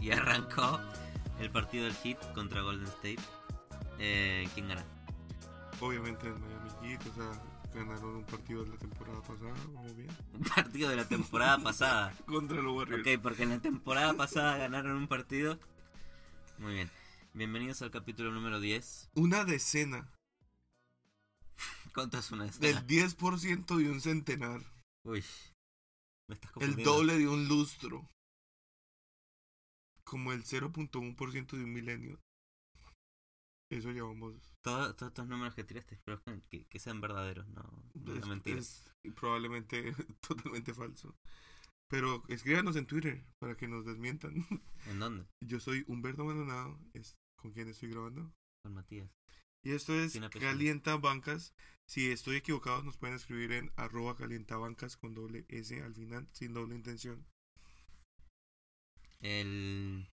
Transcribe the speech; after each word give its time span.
Y 0.00 0.10
arrancó 0.10 0.80
el 1.40 1.50
partido 1.50 1.84
del 1.84 1.94
Heat 1.94 2.32
contra 2.34 2.60
Golden 2.60 2.86
State. 2.88 3.16
Eh, 3.98 4.46
¿Quién 4.52 4.68
gana? 4.68 4.84
Obviamente 5.80 6.26
el 6.26 6.34
Miami 6.34 6.70
Heat, 6.82 7.06
o 7.06 7.14
sea, 7.14 7.53
ganaron 7.74 8.16
un 8.16 8.24
partido 8.24 8.64
de 8.64 8.70
la 8.70 8.76
temporada 8.76 9.20
pasada, 9.20 9.54
vamos 9.74 9.96
bien. 9.96 10.10
Un 10.32 10.42
partido 10.42 10.90
de 10.90 10.96
la 10.96 11.08
temporada 11.08 11.58
pasada. 11.58 12.14
Contra 12.26 12.62
los 12.62 12.74
Warriors. 12.74 13.06
Ok, 13.06 13.22
porque 13.22 13.42
en 13.42 13.50
la 13.50 13.60
temporada 13.60 14.14
pasada 14.14 14.56
ganaron 14.56 14.96
un 14.96 15.08
partido. 15.08 15.58
Muy 16.58 16.74
bien. 16.74 16.90
Bienvenidos 17.32 17.82
al 17.82 17.90
capítulo 17.90 18.30
número 18.30 18.60
10. 18.60 19.10
Una 19.16 19.44
decena, 19.44 20.08
¿Cuánto 21.94 22.18
es 22.18 22.30
una 22.32 22.44
del 22.44 22.78
escena? 22.78 22.86
10% 22.86 23.76
de 23.76 23.90
un 23.90 24.00
centenar, 24.00 24.60
Uy. 25.04 25.24
Me 26.28 26.34
estás 26.34 26.50
el 26.60 26.76
doble 26.82 27.18
de 27.18 27.28
un 27.28 27.46
lustro, 27.46 28.08
como 30.04 30.32
el 30.32 30.44
0.1% 30.44 31.56
de 31.56 31.64
un 31.64 31.72
milenio. 31.72 32.20
Eso 33.70 33.90
llevamos. 33.90 34.53
Todo- 34.64 34.94
todos 34.94 35.10
estos 35.10 35.26
números 35.28 35.54
que 35.54 35.62
tiraste, 35.64 35.94
espero 35.94 36.22
que, 36.48 36.78
sean 36.78 37.00
verdaderos, 37.00 37.46
no, 37.48 37.62
no 37.94 38.14
Es, 38.14 38.26
mentiras. 38.26 38.84
es 39.04 39.12
probablemente 39.14 39.92
totalmente 40.26 40.72
falso. 40.72 41.14
Pero 41.90 42.22
escríbanos 42.28 42.74
en 42.76 42.86
Twitter 42.86 43.22
para 43.38 43.56
que 43.56 43.68
nos 43.68 43.84
desmientan. 43.84 44.34
¿En 44.86 44.98
dónde? 44.98 45.26
Yo 45.44 45.60
soy 45.60 45.84
Humberto 45.86 46.24
Maldonado, 46.24 46.78
es 46.94 47.14
con 47.38 47.52
quien 47.52 47.68
estoy 47.68 47.90
grabando. 47.90 48.32
Con 48.64 48.72
Matías. 48.74 49.10
Y 49.62 49.72
esto 49.72 49.94
es. 49.94 50.18
Calienta 50.40 50.96
Bancas. 50.96 51.54
Si 51.86 52.10
estoy 52.10 52.36
equivocado, 52.36 52.82
nos 52.82 52.96
pueden 52.96 53.16
escribir 53.16 53.52
en 53.52 53.70
arroba 53.76 54.16
calientabancas 54.16 54.96
con 54.96 55.14
doble 55.14 55.44
S 55.48 55.82
al 55.82 55.94
final, 55.94 56.26
sin 56.32 56.54
doble 56.54 56.74
intención. 56.74 57.26
El, 59.20 60.08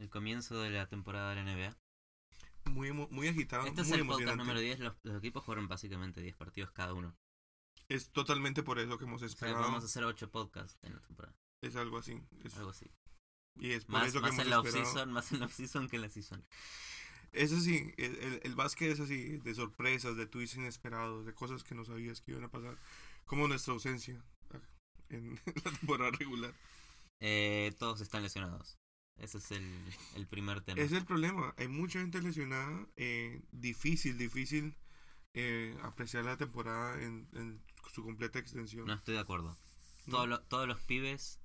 el 0.00 0.10
comienzo 0.10 0.60
de 0.60 0.70
la 0.70 0.86
temporada 0.86 1.30
de 1.34 1.36
la 1.36 1.44
NBA. 1.54 1.76
Muy, 2.66 2.92
muy 2.92 3.28
agitado, 3.28 3.66
Este 3.66 3.82
es 3.82 3.88
muy 3.88 3.98
el 4.00 4.06
podcast 4.06 4.36
número 4.36 4.58
10. 4.60 4.80
Los, 4.80 4.94
los 5.02 5.18
equipos 5.18 5.44
jugaron 5.44 5.68
básicamente 5.68 6.20
10 6.20 6.34
partidos 6.36 6.70
cada 6.72 6.94
uno. 6.94 7.14
Es 7.88 8.10
totalmente 8.10 8.62
por 8.62 8.78
eso 8.78 8.96
que 8.98 9.04
hemos 9.04 9.16
O 9.22 9.28
sea, 9.28 9.28
esperado. 9.28 9.60
vamos 9.60 9.82
a 9.84 9.86
hacer 9.86 10.04
8 10.04 10.30
podcasts 10.30 10.78
en 10.82 10.94
la 10.94 11.00
temporada. 11.00 11.36
Es 11.60 11.76
algo 11.76 11.98
así. 11.98 12.20
Es- 12.42 12.56
Algo 12.56 12.70
así. 12.70 12.90
y 13.56 13.70
es 13.72 13.84
por 13.84 13.94
Más, 13.94 14.08
eso 14.08 14.18
que 14.18 14.22
más 14.22 14.30
hemos 14.32 14.44
en 14.44 14.50
la 14.50 14.56
esperado. 14.56 14.82
off-season, 14.82 15.12
más 15.12 15.32
en 15.32 15.40
la 15.40 15.46
off-season 15.46 15.88
que 15.88 15.96
en 15.96 16.02
la 16.02 16.08
season. 16.08 16.44
Es 17.32 17.52
así, 17.52 17.92
el, 17.96 18.16
el, 18.16 18.40
el 18.44 18.54
básquet 18.54 18.92
es 18.92 19.00
así, 19.00 19.38
de 19.38 19.54
sorpresas, 19.54 20.16
de 20.16 20.26
tweets 20.26 20.54
inesperados, 20.54 21.26
de 21.26 21.34
cosas 21.34 21.64
que 21.64 21.74
no 21.74 21.84
sabías 21.84 22.20
que 22.20 22.30
iban 22.32 22.44
a 22.44 22.48
pasar. 22.50 22.76
Como 23.24 23.46
nuestra 23.48 23.72
ausencia 23.74 24.22
en 25.10 25.34
la 25.64 25.70
temporada 25.72 26.10
regular. 26.12 26.54
Eh, 27.20 27.74
todos 27.78 28.00
están 28.00 28.22
lesionados. 28.22 28.78
Ese 29.18 29.38
es 29.38 29.50
el, 29.52 29.64
el 30.16 30.26
primer 30.26 30.60
tema. 30.60 30.80
Es 30.80 30.92
el 30.92 31.04
problema. 31.04 31.54
Hay 31.56 31.68
mucha 31.68 32.00
gente 32.00 32.20
lesionada. 32.20 32.86
eh, 32.96 33.40
difícil, 33.52 34.18
difícil 34.18 34.74
eh, 35.34 35.76
apreciar 35.82 36.24
la 36.24 36.36
temporada 36.36 37.00
en, 37.02 37.28
en 37.34 37.60
su 37.92 38.02
completa 38.02 38.38
extensión. 38.38 38.86
No 38.86 38.94
estoy 38.94 39.14
de 39.14 39.20
acuerdo. 39.20 39.56
¿no? 40.06 40.12
Todos, 40.12 40.28
los, 40.28 40.48
todos 40.48 40.68
los 40.68 40.80
pibes, 40.82 41.40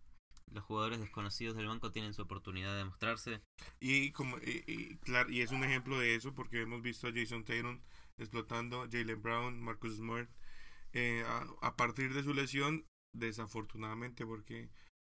los 0.51 0.63
jugadores 0.63 0.99
desconocidos 0.99 1.55
del 1.55 1.67
banco 1.67 1.91
tienen 1.91 2.13
su 2.13 2.23
oportunidad 2.23 2.75
de 2.75 2.85
mostrarse. 2.85 3.41
Y, 3.79 4.11
como, 4.11 4.37
y, 4.39 4.63
y 4.67 4.95
claro, 4.97 5.29
y 5.29 5.41
es 5.41 5.51
un 5.51 5.63
ejemplo 5.63 5.97
de 5.99 6.15
eso 6.15 6.33
porque 6.33 6.61
hemos 6.61 6.81
visto 6.81 7.07
a 7.07 7.11
Jason 7.13 7.43
Tatum 7.45 7.79
explotando, 8.17 8.87
Jalen 8.91 9.21
Brown, 9.21 9.61
Marcus 9.61 9.95
Smart. 9.95 10.29
eh, 10.93 11.23
a, 11.25 11.45
a 11.61 11.75
partir 11.77 12.13
de 12.13 12.23
su 12.23 12.33
lesión, 12.33 12.85
desafortunadamente, 13.13 14.25
porque 14.25 14.69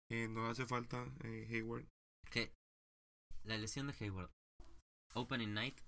eh, 0.09 0.27
no 0.29 0.47
hace 0.47 0.65
falta 0.65 1.05
eh, 1.23 1.47
Hayward. 1.49 1.85
Que 2.33 2.51
la 3.43 3.57
lesión 3.57 3.87
de 3.87 3.93
Hayward. 3.99 4.31
Opening 5.13 5.53
night. 5.53 5.79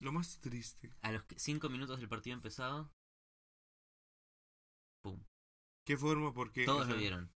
Lo 0.00 0.12
más 0.12 0.40
triste. 0.40 0.94
A 1.02 1.12
los 1.12 1.24
5 1.36 1.68
minutos 1.68 1.98
del 1.98 2.08
partido 2.08 2.34
empezado. 2.34 2.90
Pum. 5.02 5.22
¿Qué 5.86 5.96
forma? 5.96 6.32
Porque 6.32 6.64
Todos 6.64 6.82
o 6.82 6.84
sea, 6.86 6.94
lo 6.94 7.00
vieron. 7.00 7.32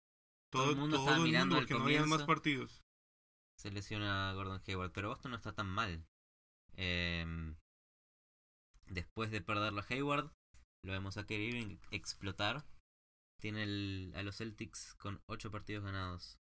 Todo, 0.50 0.62
todo 0.65 0.71
el 0.72 0.77
mundo 0.78 0.97
todo 0.97 1.05
estaba 1.06 1.17
el 1.17 1.22
mundo, 1.22 1.31
mirando 1.31 1.56
al 1.56 1.61
porque 1.62 1.75
no 1.75 1.84
había 1.84 2.06
más 2.06 2.25
partidos. 2.25 2.83
Se 3.59 3.71
lesiona 3.71 4.33
Gordon 4.34 4.62
Hayward. 4.67 4.93
Pero 4.93 5.09
Boston 5.09 5.31
no 5.33 5.37
está 5.37 5.55
tan 5.55 5.69
mal. 5.69 6.06
Em, 6.75 7.56
después 8.87 9.31
de 9.31 9.41
perderlo 9.41 9.81
a 9.81 9.87
Hayward, 9.88 10.33
lo 10.84 10.93
vemos 10.93 11.17
a 11.17 11.27
Kyrie 11.27 11.49
Irving 11.49 11.78
explotar. 11.91 12.65
Tiene 13.41 13.62
el- 13.65 14.12
a 14.17 14.22
los 14.22 14.37
Celtics 14.37 14.94
con 14.94 15.22
8 15.28 15.50
partidos 15.50 15.84
ganados. 15.84 16.38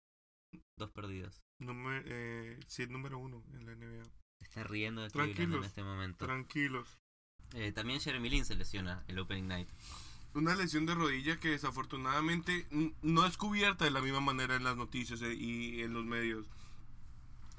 Dos 0.78 0.90
perdidos. 0.92 1.42
Número, 1.58 2.02
eh, 2.06 2.58
sí, 2.66 2.86
número 2.86 3.18
uno 3.18 3.42
en 3.54 3.66
la 3.66 3.72
NBA. 3.74 4.02
Está 4.40 4.62
riendo 4.64 5.00
de 5.00 5.08
en 5.08 5.12
Tranquilos, 5.12 5.66
este 5.66 5.82
momento. 5.82 6.24
Tranquilos. 6.24 6.98
Eh, 7.54 7.72
también 7.72 8.00
Jeremy 8.00 8.28
Lin 8.30 8.44
se 8.44 8.54
lesiona 8.54 9.02
el 9.08 9.18
Opening 9.18 9.48
Night. 9.48 9.68
Una 10.34 10.54
lesión 10.54 10.86
de 10.86 10.94
rodilla 10.94 11.40
que 11.40 11.48
desafortunadamente 11.48 12.66
no 13.02 13.26
es 13.26 13.36
cubierta 13.36 13.84
de 13.86 13.90
la 13.90 14.00
misma 14.00 14.20
manera 14.20 14.54
en 14.56 14.62
las 14.64 14.76
noticias 14.76 15.20
eh, 15.22 15.34
y 15.34 15.82
en 15.82 15.94
los 15.94 16.04
medios. 16.04 16.46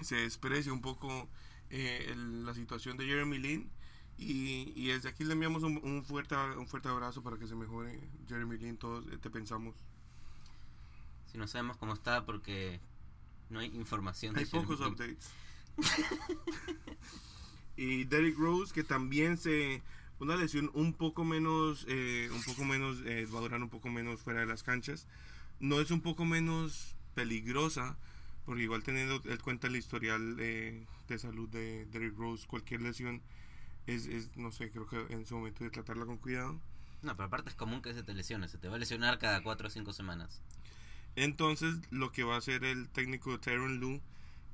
Se 0.01 0.15
desprecia 0.15 0.71
un 0.71 0.81
poco 0.81 1.27
eh, 1.69 2.05
el- 2.09 2.45
la 2.45 2.53
situación 2.53 2.95
de 2.97 3.05
Jeremy 3.05 3.37
Lin 3.39 3.69
y, 4.17 4.71
y 4.75 4.87
desde 4.87 5.09
aquí 5.09 5.23
le 5.25 5.33
enviamos 5.33 5.63
un, 5.63 5.77
un 5.83 6.05
fuerte 6.05 6.35
un 6.35 6.67
fuerte 6.67 6.87
abrazo 6.89 7.21
para 7.23 7.37
que 7.37 7.47
se 7.47 7.55
mejore 7.55 7.99
Jeremy 8.27 8.57
Lin. 8.57 8.77
Todos 8.77 9.05
te 9.19 9.29
pensamos. 9.29 9.75
Si 11.25 11.37
no 11.37 11.47
sabemos 11.47 11.75
cómo 11.77 11.93
está 11.93 12.25
porque 12.25 12.79
no 13.49 13.59
hay 13.59 13.67
información 13.75 14.35
de 14.35 14.41
Hay 14.41 14.45
Jeremy 14.45 14.67
pocos 14.67 14.79
Lin. 14.79 14.89
updates. 14.93 15.29
y 17.77 18.03
Derrick 18.05 18.37
Rose 18.37 18.73
que 18.73 18.83
también 18.83 19.37
se 19.37 19.81
una 20.19 20.35
lesión 20.35 20.69
un 20.73 20.93
poco 20.93 21.23
menos 21.23 21.85
eh, 21.87 22.29
un 22.33 22.43
poco 22.43 22.65
menos 22.65 22.97
eh, 23.05 23.25
va 23.33 23.39
a 23.39 23.41
durar 23.41 23.61
un 23.61 23.69
poco 23.69 23.89
menos 23.89 24.21
fuera 24.21 24.41
de 24.41 24.45
las 24.45 24.63
canchas 24.63 25.07
no 25.59 25.79
es 25.79 25.91
un 25.91 26.01
poco 26.01 26.25
menos 26.25 26.95
peligrosa 27.15 27.97
porque 28.45 28.63
igual 28.63 28.83
teniendo 28.83 29.21
en 29.25 29.37
cuenta 29.37 29.67
el 29.67 29.75
historial 29.75 30.35
eh, 30.39 30.85
de 31.07 31.19
salud 31.19 31.47
de 31.49 31.85
Derrick 31.85 32.17
Rose 32.17 32.45
cualquier 32.47 32.81
lesión 32.81 33.21
es, 33.87 34.05
es 34.07 34.35
no 34.35 34.51
sé 34.51 34.71
creo 34.71 34.87
que 34.87 34.97
en 35.13 35.25
su 35.25 35.35
momento 35.35 35.63
de 35.63 35.69
tratarla 35.69 36.05
con 36.05 36.17
cuidado 36.17 36.59
No, 37.01 37.15
pero 37.15 37.27
aparte 37.27 37.49
es 37.49 37.55
común 37.55 37.81
que 37.81 37.93
se 37.93 38.03
te 38.03 38.13
lesione. 38.13 38.49
Se 38.49 38.57
te 38.57 38.67
va 38.67 38.75
a 38.75 38.77
lesionar 38.79 39.19
cada 39.19 39.41
4 39.41 39.67
o 39.67 39.69
5 39.71 39.93
semanas. 39.93 40.41
Entonces, 41.19 41.75
lo 41.91 42.13
que 42.13 42.23
va 42.23 42.35
a 42.35 42.37
hacer 42.37 42.63
el 42.63 42.87
técnico 42.87 43.37
Tyron 43.41 43.81
Lue 43.81 43.99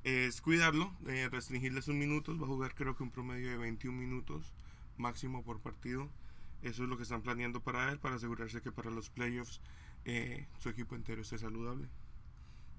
es 0.03 0.42
cuidarlo, 0.42 0.92
eh, 1.08 1.30
restringirle 1.31 1.84
sus 1.84 1.94
minutos. 1.94 2.42
Va 2.42 2.46
a 2.46 2.48
jugar, 2.48 2.74
creo 2.74 2.96
que 2.96 3.03
un 3.03 3.12
promedio 3.12 3.52
de 3.52 3.58
21 3.58 3.96
minutos 3.96 4.52
máximo 4.98 5.44
por 5.44 5.59
partido. 5.59 6.09
Eso 6.64 6.81
es 6.81 6.90
lo 6.90 6.98
que 6.98 7.03
están 7.03 7.22
planeando 7.22 7.62
para 7.62 7.92
él, 7.92 8.00
para 8.00 8.16
asegurarse 8.16 8.64
que 8.64 8.72
para 8.72 8.90
los 8.90 9.12
playoffs 9.12 9.62
eh, 10.06 10.48
su 10.58 10.70
equipo 10.70 10.96
entero 10.96 11.22
esté 11.22 11.38
saludable. 11.38 11.88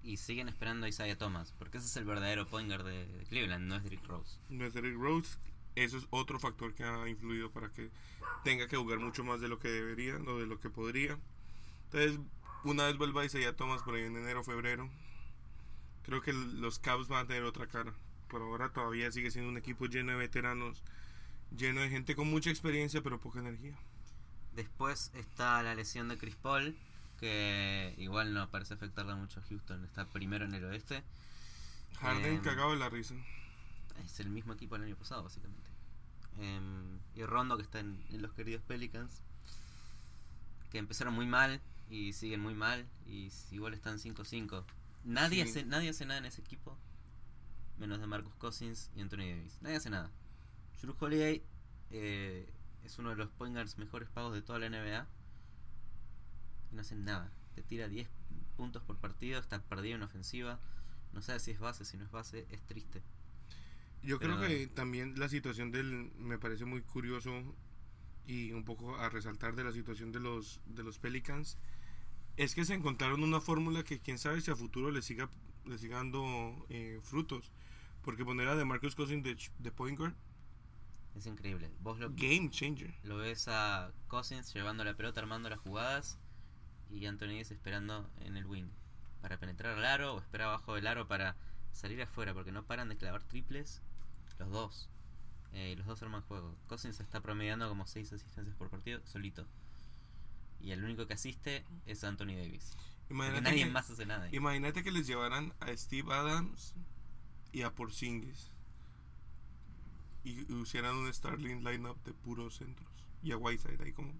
Y 0.03 0.17
siguen 0.17 0.49
esperando 0.49 0.87
a 0.87 0.89
Isaiah 0.89 1.17
Thomas. 1.17 1.55
Porque 1.57 1.79
ese 1.79 1.87
es 1.87 1.97
el 1.97 2.07
verdadero 2.07 2.45
point 2.49 2.69
guard 2.69 2.87
de, 2.87 3.07
de 3.07 3.25
Cleveland, 3.27 3.69
no 3.69 3.77
es 3.77 3.85
Derrick 3.85 4.05
Rose. 4.05 4.41
No 4.49 4.65
es 4.65 4.75
Derrick 4.75 4.99
Rose, 4.99 5.39
eso 5.77 5.97
es 5.97 6.09
otro 6.11 6.41
factor 6.41 6.75
que 6.75 6.83
ha 6.83 7.09
influido 7.09 7.53
para 7.53 7.73
que 7.73 7.91
tenga 8.43 8.67
que 8.67 8.77
jugar 8.77 8.99
mucho 8.99 9.23
más 9.23 9.41
de 9.41 9.47
lo 9.47 9.61
que 9.61 9.69
debería 9.69 10.17
o 10.17 10.39
de 10.41 10.47
lo 10.47 10.59
que 10.59 10.71
podría. 10.71 11.17
Entonces, 11.85 12.19
una 12.71 12.87
vez 12.87 12.97
vuelva 12.97 13.25
Isaiah 13.25 13.55
Thomas 13.55 13.83
por 13.83 13.95
ahí 13.95 14.03
en 14.03 14.17
enero 14.17 14.43
febrero, 14.43 14.91
creo 16.03 16.21
que 16.21 16.33
los 16.33 16.79
Cavs 16.79 17.09
van 17.09 17.25
a 17.25 17.29
tener 17.29 17.45
otra 17.45 17.67
cara. 17.67 17.93
Por 18.29 18.43
ahora 18.43 18.73
todavía 18.73 19.11
sigue 19.13 19.31
siendo 19.31 19.51
un 19.51 19.57
equipo 19.57 19.87
lleno 19.87 20.13
de 20.13 20.19
veteranos, 20.19 20.83
lleno 21.57 21.81
de 21.81 21.89
gente 21.89 22.17
con 22.17 22.29
mucha 22.29 22.51
experiencia 22.51 23.03
pero 23.03 23.21
poca 23.21 23.39
energía. 23.39 23.77
Después 24.55 25.13
está 25.15 25.63
la 25.63 25.75
lesión 25.75 26.09
de 26.09 26.19
Chris 26.19 26.35
Paul. 26.37 26.77
Que 27.21 27.95
igual 27.97 28.35
no 28.35 28.51
parece 28.51 28.75
afectarle 28.75 29.15
mucho 29.15 29.41
a 29.41 29.43
Houston. 29.45 29.85
Está 29.85 30.07
primero 30.07 30.45
en 30.45 30.53
el 30.53 30.65
oeste. 30.65 31.03
Harden 32.01 32.35
Em, 32.35 32.43
cagado 32.43 32.73
de 32.73 32.77
la 32.77 32.91
risa. 32.91 33.15
Es 34.05 34.21
el 34.21 34.29
mismo 34.29 34.53
equipo 34.53 34.75
del 34.75 34.85
año 34.85 34.97
pasado, 34.97 35.23
básicamente. 35.23 35.71
Em, 36.39 36.99
y 37.15 37.25
Rondo, 37.25 37.57
que 37.57 37.63
está 37.63 37.81
en, 37.81 38.05
en 38.11 38.21
los 38.21 38.35
queridos 38.35 38.63
Pelicans. 38.63 39.23
Que 40.71 40.77
empezaron 40.77 41.15
muy 41.15 41.25
mal 41.25 41.63
y 41.91 42.13
siguen 42.13 42.41
muy 42.41 42.55
mal. 42.55 42.87
Y 43.07 43.31
igual 43.51 43.75
están 43.75 43.99
5-5. 43.99 44.65
Nadie, 45.05 45.45
Sí. 45.45 45.51
hace, 45.51 45.65
nadie 45.65 45.91
hace 45.91 46.05
nada 46.07 46.19
en 46.19 46.27
ese 46.27 46.41
equipo. 46.41 46.77
Menos 47.79 48.01
de 48.01 48.07
Marcus 48.07 48.35
Cousins 48.37 48.91
y 48.97 49.01
Anthony 49.01 49.19
Davis. 49.19 49.59
Nadie 49.61 49.77
hace 49.77 49.91
nada. 49.91 50.11
Drew 50.81 50.95
Holiday 50.99 51.43
eh, 51.91 52.49
es 52.85 52.99
uno 52.99 53.11
de 53.11 53.17
los 53.17 53.29
point 53.31 53.55
guards 53.55 53.79
mejores 53.79 54.09
pagos 54.09 54.35
de 54.35 54.43
toda 54.43 54.59
la 54.59 54.69
NBA. 54.69 55.07
no 56.73 56.81
hacen 56.81 57.05
nada. 57.05 57.31
Te 57.55 57.63
tira 57.63 57.89
10 57.89 58.09
puntos 58.57 58.83
por 58.83 58.97
partido, 58.99 59.39
está 59.41 59.63
perdido 59.63 59.97
en 59.97 60.03
ofensiva. 60.03 60.59
No 61.13 61.23
sabe 61.23 61.41
si 61.41 61.53
es 61.53 61.59
base, 61.59 61.85
si 61.85 61.97
no 61.97 62.05
es 62.05 62.11
base, 62.11 62.47
es 62.51 62.61
triste. 62.67 63.03
Yo 64.03 64.19
creo 64.19 64.39
que 64.41 64.67
también 64.67 65.19
la 65.19 65.29
situación 65.29 65.71
del 65.73 66.13
me 66.19 66.39
parece 66.39 66.65
muy 66.65 66.83
curioso 66.83 67.31
y 68.27 68.53
un 68.53 68.65
poco 68.65 68.97
a 68.97 69.09
resaltar 69.09 69.55
de 69.55 69.65
la 69.65 69.73
situación 69.73 70.13
de 70.13 70.21
los 70.21 70.61
de 70.67 70.83
los 70.83 70.99
Pelicans 70.99 71.59
es 72.37 72.55
que 72.55 72.65
se 72.65 72.75
encontraron 72.75 73.23
una 73.23 73.41
fórmula 73.41 73.85
que 73.85 74.01
quién 74.01 74.19
sabe 74.19 74.41
si 74.41 74.51
a 74.51 74.57
futuro 74.57 74.91
le 74.91 75.03
siga 75.03 75.31
le 75.65 75.79
siga 75.79 75.97
dando 75.97 76.67
eh, 76.69 77.01
frutos 77.03 77.53
porque 78.07 78.25
poner 78.25 78.47
a 78.47 78.55
DeMarcus 78.55 78.95
Cousins 78.95 79.25
de, 79.25 79.37
de 79.59 79.73
point 79.73 79.99
guard 79.99 80.15
Es 81.17 81.27
increíble. 81.27 81.71
Vos 81.81 81.99
lo, 81.99 82.09
game 82.11 82.51
changer 82.51 82.95
lo 83.03 83.17
ves 83.17 83.49
a 83.49 83.91
Cousins 84.07 84.55
llevando 84.55 84.85
la 84.85 84.95
pelota, 84.95 85.21
armando 85.21 85.51
las 85.51 85.59
jugadas. 85.59 86.19
Y 86.89 87.05
Anthony 87.07 87.41
esperando 87.41 88.09
en 88.21 88.37
el 88.37 88.47
wing. 88.47 88.69
Para 89.21 89.41
penetrar 89.41 89.77
al 89.77 89.85
aro 89.85 90.15
o 90.15 90.21
esperar 90.21 90.47
abajo 90.47 90.77
del 90.77 90.87
aro 90.87 91.09
para 91.09 91.35
salir 91.73 92.01
afuera. 92.01 92.33
Porque 92.33 92.53
no 92.53 92.65
paran 92.65 92.89
de 92.89 92.97
clavar 92.97 93.25
triples. 93.25 93.83
Los 94.39 94.51
dos. 94.51 94.89
Eh, 95.53 95.75
los 95.77 95.87
dos 95.87 96.03
arman 96.03 96.23
juego. 96.23 96.55
Cousins 96.69 97.01
está 97.01 97.21
promediando 97.21 97.69
como 97.69 97.87
6 97.87 98.13
asistencias 98.13 98.55
por 98.57 98.69
partido 98.71 99.01
solito. 99.07 99.47
Y 100.61 100.73
el 100.73 100.83
único 100.85 101.07
que 101.07 101.15
asiste 101.15 101.65
es 101.87 102.03
Anthony 102.05 102.35
Davis. 102.37 102.77
Imagínate 103.09 103.43
nadie 103.43 103.65
que, 103.65 103.71
más 103.71 103.89
hace 103.91 104.05
nada. 104.07 104.29
imagínate 104.33 104.83
que 104.83 104.91
les 104.91 105.07
llevaran 105.07 105.55
a 105.61 105.75
Steve 105.77 106.13
Adams 106.13 106.75
y 107.53 107.63
a 107.63 107.73
Porzingis 107.73 108.51
y 110.25 110.53
hicieran 110.61 110.97
un 110.97 111.13
starting 111.15 111.63
lineup 111.63 112.03
de 112.05 112.13
puros 112.13 112.57
centros 112.57 112.89
y 113.23 113.31
a 113.33 113.37
Whiteside 113.37 113.81
ahí 113.83 113.93
como 113.93 114.13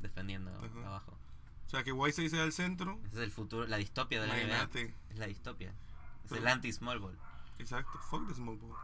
Defendiendo 0.00 0.50
Ajá. 0.54 0.86
abajo. 0.86 1.18
o 1.66 1.70
sea 1.70 1.82
que 1.82 1.92
Whiteside 1.92 2.28
sea 2.28 2.44
el 2.44 2.52
centro 2.52 3.00
Ese 3.06 3.16
es 3.16 3.22
el 3.22 3.30
futuro, 3.32 3.66
la 3.66 3.78
distopia 3.78 4.20
de 4.20 4.26
la 4.26 4.34
NBA. 4.36 4.68
Es 5.10 5.18
la 5.18 5.26
distopia. 5.26 5.70
Es 5.70 6.28
Pero- 6.30 6.42
el 6.42 6.48
anti-small 6.48 6.98
ball. 7.00 7.18
Exacto, 7.58 7.98
fuck 8.10 8.28
the 8.28 8.34
small 8.34 8.56
ball. 8.58 8.76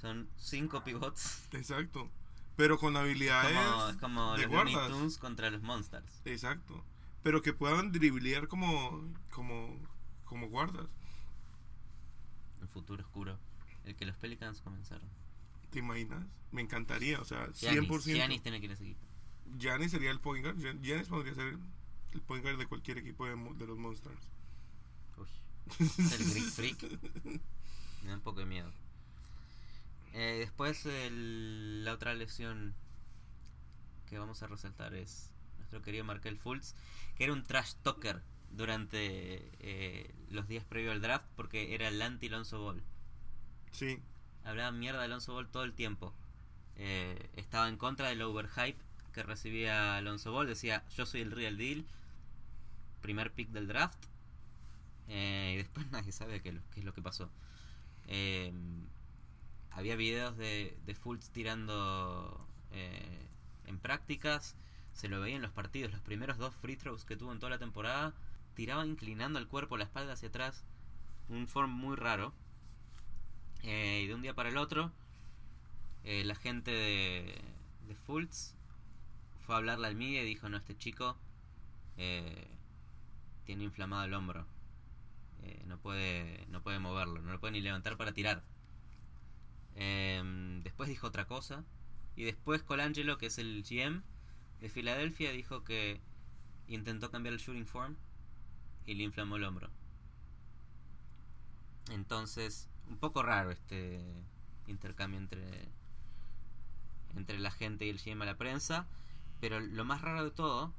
Son 0.00 0.28
cinco 0.36 0.82
pivots. 0.84 1.48
Exacto. 1.52 2.10
Pero 2.56 2.78
con 2.78 2.94
Es 2.96 3.02
habilidades. 3.02 3.56
como, 3.56 3.88
es 3.88 3.96
como 3.96 4.36
de 4.36 4.42
los 4.46 4.52
Looney. 4.52 4.74
Tunes 4.88 5.18
contra 5.18 5.50
los 5.50 5.62
Monsters. 5.62 6.20
Exacto. 6.24 6.82
Pero 7.22 7.42
que 7.42 7.52
puedan 7.52 7.92
driblear 7.92 8.48
como, 8.48 9.12
como, 9.30 9.76
como 10.24 10.48
guardas. 10.48 10.86
Un 12.60 12.68
futuro 12.68 13.02
oscuro. 13.02 13.38
El 13.84 13.94
que 13.94 14.06
los 14.06 14.16
Pelicans 14.16 14.60
comenzaron. 14.62 15.08
¿Te 15.70 15.80
imaginas? 15.80 16.24
Me 16.52 16.62
encantaría, 16.62 17.20
o 17.20 17.24
sea, 17.24 17.50
Giannis, 17.52 17.90
100%. 17.90 18.02
Giannis 18.14 18.42
tiene 18.42 18.60
que 18.60 18.66
ir 18.66 18.70
a 18.70 18.74
ese 18.74 18.84
equipo. 18.84 19.06
Giannis 19.58 19.90
sería 19.90 20.10
el 20.10 20.20
point 20.20 20.44
guard. 20.44 20.58
Gian- 20.58 20.80
Giannis 20.82 21.08
podría 21.08 21.34
ser 21.34 21.58
el 22.12 22.20
point 22.22 22.42
guard 22.42 22.58
de 22.58 22.66
cualquier 22.66 22.98
equipo 22.98 23.26
de, 23.26 23.34
de 23.36 23.66
los 23.66 23.76
Monsters. 23.78 24.28
Uy, 25.18 25.26
es 25.86 26.12
el 26.20 26.30
Greek 26.30 26.46
Freak. 26.50 26.82
Me 28.02 28.08
da 28.10 28.14
un 28.14 28.20
poco 28.22 28.40
de 28.40 28.46
miedo. 28.46 28.70
Eh, 30.18 30.36
después 30.40 30.86
el- 30.86 31.84
la 31.84 31.92
otra 31.92 32.14
lesión 32.14 32.74
que 34.08 34.18
vamos 34.18 34.42
a 34.42 34.46
resaltar 34.46 34.94
es 34.94 35.30
nuestro 35.58 35.82
querido 35.82 36.04
Markel 36.04 36.38
Fultz, 36.38 36.74
que 37.16 37.24
era 37.24 37.32
un 37.34 37.44
trash 37.44 37.74
talker 37.82 38.22
durante 38.50 39.50
eh, 39.60 40.14
los 40.30 40.48
días 40.48 40.64
previos 40.64 40.92
al 40.94 41.02
draft 41.02 41.26
porque 41.36 41.74
era 41.74 41.88
el 41.88 42.00
anti 42.00 42.28
Alonso 42.28 42.60
Ball. 42.60 42.82
Sí, 43.72 43.98
Hablaba 44.44 44.70
mierda 44.72 45.00
de 45.00 45.04
Alonso 45.06 45.34
Ball 45.34 45.48
todo 45.48 45.64
el 45.64 45.74
tiempo. 45.74 46.14
Eh, 46.76 47.28
estaba 47.36 47.68
en 47.68 47.76
contra 47.76 48.08
del 48.08 48.22
overhype 48.22 48.78
que 49.12 49.22
recibía 49.22 49.96
Alonso 49.96 50.32
Ball. 50.32 50.46
Decía, 50.46 50.82
yo 50.96 51.04
soy 51.04 51.20
el 51.22 51.32
real 51.32 51.58
deal. 51.58 51.84
Primer 53.02 53.32
pick 53.32 53.48
del 53.50 53.66
draft. 53.66 53.98
Eh, 55.08 55.52
y 55.54 55.56
después 55.58 55.86
nadie 55.90 56.12
sabe 56.12 56.40
qué, 56.40 56.50
es 56.50 56.54
lo- 56.54 56.60
qué 56.72 56.80
es 56.80 56.86
lo 56.86 56.94
que 56.94 57.02
pasó. 57.02 57.28
Eh, 58.06 58.52
había 59.76 59.94
videos 59.94 60.38
de, 60.38 60.74
de 60.86 60.94
Fultz 60.94 61.28
tirando 61.28 62.48
eh, 62.72 63.28
en 63.66 63.78
prácticas. 63.78 64.56
Se 64.94 65.06
lo 65.08 65.20
veía 65.20 65.36
en 65.36 65.42
los 65.42 65.52
partidos. 65.52 65.92
Los 65.92 66.00
primeros 66.00 66.38
dos 66.38 66.54
free 66.54 66.76
throws 66.76 67.04
que 67.04 67.14
tuvo 67.14 67.30
en 67.30 67.38
toda 67.38 67.50
la 67.50 67.58
temporada. 67.58 68.14
Tiraba 68.54 68.86
inclinando 68.86 69.38
el 69.38 69.46
cuerpo, 69.46 69.76
la 69.76 69.84
espalda 69.84 70.14
hacia 70.14 70.30
atrás. 70.30 70.64
Un 71.28 71.46
form 71.46 71.70
muy 71.70 71.94
raro. 71.94 72.32
Eh, 73.64 74.00
y 74.04 74.06
de 74.06 74.14
un 74.14 74.22
día 74.22 74.34
para 74.34 74.48
el 74.48 74.56
otro, 74.56 74.92
eh, 76.04 76.24
la 76.24 76.36
gente 76.36 76.70
de, 76.70 77.38
de 77.86 77.94
Fultz 77.94 78.54
fue 79.44 79.56
a 79.56 79.58
hablarle 79.58 79.88
al 79.88 79.96
media 79.96 80.22
y 80.22 80.26
dijo, 80.26 80.48
no, 80.48 80.56
este 80.56 80.76
chico 80.76 81.18
tiene 83.44 83.64
inflamado 83.64 84.04
el 84.04 84.14
hombro. 84.14 84.46
No, 85.66 85.78
puede, 85.78 86.46
no 86.48 86.62
puede 86.62 86.78
moverlo, 86.78 87.20
no 87.22 87.32
lo 87.32 87.40
puede 87.40 87.52
ni 87.52 87.60
levantar 87.60 87.96
para 87.96 88.12
tirar. 88.12 88.42
Em, 89.76 90.62
después 90.62 90.88
dijo 90.88 91.06
otra 91.06 91.26
cosa. 91.26 91.64
Y 92.16 92.24
después 92.24 92.62
Colangelo, 92.62 93.18
que 93.18 93.26
es 93.26 93.38
el 93.38 93.62
GM 93.62 94.02
de 94.60 94.68
Filadelfia, 94.68 95.32
dijo 95.32 95.64
que 95.64 96.00
intentó 96.66 97.10
cambiar 97.10 97.34
el 97.34 97.40
shooting 97.40 97.66
form 97.66 97.96
y 98.86 98.94
le 98.94 99.04
inflamó 99.04 99.36
el 99.36 99.44
hombro. 99.44 99.70
Entonces, 101.90 102.68
un 102.88 102.96
poco 102.98 103.22
raro 103.22 103.50
este 103.50 104.02
intercambio 104.66 105.18
entre 105.18 105.68
entre 107.16 107.38
la 107.38 107.50
gente 107.50 107.86
y 107.86 107.88
el 107.88 107.98
GM 107.98 108.22
a 108.22 108.26
la 108.26 108.36
prensa, 108.36 108.86
pero 109.40 109.58
lo 109.60 109.84
más 109.84 110.02
raro 110.02 110.24
de 110.24 110.30
todo 110.30 110.72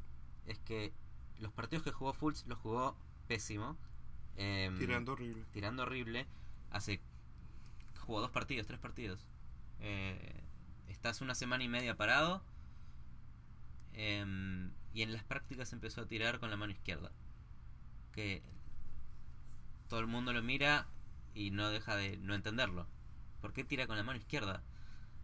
es 0.46 0.60
que 0.60 0.94
los 1.40 1.52
partidos 1.52 1.84
que 1.84 1.92
jugó 1.92 2.14
Fultz 2.14 2.46
los 2.48 2.60
jugó 2.60 2.96
pésimo, 3.28 3.76
em, 4.38 4.78
tirando 4.78 5.14
horrible. 5.14 5.44
tirando 5.52 5.84
horrible. 5.84 6.28
Hace 6.72 7.00
jugó 8.08 8.22
dos 8.22 8.32
partidos, 8.32 8.66
tres 8.68 8.80
partidos. 8.80 9.28
Eh, 9.82 10.42
estás 10.88 11.22
una 11.22 11.36
semana 11.36 11.64
y 11.64 11.68
media 11.68 11.98
parado. 11.98 12.42
em, 13.94 14.72
y 14.94 15.02
en 15.04 15.12
las 15.14 15.24
prácticas 15.24 15.74
empezó 15.74 16.02
a 16.02 16.08
tirar 16.08 16.40
con 16.40 16.50
la 16.50 16.58
mano 16.58 16.72
izquierda. 16.72 17.12
Que 18.14 18.42
todo 19.90 20.00
el 20.00 20.08
mundo 20.08 20.34
lo 20.34 20.42
mira 20.44 20.88
y 21.34 21.52
no 21.52 21.70
deja 21.70 21.96
de 21.96 22.18
no 22.18 22.34
entenderlo. 22.36 22.88
¿Por 23.42 23.54
qué 23.54 23.64
tira 23.64 23.88
con 23.88 23.98
la 23.98 24.04
mano 24.04 24.20
izquierda? 24.20 24.64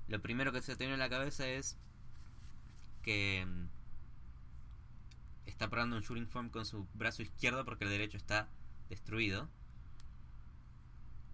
Lo 0.07 0.21
primero 0.21 0.51
que 0.51 0.61
se 0.61 0.75
te 0.75 0.85
viene 0.85 0.95
a 0.95 0.97
la 0.97 1.09
cabeza 1.09 1.47
es 1.47 1.77
que 3.01 3.41
em, 3.41 3.69
está 5.45 5.69
probando 5.69 5.95
un 5.95 6.01
shooting 6.03 6.27
form 6.27 6.49
con 6.49 6.65
su 6.65 6.87
brazo 6.93 7.21
izquierdo 7.21 7.65
porque 7.65 7.85
el 7.85 7.91
derecho 7.91 8.17
está 8.17 8.49
destruido. 8.89 9.49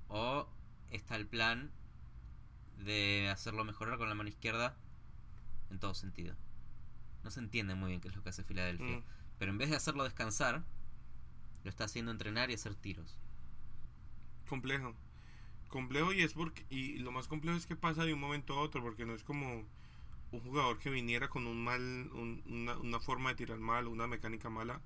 O 0.09 0.47
está 0.91 1.15
el 1.15 1.27
plan 1.27 1.71
de 2.77 3.29
hacerlo 3.31 3.63
mejorar 3.65 3.97
con 3.97 4.09
la 4.09 4.15
mano 4.15 4.29
izquierda 4.29 4.77
en 5.69 5.79
todo 5.79 5.93
sentido. 5.93 6.35
No 7.23 7.31
se 7.31 7.39
entiende 7.41 7.75
muy 7.75 7.89
bien 7.89 8.01
qué 8.01 8.07
es 8.07 8.15
lo 8.15 8.23
que 8.23 8.29
hace 8.29 8.43
Filadelfia. 8.43 8.97
Mm. 8.99 9.03
Pero 9.37 9.51
en 9.51 9.57
vez 9.57 9.69
de 9.69 9.75
hacerlo 9.75 10.03
descansar, 10.03 10.63
lo 11.63 11.69
está 11.69 11.83
haciendo 11.85 12.11
entrenar 12.11 12.49
y 12.49 12.53
hacer 12.53 12.75
tiros. 12.75 13.17
Complejo. 14.47 14.95
Complejo 15.67 16.13
y 16.13 16.21
es 16.21 16.33
porque 16.33 16.65
y 16.69 16.97
lo 16.99 17.11
más 17.11 17.27
complejo 17.27 17.57
es 17.57 17.65
que 17.67 17.75
pasa 17.75 18.03
de 18.05 18.13
un 18.13 18.19
momento 18.19 18.53
a 18.53 18.61
otro 18.61 18.81
porque 18.81 19.05
no 19.05 19.13
es 19.13 19.23
como 19.23 19.67
un 20.31 20.39
jugador 20.41 20.79
que 20.79 20.89
viniera 20.89 21.29
con 21.29 21.45
un 21.45 21.63
mal 21.63 21.81
un- 22.13 22.41
una, 22.47 22.77
una 22.77 22.99
forma 22.99 23.29
de 23.29 23.35
tirar 23.35 23.59
mal 23.59 23.87
una 23.87 24.07
mecánica 24.07 24.49
mala 24.49 24.81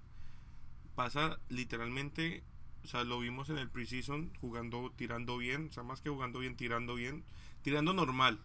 pasa 0.96 1.40
literalmente 1.50 2.44
o 2.84 2.88
sea 2.88 3.04
lo 3.04 3.20
vimos 3.20 3.50
en 3.50 3.58
el 3.58 3.70
preseason 3.70 4.32
jugando 4.42 4.92
tirando 4.96 5.38
bien 5.38 5.68
o 5.70 5.74
sea 5.74 5.84
más 5.84 6.02
que 6.02 6.10
jugando 6.10 6.40
bien 6.40 6.56
tirando 6.56 6.96
bien 6.96 7.24
tirando 7.62 7.94
normal 7.94 8.40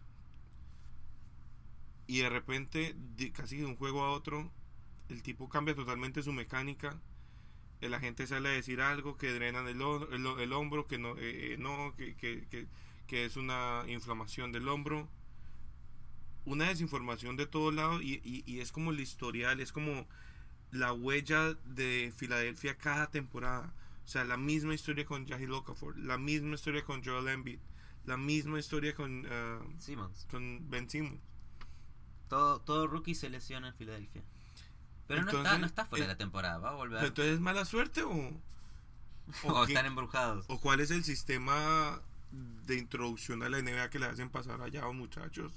y 2.07 2.19
de 2.19 2.29
repente 2.29 2.97
casi 3.33 3.59
de 3.59 3.67
un 3.67 3.77
juego 3.77 4.03
a 4.03 4.13
otro 4.13 4.51
el 5.09 5.23
tipo 5.23 5.49
cambia 5.49 5.75
totalmente 5.75 6.23
su 6.23 6.33
mecánica 6.33 6.99
la 7.87 8.01
gente 8.01 8.27
sale 8.27 8.49
a 8.49 8.53
decir 8.53 8.81
algo 8.81 9.17
que 9.17 9.33
drenan 9.33 9.69
el, 9.69 9.81
el, 9.81 10.41
el 10.41 10.53
hombro, 10.53 10.89
que 10.89 10.99
no, 10.99 11.17
eh, 11.19 11.53
eh, 11.53 11.57
no 11.59 11.95
que, 11.97 12.17
que, 12.17 12.45
que, 12.51 12.67
que 13.07 13.25
es 13.25 13.37
una 13.37 13.85
inflamación 13.87 14.51
del 14.51 14.69
hombro. 14.69 15.09
Una 16.45 16.69
desinformación 16.69 17.37
de 17.37 17.47
todos 17.47 17.75
lados 17.75 18.03
y, 18.03 18.21
y, 18.25 18.43
y 18.47 18.61
es 18.61 18.73
como 18.73 18.91
el 18.91 19.01
historial, 19.01 19.61
es 19.61 19.71
como 19.71 20.07
la 20.73 20.93
huella 20.93 21.55
de 21.67 22.13
Filadelfia 22.17 22.77
cada 22.77 23.09
temporada. 23.11 23.73
O 24.09 24.11
sea, 24.11 24.25
la 24.25 24.39
misma 24.39 24.73
historia 24.73 25.05
con 25.05 25.29
Jahil 25.29 25.53
Okafor, 25.53 25.99
la 25.99 26.17
misma 26.17 26.55
historia 26.55 26.83
con 26.83 27.05
Joel 27.05 27.29
Embiid, 27.29 27.59
la 28.07 28.17
misma 28.17 28.59
historia 28.59 28.95
con, 28.95 29.29
Simmons. 29.79 30.27
con 30.31 30.71
Ben 30.71 30.89
Simmons. 30.89 31.21
Todo, 32.31 32.59
todo 32.63 32.87
rookie 32.87 33.15
se 33.15 33.29
lesiona 33.29 33.69
en 33.69 33.75
Filadelfia. 33.75 34.23
Pero 35.09 35.25
no, 35.25 35.31
está, 35.31 35.59
no 35.59 35.67
está 35.67 35.85
fuera 35.85 36.07
de 36.07 36.13
la 36.15 36.17
temporada, 36.17 36.57
va 36.57 36.71
a 36.71 36.75
volver. 36.75 37.05
Entonces, 37.05 37.35
¿es 37.35 37.41
mala 37.41 37.67
suerte 37.67 38.03
o, 38.03 38.11
o 39.45 39.53
o 39.53 39.67
qué? 39.67 39.73
están 39.75 39.85
embrujados. 39.85 40.47
¿O 40.49 40.59
cuál 40.59 40.81
es 40.81 40.91
el 40.91 41.05
sistema 41.05 42.01
de 42.31 42.79
introducción 42.79 43.43
a 43.43 43.51
la 43.51 43.61
NBA 43.61 43.91
que 43.91 43.99
le 43.99 44.07
hacen 44.07 44.31
pasar 44.31 44.63
allá 44.63 44.85
a 44.87 44.93
muchachos? 44.93 45.53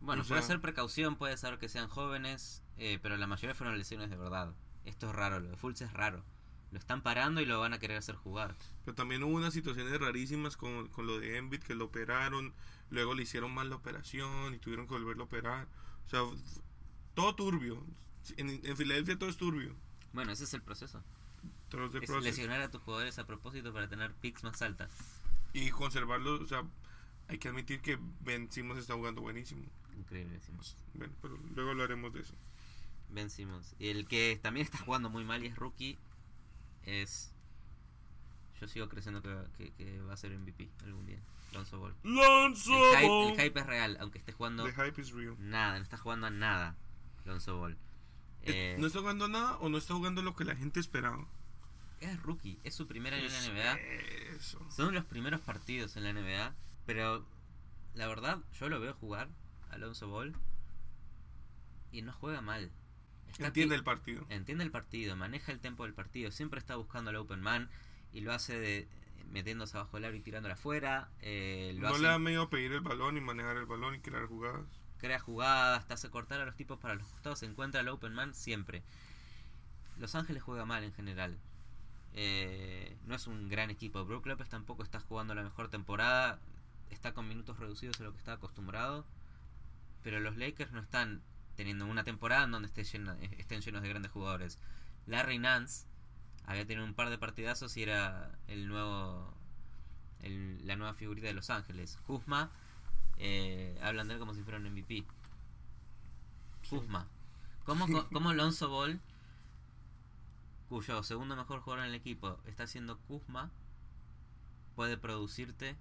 Bueno, 0.00 0.22
o 0.22 0.26
puede 0.26 0.40
sea- 0.40 0.48
ser 0.48 0.60
precaución, 0.60 1.14
puede 1.14 1.36
ser 1.36 1.60
que 1.60 1.68
sean 1.68 1.86
jóvenes. 1.86 2.64
eh, 2.76 2.98
pero 3.00 3.16
la 3.16 3.28
mayoría 3.28 3.54
fueron 3.54 3.78
lesiones 3.78 4.10
de 4.10 4.16
verdad. 4.16 4.52
Esto 4.84 5.10
es 5.10 5.14
raro, 5.14 5.38
lo 5.38 5.48
de 5.48 5.56
Fultz 5.56 5.82
es 5.82 5.92
raro. 5.92 6.24
Lo 6.72 6.78
están 6.78 7.02
parando 7.02 7.40
y 7.40 7.46
lo 7.46 7.60
van 7.60 7.74
a 7.74 7.78
querer 7.78 7.98
hacer 7.98 8.16
jugar. 8.16 8.56
Pero 8.84 8.94
también 8.94 9.22
hubo 9.22 9.36
unas 9.36 9.52
situaciones 9.52 9.98
rarísimas 10.00 10.56
con, 10.56 10.88
con 10.88 11.06
lo 11.06 11.20
de 11.20 11.36
Embiid 11.36 11.60
que 11.60 11.74
lo 11.74 11.84
operaron, 11.84 12.54
luego 12.90 13.14
le 13.14 13.22
hicieron 13.22 13.52
mal 13.52 13.68
la 13.70 13.76
operación 13.76 14.54
y 14.54 14.58
tuvieron 14.58 14.86
que 14.86 14.94
volverlo 14.94 15.24
a 15.24 15.26
operar. 15.26 15.68
O 16.06 16.08
sea, 16.08 16.20
todo 17.14 17.34
turbio. 17.36 17.84
En, 18.36 18.60
en 18.64 18.76
Filadelfia 18.76 19.18
todo 19.18 19.28
es 19.28 19.36
turbio. 19.36 19.76
Bueno, 20.12 20.32
ese 20.32 20.44
es 20.44 20.54
el 20.54 20.62
proceso. 20.62 21.02
Es 21.72 22.00
process. 22.06 22.22
lesionar 22.22 22.60
a 22.60 22.70
tus 22.70 22.82
jugadores 22.82 23.18
a 23.18 23.26
propósito 23.26 23.72
para 23.72 23.88
tener 23.88 24.12
picks 24.14 24.44
más 24.44 24.60
altas. 24.60 24.90
Y 25.54 25.70
conservarlo, 25.70 26.42
o 26.42 26.46
sea, 26.46 26.64
hay 27.28 27.38
que 27.38 27.48
admitir 27.48 27.80
que 27.80 27.98
Ben 28.20 28.50
Simmons 28.52 28.80
está 28.80 28.94
jugando 28.94 29.22
buenísimo. 29.22 29.62
Increíble, 29.96 30.34
decimos. 30.34 30.76
Bueno, 30.94 31.14
pero 31.22 31.38
luego 31.54 31.70
hablaremos 31.70 32.12
de 32.12 32.20
eso. 32.20 32.34
Ben 33.08 33.30
Simmons. 33.30 33.74
Y 33.78 33.88
el 33.88 34.06
que 34.06 34.38
también 34.42 34.66
está 34.66 34.78
jugando 34.78 35.08
muy 35.08 35.24
mal 35.24 35.42
y 35.44 35.46
es 35.46 35.56
rookie 35.56 35.98
es. 36.84 37.34
Yo 38.60 38.68
sigo 38.68 38.88
creciendo 38.88 39.22
que, 39.22 39.36
que- 39.56 39.72
que 39.74 40.00
va 40.02 40.14
a 40.14 40.16
ser 40.16 40.32
MVP 40.38 40.70
algún 40.84 41.06
día. 41.06 41.20
Lonzo 41.52 41.78
Ball. 41.78 41.94
¡Lonzo! 42.02 42.72
El 42.94 42.98
hype, 43.00 43.28
el 43.34 43.40
hype 43.40 43.60
es 43.60 43.66
real, 43.66 43.96
aunque 44.00 44.18
esté 44.18 44.32
jugando 44.32 44.64
The 44.64 44.72
hype 44.72 45.00
is 45.00 45.10
real. 45.12 45.36
nada, 45.38 45.76
no 45.78 45.82
está 45.82 45.98
jugando 45.98 46.26
a 46.26 46.30
nada. 46.30 46.76
Lonzo 47.24 47.58
Ball. 47.58 47.72
Eh, 48.42 48.74
Eh, 48.74 48.76
¿No 48.80 48.86
está 48.86 49.00
jugando 49.00 49.28
nada 49.28 49.56
o 49.58 49.68
no 49.68 49.78
está 49.78 49.94
jugando 49.94 50.22
lo 50.22 50.34
que 50.34 50.44
la 50.44 50.56
gente 50.56 50.80
esperaba? 50.80 51.26
es 52.00 52.20
rookie, 52.22 52.58
es 52.64 52.74
su 52.74 52.88
primer 52.88 53.14
año 53.14 53.26
en 53.26 53.32
la 53.32 53.40
NBA. 53.42 53.74
Eso. 54.36 54.58
Son 54.72 54.92
los 54.92 55.04
primeros 55.04 55.40
partidos 55.40 55.96
en 55.96 56.02
la 56.02 56.10
NBA, 56.12 56.52
pero 56.84 57.24
la 57.94 58.08
verdad, 58.08 58.38
yo 58.58 58.68
lo 58.68 58.80
veo 58.80 58.94
jugar 58.94 59.28
a 59.70 59.74
Alonso 59.74 60.08
Ball 60.08 60.34
y 61.92 62.02
no 62.02 62.12
juega 62.12 62.40
mal. 62.40 62.72
Está 63.32 63.46
Entiende 63.48 63.74
ti- 63.74 63.78
el 63.78 63.84
partido. 63.84 64.26
entiende 64.28 64.64
el 64.64 64.70
partido, 64.70 65.16
maneja 65.16 65.52
el 65.52 65.58
tempo 65.60 65.84
del 65.84 65.94
partido, 65.94 66.30
siempre 66.30 66.58
está 66.60 66.76
buscando 66.76 67.10
al 67.10 67.16
open 67.16 67.40
man 67.40 67.68
y 68.12 68.20
lo 68.20 68.32
hace 68.32 68.58
de, 68.58 68.88
metiéndose 69.30 69.76
abajo 69.76 69.96
del 69.96 70.04
aro 70.04 70.16
y 70.16 70.20
tirándola 70.20 70.54
afuera. 70.54 71.08
eh, 71.20 71.72
lo 71.76 71.82
No 71.88 71.94
hace- 71.94 72.02
le 72.02 72.08
da 72.08 72.18
medio 72.18 72.48
pedir 72.50 72.72
el 72.72 72.80
balón 72.80 73.16
y 73.16 73.20
manejar 73.20 73.56
el 73.56 73.66
balón 73.66 73.94
y 73.94 74.00
crear 74.00 74.26
jugadas. 74.26 74.66
crea 74.98 75.18
jugadas, 75.18 75.86
te 75.88 75.94
hace 75.94 76.10
cortar 76.10 76.40
a 76.40 76.44
los 76.46 76.54
tipos 76.54 76.78
para 76.78 76.94
los 76.94 77.08
costados, 77.08 77.38
se 77.40 77.46
encuentra 77.46 77.80
el 77.80 77.88
open 77.88 78.12
man 78.14 78.34
siempre. 78.34 78.82
Los 79.98 80.14
Ángeles 80.14 80.42
juega 80.42 80.64
mal 80.64 80.84
en 80.84 80.92
general. 80.92 81.38
Eh, 82.14 82.96
no 83.06 83.14
es 83.14 83.26
un 83.26 83.48
gran 83.48 83.70
equipo. 83.70 84.04
Brook 84.04 84.26
López 84.26 84.48
tampoco 84.48 84.82
está 84.82 85.00
jugando 85.00 85.34
la 85.34 85.42
mejor 85.42 85.68
temporada. 85.68 86.38
Está 86.90 87.14
con 87.14 87.26
minutos 87.26 87.58
reducidos 87.58 87.98
a 88.00 88.04
lo 88.04 88.12
que 88.12 88.18
está 88.18 88.34
acostumbrado. 88.34 89.06
Pero 90.02 90.20
los 90.20 90.36
Lakers 90.36 90.72
no 90.72 90.80
están 90.80 91.22
teniendo 91.56 91.86
una 91.86 92.04
temporada 92.04 92.44
en 92.44 92.50
donde 92.52 92.68
esté 92.68 92.84
llena- 92.84 93.16
estén 93.38 93.60
llenos 93.60 93.82
de 93.82 93.88
grandes 93.88 94.10
jugadores. 94.12 94.58
Larry 95.06 95.38
Nance 95.38 95.86
había 96.46 96.66
tenido 96.66 96.84
un 96.84 96.94
par 96.94 97.10
de 97.10 97.18
partidazos 97.18 97.76
y 97.76 97.82
era 97.82 98.38
el 98.48 98.68
nuevo 98.68 99.34
el- 100.20 100.64
la 100.66 100.76
nueva 100.76 100.94
figurita 100.94 101.26
de 101.26 101.34
Los 101.34 101.50
Ángeles. 101.50 101.98
Kuzma 102.06 102.50
eh, 103.18 103.78
hablan 103.82 104.08
de 104.08 104.14
él 104.14 104.20
como 104.20 104.34
si 104.34 104.42
fuera 104.42 104.58
un 104.58 104.66
MVP. 104.66 105.04
Kuzma. 106.70 107.06
¿Cómo, 107.64 107.86
cómo 108.12 108.30
Alonso 108.30 108.68
Ball, 108.68 109.00
cuyo 110.68 111.02
segundo 111.02 111.36
mejor 111.36 111.60
jugador 111.60 111.84
en 111.84 111.90
el 111.90 111.94
equipo 111.96 112.38
está 112.46 112.66
siendo 112.66 112.98
Kuzma, 113.00 113.50
puede 114.74 114.96
producirte 114.96 115.76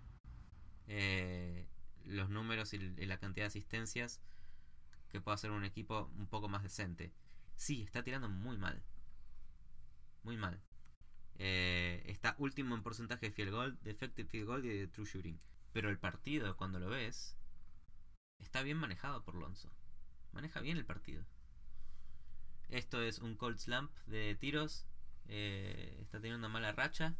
eh, 0.87 1.65
los 2.05 2.29
números 2.29 2.73
y 2.73 2.79
la 3.05 3.17
cantidad 3.17 3.45
de 3.45 3.47
asistencias 3.49 4.19
que 5.11 5.21
puede 5.21 5.35
hacer 5.35 5.51
un 5.51 5.63
equipo 5.65 6.11
un 6.17 6.27
poco 6.27 6.49
más 6.49 6.63
decente? 6.63 7.13
Sí, 7.55 7.83
está 7.83 8.03
tirando 8.03 8.29
muy 8.29 8.57
mal. 8.57 8.81
Muy 10.23 10.37
mal. 10.37 10.61
Eh, 11.35 12.03
está 12.07 12.35
último 12.37 12.75
en 12.75 12.83
porcentaje 12.83 13.27
de 13.27 13.31
field 13.31 13.51
goal, 13.51 13.79
de 13.81 13.91
effective 13.91 14.29
field 14.29 14.47
goal 14.47 14.65
y 14.65 14.69
de 14.69 14.87
true 14.87 15.05
shooting. 15.05 15.39
Pero 15.73 15.89
el 15.89 15.97
partido, 15.97 16.55
cuando 16.57 16.79
lo 16.79 16.89
ves, 16.89 17.37
está 18.39 18.61
bien 18.61 18.77
manejado 18.77 19.23
por 19.23 19.35
Lonzo. 19.35 19.71
Maneja 20.33 20.61
bien 20.61 20.77
el 20.77 20.85
partido. 20.85 21.25
Esto 22.69 23.01
es 23.01 23.19
un 23.19 23.35
cold 23.35 23.57
slump 23.59 23.91
de 24.07 24.35
tiros. 24.35 24.85
eh, 25.27 25.97
está 26.01 26.19
teniendo 26.19 26.39
una 26.39 26.49
mala 26.53 26.71
racha. 26.71 27.15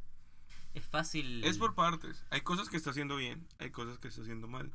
Es 0.74 0.86
fácil. 0.86 1.44
Es 1.44 1.58
por 1.58 1.76
partes. 1.76 2.26
Hay 2.30 2.42
cosas 2.42 2.70
que 2.70 2.78
está 2.78 2.92
haciendo 2.92 3.18
bien, 3.18 3.48
hay 3.60 3.72
cosas 3.72 4.00
que 4.00 4.08
está 4.08 4.22
haciendo 4.22 4.48
mal. 4.48 4.74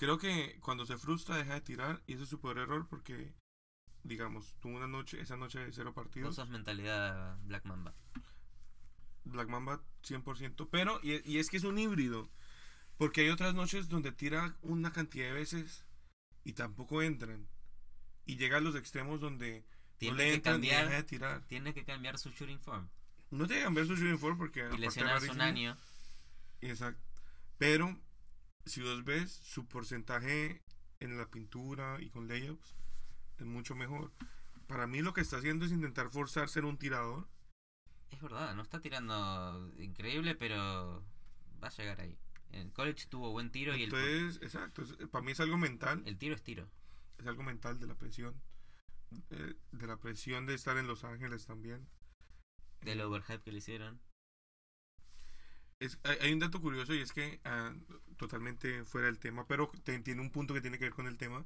Creo 0.00 0.16
que 0.16 0.58
cuando 0.60 0.86
se 0.86 0.96
frustra 0.96 1.36
deja 1.36 1.52
de 1.52 1.60
tirar 1.60 2.02
y 2.06 2.14
eso 2.14 2.22
es 2.22 2.30
su 2.30 2.40
peor 2.40 2.56
error 2.56 2.86
porque, 2.88 3.34
digamos, 4.02 4.56
tuvo 4.58 4.74
una 4.78 4.86
noche, 4.86 5.20
esa 5.20 5.36
noche 5.36 5.58
de 5.58 5.70
cero 5.74 5.92
partidos. 5.92 6.28
Vos 6.30 6.36
sos 6.36 6.48
mentalidad 6.48 7.36
Black 7.44 7.66
Mamba. 7.66 7.94
Black 9.24 9.48
Mamba 9.48 9.82
100%. 10.02 10.68
Pero, 10.70 10.98
y, 11.02 11.20
y 11.30 11.38
es 11.38 11.50
que 11.50 11.58
es 11.58 11.64
un 11.64 11.78
híbrido. 11.78 12.30
Porque 12.96 13.20
hay 13.20 13.28
otras 13.28 13.52
noches 13.54 13.90
donde 13.90 14.10
tira 14.10 14.56
una 14.62 14.90
cantidad 14.90 15.26
de 15.26 15.34
veces 15.34 15.84
y 16.44 16.54
tampoco 16.54 17.02
entran. 17.02 17.46
Y 18.24 18.38
llega 18.38 18.56
a 18.56 18.60
los 18.60 18.76
extremos 18.76 19.20
donde 19.20 19.66
Tiene 19.98 20.12
no 20.12 20.16
le 20.18 20.28
que 20.28 20.34
entran 20.36 20.64
y 20.64 20.68
deja 20.68 20.80
cambiar. 20.80 21.02
de 21.02 21.08
tirar. 21.08 21.46
Tiene 21.46 21.74
que 21.74 21.84
cambiar 21.84 22.18
su 22.18 22.30
shooting 22.30 22.58
form. 22.60 22.88
No 23.30 23.46
te 23.46 23.52
dejan 23.52 23.74
ver 23.74 23.86
su 23.86 23.96
shooting 23.96 24.18
form 24.18 24.38
porque 24.38 24.60
Y 24.60 24.62
aparte 24.62 24.80
lesionarse 24.80 25.30
un 25.30 25.42
año. 25.42 25.76
Exacto. 26.62 27.02
Pero, 27.58 27.98
si 28.66 28.82
vos 28.82 29.04
ves, 29.04 29.30
su 29.32 29.66
porcentaje 29.66 30.62
en 31.00 31.16
la 31.16 31.26
pintura 31.30 31.98
y 32.00 32.10
con 32.10 32.28
layups 32.28 32.76
es 33.38 33.46
mucho 33.46 33.74
mejor. 33.74 34.12
Para 34.66 34.86
mí 34.86 35.00
lo 35.02 35.12
que 35.14 35.22
está 35.22 35.38
haciendo 35.38 35.64
es 35.64 35.72
intentar 35.72 36.10
forzar 36.10 36.48
ser 36.48 36.64
un 36.64 36.78
tirador. 36.78 37.26
Es 38.10 38.20
verdad, 38.20 38.54
no 38.54 38.62
está 38.62 38.80
tirando 38.80 39.72
increíble, 39.78 40.34
pero 40.34 41.02
va 41.62 41.68
a 41.68 41.70
llegar 41.70 42.00
ahí. 42.00 42.18
En 42.52 42.70
college 42.70 43.06
tuvo 43.08 43.30
buen 43.30 43.50
tiro 43.50 43.76
y 43.76 43.84
el, 43.84 43.94
Entonces, 43.94 44.42
exacto. 44.42 44.82
para 45.10 45.24
mí 45.24 45.32
es 45.32 45.40
algo 45.40 45.56
mental. 45.56 46.02
el 46.06 46.18
tiro 46.18 46.34
es 46.34 46.42
tiro. 46.42 46.68
Es 47.18 47.26
algo 47.26 47.42
mental 47.42 47.78
de 47.78 47.86
la 47.86 47.94
presión. 47.94 48.34
eh, 49.30 49.54
de 49.72 49.86
la 49.86 49.96
presión 49.96 50.46
de 50.46 50.54
estar 50.54 50.76
en 50.76 50.86
Los 50.86 51.04
Ángeles 51.04 51.46
también. 51.46 51.88
Del 52.82 53.00
overhype 53.00 53.42
que 53.42 53.52
le 53.52 53.58
hicieron. 53.58 54.00
Es, 55.80 55.98
hay, 56.04 56.32
un 56.32 56.38
dato 56.38 56.60
curioso 56.60 56.94
y 56.94 57.00
es 57.00 57.12
que, 57.12 57.40
ah, 57.44 57.72
totalmente 58.18 58.84
fuera 58.84 59.06
del 59.06 59.18
tema, 59.18 59.46
pero 59.46 59.72
tiene 59.82 60.20
un 60.20 60.30
punto 60.30 60.52
que 60.52 60.60
tiene 60.60 60.78
que 60.78 60.84
ver 60.84 60.92
con 60.92 61.06
el 61.06 61.16
tema. 61.16 61.44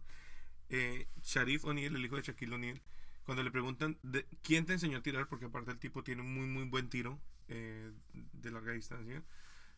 Eh, 0.71 1.07
Sharif 1.23 1.65
O'Neal, 1.65 1.95
el 1.95 2.05
hijo 2.05 2.17
de 2.17 2.23
Shaquille 2.23 2.55
O'Neal, 2.55 2.83
cuando 3.25 3.45
le 3.45 3.53
preguntan 3.53 3.97
de, 4.03 4.27
quién 4.43 4.67
te 4.67 4.73
enseñó 4.73 4.99
a 4.99 5.03
tirar, 5.03 5.29
porque 5.29 5.47
aparte 5.47 5.71
el 5.71 5.79
tipo 5.79 6.03
tiene 6.03 6.23
muy, 6.23 6.47
muy 6.47 6.65
buen 6.65 6.89
tiro 6.89 7.21
eh, 7.49 7.93
de 8.13 8.51
larga 8.51 8.73
distancia, 8.73 9.23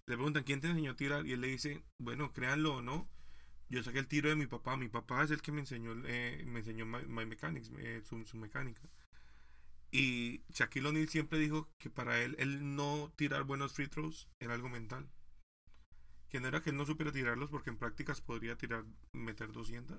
le 0.07 0.15
preguntan 0.15 0.43
quién 0.45 0.63
te 0.63 0.69
enseñó 0.69 0.93
a 0.93 0.97
tirar 0.97 1.27
y 1.27 1.33
él 1.33 1.43
le 1.43 1.49
dice, 1.49 1.83
bueno, 1.99 2.33
créanlo 2.33 2.77
o 2.77 2.83
no, 2.83 3.09
yo 3.69 3.83
saqué 3.83 3.99
el 3.99 4.09
tiro 4.09 4.31
de 4.31 4.37
mi 4.37 4.47
papá, 4.47 4.79
mi 4.79 4.89
papá 4.89 5.23
es 5.25 5.31
el 5.33 5.43
que 5.43 5.53
me 5.53 5.61
enseñó, 5.61 5.93
eh, 6.07 6.45
me 6.47 6.61
enseñó 6.61 6.87
my, 6.87 7.27
mechanics, 7.27 7.71
eh, 7.79 8.03
su 8.05 8.37
mecánica. 8.39 8.81
Y 9.91 10.43
Shaquille 10.51 10.89
O'Neal 10.89 11.09
siempre 11.09 11.39
dijo 11.39 11.69
que 11.79 11.91
para 11.91 12.21
él, 12.21 12.37
el 12.39 12.75
no 12.77 13.13
tirar 13.17 13.45
buenos 13.45 13.73
free 13.73 13.89
throws 13.89 14.29
era 14.41 14.55
algo 14.55 14.69
mental. 14.69 15.09
Que 16.29 16.41
no 16.41 16.49
era 16.49 16.61
que 16.61 16.71
él 16.71 16.77
no 16.77 16.85
supiera 16.85 17.13
tirarlos 17.13 17.51
porque 17.51 17.71
en 17.71 17.79
prácticas 17.79 18.21
podría 18.21 18.57
tirar, 18.57 18.85
meter 19.13 19.53
200. 19.53 19.99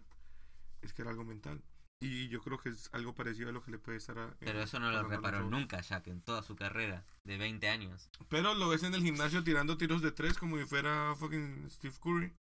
Es 0.82 0.94
que 0.94 1.02
era 1.02 1.12
algo 1.12 1.24
mental. 1.24 1.64
Y 2.00 2.28
yo 2.28 2.42
creo 2.42 2.60
que 2.60 2.70
es 2.70 2.90
algo 2.94 3.16
parecido 3.16 3.50
a 3.50 3.52
lo 3.52 3.64
que 3.64 3.72
le 3.72 3.80
puede 3.80 3.98
estar 3.98 4.20
a, 4.20 4.36
Pero 4.40 4.62
eso 4.62 4.80
no 4.80 4.92
lo 4.92 5.04
reparó 5.04 5.50
nunca, 5.50 5.82
Jack, 5.82 6.08
en 6.08 6.22
toda 6.22 6.44
su 6.44 6.56
carrera 6.56 7.04
de 7.24 7.38
20 7.38 7.68
años. 7.70 8.10
Pero 8.30 8.54
lo 8.54 8.70
ves 8.70 8.84
en 8.84 8.94
el 8.94 9.02
gimnasio 9.02 9.44
tirando 9.44 9.78
tiros 9.78 10.04
de 10.04 10.12
tres 10.12 10.38
como 10.38 10.58
si 10.58 10.66
fuera 10.66 11.16
fucking 11.16 11.68
Steve 11.72 11.96
Curry. 12.00 12.36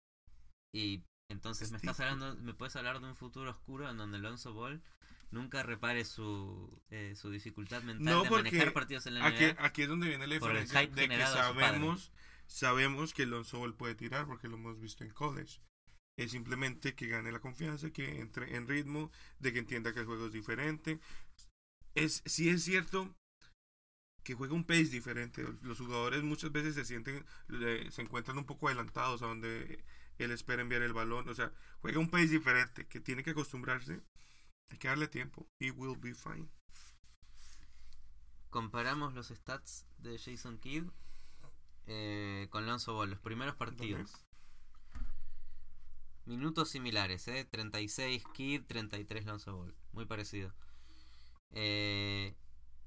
Y 0.75 1.03
entonces 1.29 1.71
me 1.71 1.77
estás 1.77 1.99
hablando, 1.99 2.35
me 2.35 2.53
puedes 2.53 2.75
hablar 2.75 2.99
de 2.99 3.07
un 3.07 3.15
futuro 3.15 3.49
oscuro 3.49 3.89
en 3.89 3.97
donde 3.97 4.17
Alonso 4.17 4.53
Ball 4.53 4.83
nunca 5.31 5.63
repare 5.63 6.05
su, 6.05 6.81
eh, 6.89 7.13
su 7.15 7.29
dificultad 7.29 7.83
mental 7.83 8.05
No, 8.05 8.23
de 8.23 8.29
manejar 8.29 8.73
partidos 8.73 9.05
en 9.07 9.15
la 9.15 9.29
NBA. 9.29 9.55
aquí 9.59 9.83
es 9.83 9.87
donde 9.87 10.07
viene 10.07 10.27
la 10.27 10.35
diferencia 10.35 10.87
de 10.87 11.09
que 11.09 11.21
sabemos, 11.21 12.11
sabemos 12.47 13.13
que 13.13 13.25
Lonzo 13.25 13.59
Ball 13.59 13.75
puede 13.75 13.95
tirar 13.95 14.25
porque 14.25 14.47
lo 14.47 14.55
hemos 14.55 14.79
visto 14.79 15.03
en 15.03 15.11
college. 15.11 15.59
Es 16.17 16.31
simplemente 16.31 16.95
que 16.95 17.07
gane 17.07 17.31
la 17.31 17.39
confianza, 17.39 17.91
que 17.91 18.19
entre 18.19 18.55
en 18.55 18.67
ritmo, 18.67 19.11
de 19.39 19.53
que 19.53 19.59
entienda 19.59 19.93
que 19.93 19.99
el 19.99 20.05
juego 20.05 20.25
es 20.27 20.33
diferente. 20.33 20.99
Es, 21.93 22.23
sí 22.25 22.49
es 22.49 22.63
cierto 22.63 23.15
que 24.23 24.33
juega 24.33 24.55
un 24.55 24.65
pace 24.65 24.85
diferente. 24.85 25.45
Los 25.61 25.77
jugadores 25.77 26.23
muchas 26.23 26.51
veces 26.51 26.75
se 26.75 26.85
sienten, 26.85 27.23
se 27.91 28.01
encuentran 28.01 28.37
un 28.37 28.45
poco 28.45 28.67
adelantados 28.67 29.21
a 29.21 29.27
donde 29.27 29.83
él 30.17 30.31
espera 30.31 30.61
enviar 30.61 30.81
el 30.81 30.93
balón. 30.93 31.29
O 31.29 31.35
sea, 31.35 31.53
juega 31.79 31.99
un 31.99 32.09
pace 32.09 32.27
diferente 32.27 32.87
que 32.87 32.99
tiene 32.99 33.23
que 33.23 33.29
acostumbrarse. 33.29 34.01
Hay 34.69 34.77
que 34.77 34.87
darle 34.87 35.07
tiempo. 35.07 35.47
He 35.59 35.71
will 35.71 35.97
be 35.97 36.13
fine. 36.13 36.49
Comparamos 38.49 39.13
los 39.13 39.27
stats 39.27 39.85
de 39.97 40.17
Jason 40.17 40.57
Kidd 40.57 40.89
eh, 41.87 42.47
con 42.49 42.63
Alonso 42.63 42.93
Ball, 42.93 43.09
los 43.09 43.19
primeros 43.19 43.55
partidos. 43.55 44.27
Minutos 46.27 46.69
similares, 46.69 47.25
¿eh? 47.29 47.47
36 47.49 48.21
Kid, 48.33 48.63
33 48.67 49.25
Lonzo 49.25 49.55
Ball. 49.55 49.73
Muy 49.93 50.05
parecido. 50.05 50.53
Eh, 51.51 52.35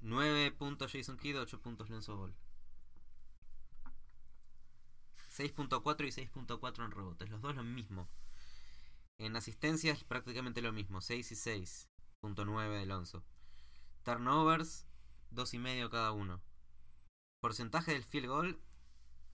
9 0.03 0.51
puntos 0.53 0.93
Jason 0.93 1.17
Kidd, 1.17 1.39
8 1.41 1.59
puntos 1.63 1.89
Lonzo 1.89 2.19
Ball. 2.19 2.35
6.4 5.31 6.07
y 6.07 6.11
6.4 6.11 6.85
en 6.85 6.91
rebotes. 6.91 7.31
Los 7.31 7.41
dos 7.41 7.57
lo 7.57 7.65
mismo. 7.65 8.11
En 9.21 9.37
asistencias 9.37 10.03
prácticamente 10.03 10.63
lo 10.63 10.73
mismo. 10.73 11.03
6 11.03 11.33
y 11.33 11.35
6.9 11.35 12.81
de 12.81 12.87
Lonzo. 12.87 13.23
Turnovers, 14.03 14.87
2,5 15.31 15.91
cada 15.91 16.13
uno. 16.13 16.41
Porcentaje 17.43 17.93
del 17.93 18.03
field 18.03 18.29
goal. 18.29 18.61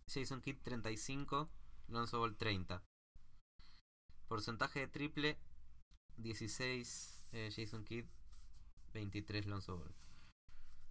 Jason 0.08 0.40
Kidd 0.40 0.56
35, 0.64 1.48
Lonzo 1.86 2.18
Ball 2.18 2.36
30. 2.36 2.82
Porcentaje 4.26 4.80
de 4.80 4.88
triple 4.88 5.38
16 6.16 7.28
eh, 7.32 7.50
Jason 7.54 7.84
Kidd, 7.84 8.06
23 8.92 9.46
Lonzo 9.46 9.78
Ball. 9.78 9.94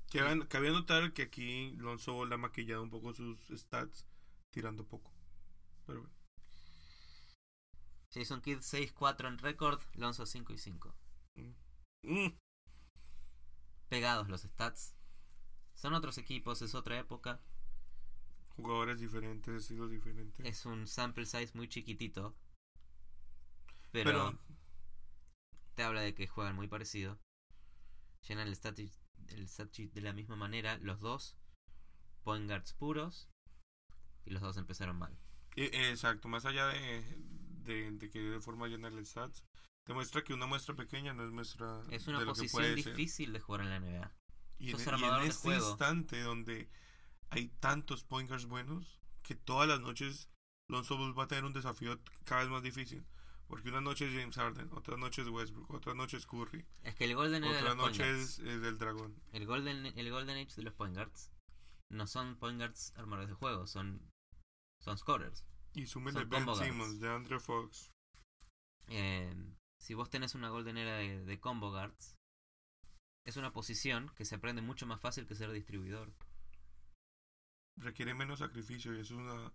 Que 0.09 0.47
cabía 0.47 0.71
notar 0.71 1.11
que 1.11 1.23
aquí 1.23 1.71
Lonzo 1.71 2.13
Ball 2.13 2.31
ha 2.31 2.37
maquillado 2.37 2.81
un 2.81 2.89
poco 2.89 3.13
sus 3.13 3.39
stats 3.49 4.07
tirando 4.51 4.87
poco. 4.87 5.11
Pero 5.85 6.01
bueno. 6.01 6.24
Jason 8.15 8.41
Kidd 8.41 8.59
6-4 8.59 9.27
en 9.27 9.37
récord, 9.39 9.81
Lonzo 9.95 10.25
5 10.25 10.53
y 10.53 10.57
5. 10.57 10.95
Mm. 12.03 12.29
Pegados 13.89 14.29
los 14.29 14.43
stats. 14.43 14.95
Son 15.73 15.93
otros 15.93 16.17
equipos, 16.17 16.61
es 16.61 16.75
otra 16.75 16.97
época. 16.97 17.41
Jugadores 18.55 19.01
diferentes, 19.01 19.53
estilos 19.53 19.91
diferentes. 19.91 20.45
Es 20.45 20.65
un 20.65 20.87
sample 20.87 21.25
size 21.25 21.51
muy 21.55 21.67
chiquitito. 21.67 22.33
Pero, 23.91 24.11
Pero 24.11 24.39
te 25.75 25.83
habla 25.83 25.99
de 25.99 26.15
que 26.15 26.27
juegan 26.27 26.55
muy 26.55 26.69
parecido. 26.69 27.19
Llenan 28.29 28.47
el 28.47 28.55
stat, 28.55 28.79
el 28.79 29.49
stat 29.49 29.73
sheet 29.73 29.91
de 29.91 30.01
la 30.01 30.13
misma 30.13 30.37
manera. 30.37 30.77
Los 30.77 31.01
dos 31.01 31.35
point 32.23 32.47
guards 32.47 32.71
puros. 32.71 33.29
Y 34.23 34.29
los 34.31 34.41
dos 34.41 34.55
empezaron 34.55 34.97
mal. 34.97 35.17
eh, 35.57 35.89
exacto, 35.91 36.29
más 36.29 36.45
allá 36.45 36.67
de, 36.67 37.03
de, 37.65 37.91
de 37.91 38.09
que 38.09 38.19
de 38.19 38.39
forma 38.39 38.67
stats, 39.03 39.43
demuestra 39.85 40.23
que 40.23 40.33
una 40.33 40.45
muestra 40.45 40.75
pequeña 40.75 41.13
no 41.13 41.23
es 41.25 41.31
muestra 41.31 41.81
Es 41.89 42.07
una 42.07 42.19
de 42.19 42.25
lo 42.25 42.33
que 42.33 42.41
posición 42.41 42.61
puede 42.63 42.81
ser. 42.81 42.95
difícil 42.95 43.33
de 43.33 43.39
jugar 43.39 43.61
en 43.61 43.69
la 43.69 43.79
NBA. 43.79 44.11
Y 44.57 44.71
en, 44.71 44.79
Sos 44.79 44.87
y 44.99 45.03
en 45.03 45.21
de 45.21 45.27
este 45.27 45.41
juego. 45.41 45.69
instante 45.69 46.21
donde 46.21 46.69
hay 47.29 47.47
tantos 47.59 48.03
point 48.03 48.29
guards 48.29 48.45
buenos, 48.45 49.01
que 49.23 49.35
todas 49.35 49.67
las 49.67 49.81
noches 49.81 50.29
Lonzo 50.67 50.97
Ball 50.97 51.17
va 51.17 51.23
a 51.25 51.27
tener 51.27 51.45
un 51.45 51.53
desafío 51.53 51.99
cada 52.23 52.41
vez 52.41 52.49
más 52.49 52.63
difícil. 52.63 53.05
Porque 53.47 53.69
una 53.69 53.81
noche 53.81 54.07
es 54.07 54.19
James 54.19 54.35
Harden, 54.35 54.71
otra 54.73 54.97
noche 54.97 55.21
es 55.21 55.27
Westbrook, 55.27 55.69
otra 55.71 55.93
noche 55.93 56.17
es 56.17 56.25
Curry, 56.25 56.65
Es 56.81 56.95
que 56.95 57.05
el 57.05 57.13
Golden 57.13 57.43
de 57.43 57.49
otra 57.49 57.61
los 57.61 57.75
point 57.75 57.97
noche 57.97 58.09
es, 58.19 58.39
es 58.39 58.61
del 58.61 58.79
Dragón. 58.79 59.21
El 59.33 59.45
Golden, 59.45 59.85
el 59.85 60.09
Golden 60.09 60.37
Age 60.37 60.55
de 60.55 60.63
los 60.63 60.73
point 60.73 60.95
guards 60.95 61.29
no 61.89 62.07
son 62.07 62.37
point 62.37 62.57
guards 62.57 62.91
armadores 62.95 63.29
de 63.29 63.35
juego, 63.35 63.67
son, 63.67 64.01
son 64.81 64.97
scorers. 64.97 65.45
Y 65.75 65.85
súmele 65.85 66.19
Ben 66.19 66.29
combo 66.29 66.53
guards. 66.53 66.67
Simmons, 66.67 66.99
de 66.99 67.09
Andrew 67.09 67.39
Fox. 67.39 67.91
Eh, 68.87 69.33
si 69.77 69.93
vos 69.93 70.09
tenés 70.09 70.35
una 70.35 70.49
Golden 70.49 70.77
Era 70.77 70.95
de, 70.97 71.23
de 71.23 71.39
combo 71.39 71.69
guards, 71.71 72.15
es 73.25 73.37
una 73.37 73.51
posición 73.51 74.09
que 74.15 74.23
se 74.23 74.35
aprende 74.35 74.61
mucho 74.61 74.85
más 74.85 75.01
fácil 75.01 75.27
que 75.27 75.35
ser 75.35 75.51
distribuidor. 75.51 76.13
Requiere 77.77 78.13
menos 78.13 78.39
sacrificio 78.39 78.95
y 78.95 79.01
es 79.01 79.11
una, 79.11 79.51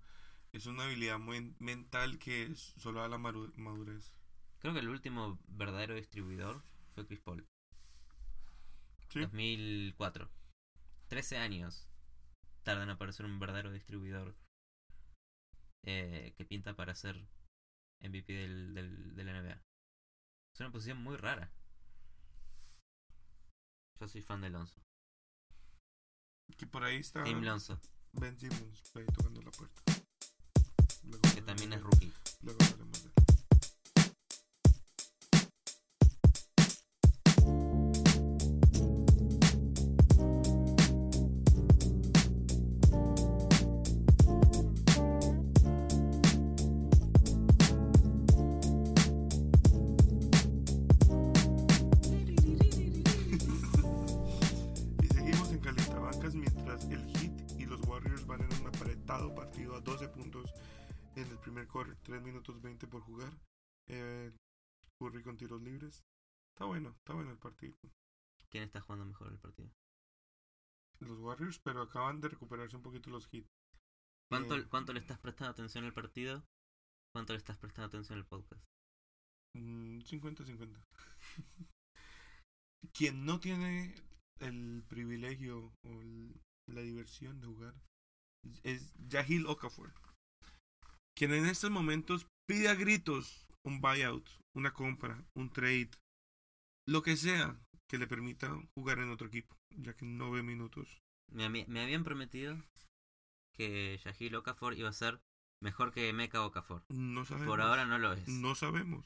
es 0.53 0.67
una 0.67 0.85
habilidad 0.85 1.19
muy 1.19 1.55
mental 1.59 2.19
que 2.19 2.55
solo 2.55 3.01
da 3.01 3.09
la 3.09 3.19
madurez. 3.19 4.13
Creo 4.59 4.75
que 4.75 4.81
el 4.81 4.89
último 4.89 5.39
verdadero 5.49 5.95
distribuidor 5.95 6.63
fue 6.95 7.07
Chris 7.07 7.21
Paul. 7.21 7.47
Sí. 9.09 9.21
2004. 9.21 10.29
13 11.09 11.39
años 11.39 11.89
tarda 12.63 12.83
en 12.83 12.91
aparecer 12.91 13.25
un 13.25 13.41
verdadero 13.41 13.73
distribuidor 13.73 14.37
eh, 15.85 16.35
que 16.37 16.45
pinta 16.45 16.75
para 16.75 16.95
ser 16.95 17.17
MVP 18.01 18.33
del, 18.33 18.75
del, 18.75 19.15
de 19.15 19.25
la 19.25 19.41
NBA. 19.41 19.63
Es 20.55 20.61
una 20.61 20.71
posición 20.71 21.03
muy 21.03 21.17
rara. 21.17 21.53
Yo 24.01 24.09
soy 24.09 24.23
fan 24.23 24.41
de 24.41 24.51
Lonzo. 24.51 24.81
Que 26.57 26.67
por 26.67 26.85
ahí 26.85 26.97
está 26.97 27.23
Team 27.23 27.43
Lonzo, 27.43 27.79
Ben 28.13 28.37
Simmons 28.39 28.83
ahí 28.95 29.07
tocando 29.07 29.41
la 29.43 29.51
puerta. 29.51 29.83
Luego 31.05 31.23
que 31.35 31.43
también 31.43 31.73
es 31.73 31.83
rookie. 31.83 32.13
Luego 32.43 32.59
hablaremos 32.63 33.05
de 33.05 33.10
Warriors, 71.31 71.61
pero 71.61 71.83
acaban 71.83 72.21
de 72.21 72.29
recuperarse 72.29 72.77
un 72.77 72.83
poquito 72.83 73.09
los 73.11 73.29
Heat. 73.29 73.47
¿Cuánto, 74.31 74.57
Eh, 74.57 74.67
¿Cuánto 74.69 74.93
le 74.93 75.01
estás 75.01 75.19
prestando 75.19 75.53
atención 75.53 75.85
al 75.85 75.93
partido? 75.95 76.45
¿Cuánto 77.15 77.33
le 77.33 77.39
estás 77.39 77.57
prestando 77.59 77.87
atención 77.89 78.19
al 78.19 78.27
podcast? 78.27 78.65
Mm, 79.57 80.01
50-50. 80.01 80.79
Quien 82.95 83.25
no 83.25 83.41
tiene 83.41 83.95
el 84.41 84.83
privilegio 84.89 85.73
o 85.85 86.01
el- 86.01 86.41
la 86.69 86.81
diversión 86.83 87.41
de 87.41 87.47
jugar 87.49 87.75
es 88.63 88.93
Yahil 89.09 89.47
Okafor. 89.47 89.93
Quien 91.17 91.33
en 91.35 91.47
estos 91.47 91.71
momentos 91.71 92.27
pide 92.49 92.69
a 92.69 92.75
gritos 92.75 93.47
un 93.67 93.81
buyout, 93.81 94.29
una 94.57 94.73
compra, 94.73 95.23
un 95.37 95.51
trade, 95.51 95.91
lo 96.89 97.03
que 97.03 97.17
sea 97.17 97.61
que 97.91 97.99
le 97.99 98.07
permita 98.07 98.49
jugar 98.79 98.99
en 99.01 99.11
otro 99.11 99.27
equipo, 99.27 99.55
ya 99.77 99.95
que 99.95 100.07
no 100.07 100.31
ve 100.31 100.43
minutos. 100.43 101.01
Me, 101.33 101.45
habí- 101.47 101.67
me 101.67 101.83
habían 101.83 102.05
prometido 102.05 102.57
que 103.55 103.99
Yahil 104.05 104.35
Okafor 104.37 104.75
iba 104.75 104.89
a 104.89 104.93
ser 104.93 105.21
mejor 105.63 105.93
que 105.93 106.13
Mecha 106.13 106.45
Okafor. 106.45 106.85
No 106.89 107.25
sabemos. 107.25 107.49
Por 107.49 107.61
ahora 107.61 107.85
no 107.87 107.99
lo 107.99 108.13
es. 108.13 108.29
No 108.29 108.55
sabemos. 108.55 109.05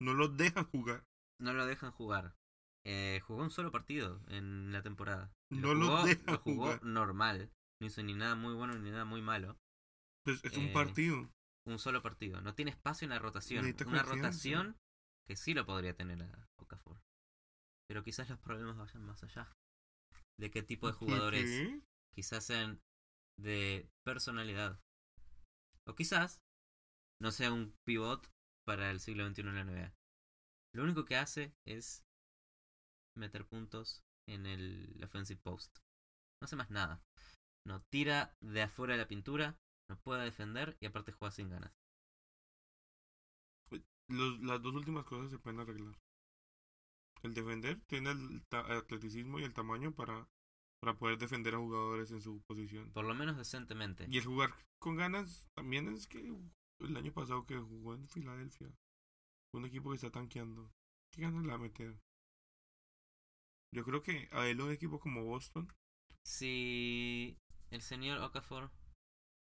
No 0.00 0.14
lo 0.14 0.28
dejan 0.28 0.64
jugar. 0.64 1.04
No 1.40 1.52
lo 1.52 1.66
dejan 1.66 1.90
jugar. 1.92 2.34
Eh, 2.86 3.20
jugó 3.26 3.42
un 3.42 3.50
solo 3.50 3.70
partido 3.70 4.20
en 4.28 4.72
la 4.72 4.82
temporada. 4.82 5.32
No 5.50 5.74
lo 5.74 5.86
jugó, 5.88 6.04
dejan 6.06 6.26
lo 6.26 6.38
jugó 6.38 6.62
jugar. 6.64 6.84
normal. 6.84 7.50
No 7.80 7.86
hizo 7.86 8.02
ni 8.02 8.14
nada 8.14 8.34
muy 8.34 8.54
bueno 8.54 8.78
ni 8.78 8.90
nada 8.90 9.04
muy 9.04 9.20
malo. 9.22 9.58
Pues 10.24 10.42
es 10.44 10.52
Eh, 10.54 10.58
un 10.58 10.72
partido. 10.72 11.30
Un 11.66 11.78
solo 11.78 12.02
partido. 12.02 12.40
No 12.40 12.54
tiene 12.54 12.70
espacio 12.70 13.04
en 13.04 13.10
la 13.10 13.18
rotación. 13.18 13.64
Una 13.66 13.74
confianza. 13.76 14.14
rotación 14.14 14.76
que 15.26 15.36
sí 15.36 15.52
lo 15.54 15.66
podría 15.66 15.94
tener 15.94 16.22
a 16.22 16.48
Okafor. 16.58 17.02
Pero 17.88 18.02
quizás 18.02 18.28
los 18.30 18.38
problemas 18.38 18.76
vayan 18.76 19.04
más 19.04 19.22
allá. 19.24 19.52
¿De 20.38 20.50
qué 20.50 20.62
tipo 20.62 20.86
de 20.86 20.92
¿Por 20.92 20.98
jugadores? 21.08 21.50
qué? 21.50 21.80
Quizás 22.14 22.44
sean 22.44 22.80
de 23.38 23.88
personalidad. 24.04 24.80
O 25.86 25.94
quizás 25.94 26.40
no 27.20 27.30
sea 27.32 27.52
un 27.52 27.74
pivot 27.84 28.30
para 28.66 28.90
el 28.90 29.00
siglo 29.00 29.24
XXI 29.24 29.50
en 29.50 29.56
la 29.56 29.62
NBA. 29.62 29.94
Lo 30.74 30.84
único 30.84 31.04
que 31.04 31.16
hace 31.16 31.54
es 31.66 32.04
meter 33.14 33.46
puntos 33.46 34.02
en 34.28 34.46
el 34.46 35.00
offensive 35.04 35.40
post. 35.40 35.78
No 36.40 36.46
hace 36.46 36.56
más 36.56 36.70
nada. 36.70 37.02
No 37.66 37.82
tira 37.90 38.34
de 38.40 38.62
afuera 38.62 38.94
de 38.94 38.98
la 39.00 39.08
pintura, 39.08 39.58
no 39.88 39.98
puede 40.00 40.24
defender 40.24 40.76
y 40.80 40.86
aparte 40.86 41.12
juega 41.12 41.32
sin 41.32 41.50
ganas. 41.50 41.72
Los- 44.08 44.38
las 44.40 44.60
dos 44.62 44.74
últimas 44.74 45.06
cosas 45.06 45.30
se 45.30 45.38
pueden 45.38 45.60
arreglar. 45.60 45.96
El 47.22 47.34
defender 47.34 47.80
tiene 47.86 48.10
el 48.10 48.42
atleticismo 48.50 49.38
y 49.38 49.44
el 49.44 49.52
tamaño 49.52 49.92
para, 49.92 50.26
para 50.80 50.94
poder 50.94 51.18
defender 51.18 51.54
a 51.54 51.58
jugadores 51.58 52.10
en 52.10 52.20
su 52.20 52.40
posición. 52.42 52.90
Por 52.92 53.04
lo 53.04 53.14
menos 53.14 53.36
decentemente. 53.36 54.06
Y 54.08 54.18
el 54.18 54.24
jugar 54.24 54.54
con 54.78 54.96
ganas 54.96 55.48
también 55.54 55.88
es 55.88 56.06
que 56.06 56.34
el 56.80 56.96
año 56.96 57.12
pasado 57.12 57.46
que 57.46 57.58
jugó 57.58 57.94
en 57.94 58.08
Filadelfia, 58.08 58.72
un 59.52 59.66
equipo 59.66 59.90
que 59.90 59.96
está 59.96 60.10
tanqueando, 60.10 60.72
¿qué 61.12 61.22
ganas 61.22 61.42
le 61.42 61.48
va 61.48 61.56
a 61.56 61.58
meter? 61.58 62.00
Yo 63.72 63.84
creo 63.84 64.02
que 64.02 64.28
a 64.32 64.48
él 64.48 64.60
un 64.60 64.72
equipo 64.72 64.98
como 64.98 65.24
Boston, 65.24 65.68
Si 66.24 67.38
el 67.70 67.82
señor 67.82 68.20
Okafor 68.20 68.70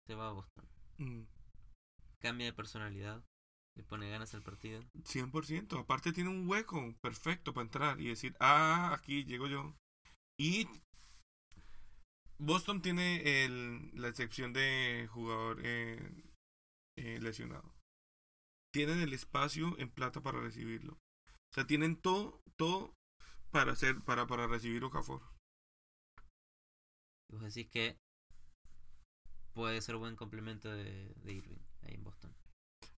se 0.07 0.15
va 0.15 0.29
a 0.29 0.33
Boston, 0.33 0.69
mm, 0.99 1.23
cambia 2.21 2.47
de 2.47 2.53
personalidad, 2.53 3.25
Le 3.77 3.83
pone 3.85 4.09
ganas 4.09 4.35
al 4.35 4.43
partido. 4.43 4.81
100%. 5.03 5.81
Aparte 5.81 6.13
tiene 6.13 6.31
un 6.31 6.49
hueco 6.49 6.95
perfecto 7.01 7.53
para 7.53 7.65
entrar 7.65 8.01
y 8.01 8.09
decir, 8.09 8.37
ah, 8.39 8.95
aquí 8.95 9.25
llego 9.25 9.49
yo. 9.49 9.75
Y 10.39 10.69
Boston 12.39 12.83
tiene 12.83 13.45
el, 13.45 13.91
la 13.95 14.09
excepción 14.09 14.53
de 14.53 15.09
jugador 15.11 15.61
eh, 15.65 15.99
eh, 16.99 17.19
lesionado. 17.21 17.75
Tienen 18.73 19.01
el 19.01 19.13
espacio 19.13 19.79
en 19.79 19.91
plata 19.91 20.21
para 20.21 20.41
recibirlo. 20.41 20.95
O 20.95 21.55
sea, 21.55 21.67
tienen 21.67 21.97
todo, 21.97 22.43
todo 22.57 22.95
para 23.51 23.73
hacer, 23.73 24.01
para, 24.03 24.27
para 24.27 24.47
recibir 24.47 24.83
Okafor. 24.85 25.23
Vos 27.31 27.43
decís 27.43 27.69
que 27.71 27.97
puede 29.53 29.81
ser 29.81 29.97
buen 29.97 30.17
complemento 30.17 30.71
de, 30.71 31.15
de 31.15 31.33
Irving 31.33 31.63
ahí 31.83 31.95
en 31.95 32.05
Boston. 32.05 32.35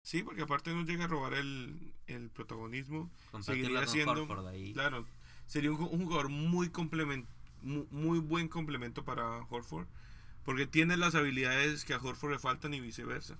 Sí, 0.07 0.23
porque 0.23 0.43
aparte 0.43 0.73
no 0.73 0.85
llega 0.85 1.07
a 1.07 1.09
robar 1.09 1.35
el, 1.35 1.93
el 2.07 2.31
protagonismo. 2.31 3.11
Seguiría 3.41 3.89
siendo- 3.89 4.47
ahí. 4.47 4.73
Claro, 4.73 5.05
sería 5.49 5.73
un, 5.73 5.83
un 5.83 6.05
jugador 6.05 6.29
muy 6.29 6.69
complemento, 6.71 7.29
muy, 7.61 7.89
muy 7.91 8.21
buen 8.21 8.47
complemento 8.47 9.05
para 9.05 9.39
Horford. 9.51 9.89
Porque 10.45 10.65
tiene 10.69 10.97
las 10.97 11.17
habilidades 11.17 11.85
que 11.85 11.93
a 11.93 11.99
Horford 11.99 12.31
le 12.31 12.39
faltan 12.39 12.73
y 12.73 12.79
viceversa. 12.81 13.37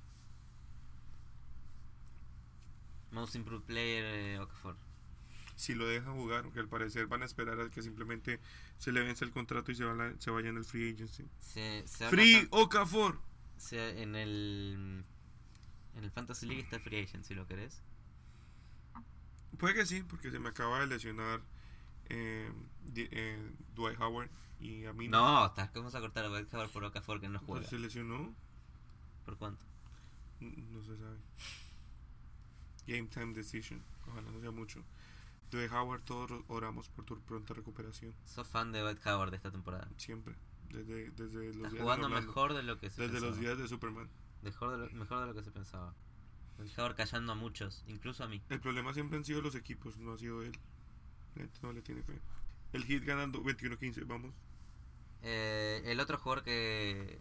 Most 3.13 3.37
improved 3.37 3.63
player 3.67 4.05
eh, 4.05 4.39
Okafor. 4.41 4.77
Si 5.55 5.77
lo 5.77 5.87
dejan 5.87 6.15
jugar, 6.17 6.43
porque 6.43 6.59
al 6.59 6.69
parecer 6.69 7.07
van 7.07 7.23
a 7.23 7.27
esperar 7.27 7.61
a 7.61 7.71
que 7.71 7.81
simplemente 7.81 8.41
se 8.79 8.91
le 8.91 9.03
vence 9.05 9.25
el 9.25 9.31
contrato 9.31 9.71
y 9.71 9.77
se, 9.77 9.85
van 9.85 10.01
a- 10.01 10.21
se 10.21 10.33
vaya 10.33 10.49
en 10.49 10.57
el 10.57 10.65
free 10.65 10.95
agency. 10.95 11.25
Se, 11.39 11.87
se 11.87 12.09
¡Free 12.09 12.49
Okafor! 12.51 13.21
se- 13.57 14.03
en 14.03 14.17
el 14.17 15.05
en 15.97 16.05
el 16.05 16.11
Fantasy 16.11 16.47
League 16.47 16.63
está 16.63 16.79
Free 16.79 17.03
Agent 17.03 17.25
si 17.25 17.35
lo 17.35 17.47
querés. 17.47 17.83
Puede 19.59 19.75
que 19.75 19.87
sí, 19.87 20.03
porque 20.03 20.31
se 20.31 20.39
me 20.39 20.51
acaba 20.51 20.81
de 20.81 20.87
lesionar 20.87 21.41
eh, 22.09 22.51
eh, 22.95 23.53
Dwight 23.75 23.99
Howard 24.01 24.29
y 24.61 24.85
a 24.85 24.93
mí 24.93 25.09
No, 25.09 25.47
estás 25.47 25.73
vamos 25.75 25.95
a 25.95 26.01
cortar 26.01 26.25
a 26.25 26.29
Dwight 26.29 26.53
Howard 26.53 26.71
por 26.71 26.85
Okafor 26.85 27.21
que 27.21 27.29
no 27.29 27.39
juega. 27.41 27.67
Se 27.67 27.79
lesionó, 27.79 28.35
¿Por 29.25 29.37
cuánto? 29.39 29.65
No 30.41 30.83
se 30.83 30.97
sabe. 30.99 31.17
Game 32.87 33.09
time 33.09 33.33
decision, 33.35 33.83
ojalá 34.09 34.31
no 34.31 34.41
sea 34.41 34.51
mucho. 34.51 34.85
Dwight 35.51 35.73
Howard, 35.73 36.03
todos 36.03 36.43
oramos 36.49 36.89
por 36.91 37.05
tu 37.05 37.19
pronta 37.21 37.55
recuperación, 37.55 38.15
Sos 38.27 38.47
fan 38.47 38.73
de 38.73 38.81
Dwight 38.81 39.05
Howard 39.07 39.31
de 39.31 39.37
esta 39.37 39.51
temporada. 39.51 39.89
siempre. 39.97 40.35
Desde, 40.71 41.11
desde 41.13 41.47
los 41.47 41.57
Estás 41.57 41.73
días 41.73 41.83
jugando 41.83 42.09
de 42.09 42.15
mejor 42.21 42.53
de 42.53 42.63
lo 42.65 42.79
que 42.79 42.91
se 42.91 43.01
Desde 43.01 43.13
pensaba. 43.15 43.31
los 43.31 43.41
días 43.41 43.57
de 43.59 43.69
Superman. 43.69 44.09
Mejor 44.43 44.73
de, 44.73 44.79
lo, 44.79 44.91
mejor 44.99 45.21
de 45.21 45.27
lo 45.27 45.35
que 45.35 45.43
se 45.43 45.51
pensaba. 45.51 45.95
Howard 46.79 46.97
callando 46.97 47.33
a 47.33 47.35
muchos, 47.35 47.85
incluso 47.87 48.25
a 48.25 48.29
mí. 48.29 48.43
El 48.49 48.61
problema 48.61 48.95
siempre 48.95 49.19
han 49.19 49.25
sido 49.25 49.43
los 49.43 49.55
equipos, 49.55 49.99
no 49.99 50.13
ha 50.13 50.19
sido 50.19 50.43
él. 50.43 50.53
La 51.35 51.43
gente 51.43 51.59
no 51.63 51.73
le 51.73 51.83
tiene 51.83 52.03
fe. 52.03 52.21
El 52.73 52.85
hit 52.85 53.05
ganando 53.05 53.43
21-15, 53.43 54.07
vamos. 54.07 54.35
Eh, 55.23 55.83
el 55.87 56.01
otro 56.01 56.19
jugador 56.19 56.45
que, 56.45 57.21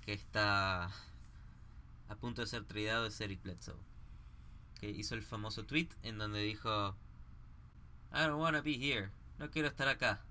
que 0.00 0.12
está 0.12 0.90
a 2.08 2.16
punto 2.16 2.40
de 2.42 2.46
ser 2.46 2.64
tradeado 2.64 3.06
es 3.06 3.20
Eric 3.20 3.42
Bledsoe. 3.42 3.76
Que 4.80 4.90
hizo 4.90 5.14
el 5.14 5.22
famoso 5.22 5.64
tweet 5.64 5.88
en 6.02 6.18
donde 6.18 6.40
dijo: 6.40 6.96
I 8.12 8.26
don't 8.26 8.40
wanna 8.40 8.60
be 8.60 8.74
here. 8.74 9.10
No 9.38 9.50
quiero 9.50 9.68
estar 9.68 9.88
acá. 9.88 10.24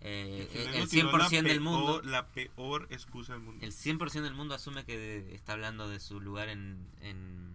Eh, 0.00 0.48
el 0.52 0.64
luego 0.64 0.78
el 0.84 0.88
tiró 0.88 1.16
la 1.16 1.28
100% 1.28 1.42
del 1.44 1.60
mundo. 1.60 2.02
La 2.02 2.28
peor 2.28 2.86
excusa 2.90 3.32
del 3.34 3.42
mundo. 3.42 3.64
El 3.64 3.72
100% 3.72 4.22
del 4.22 4.34
mundo 4.34 4.54
asume 4.54 4.84
que 4.84 5.34
está 5.34 5.52
hablando 5.54 5.88
de 5.88 5.98
su 6.00 6.20
lugar 6.20 6.48
en, 6.50 6.86
en, 7.00 7.54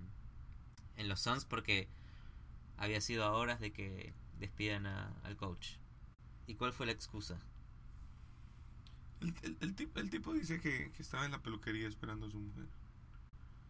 en 0.98 1.08
los 1.10 1.20
Suns 1.22 1.46
porque 1.46 1.88
había 2.78 3.02
sido 3.02 3.24
a 3.26 3.32
horas 3.34 3.60
de 3.60 3.72
que 3.72 4.14
despidan 4.40 4.88
a- 4.88 5.14
al 5.24 5.36
coach. 5.38 5.74
¿Y 6.48 6.56
cuál 6.56 6.74
fue 6.74 6.86
la 6.88 6.92
excusa? 6.94 7.40
El, 9.22 9.36
el- 9.44 9.58
el 9.62 9.76
tip- 9.76 9.98
el 9.98 10.10
tipo 10.10 10.34
dice 10.34 10.60
que, 10.60 10.92
que 10.92 11.02
estaba 11.04 11.26
en 11.26 11.32
la 11.32 11.44
peluquería 11.44 11.88
esperando 11.88 12.26
a 12.28 12.32
su 12.32 12.40
mujer. 12.40 12.66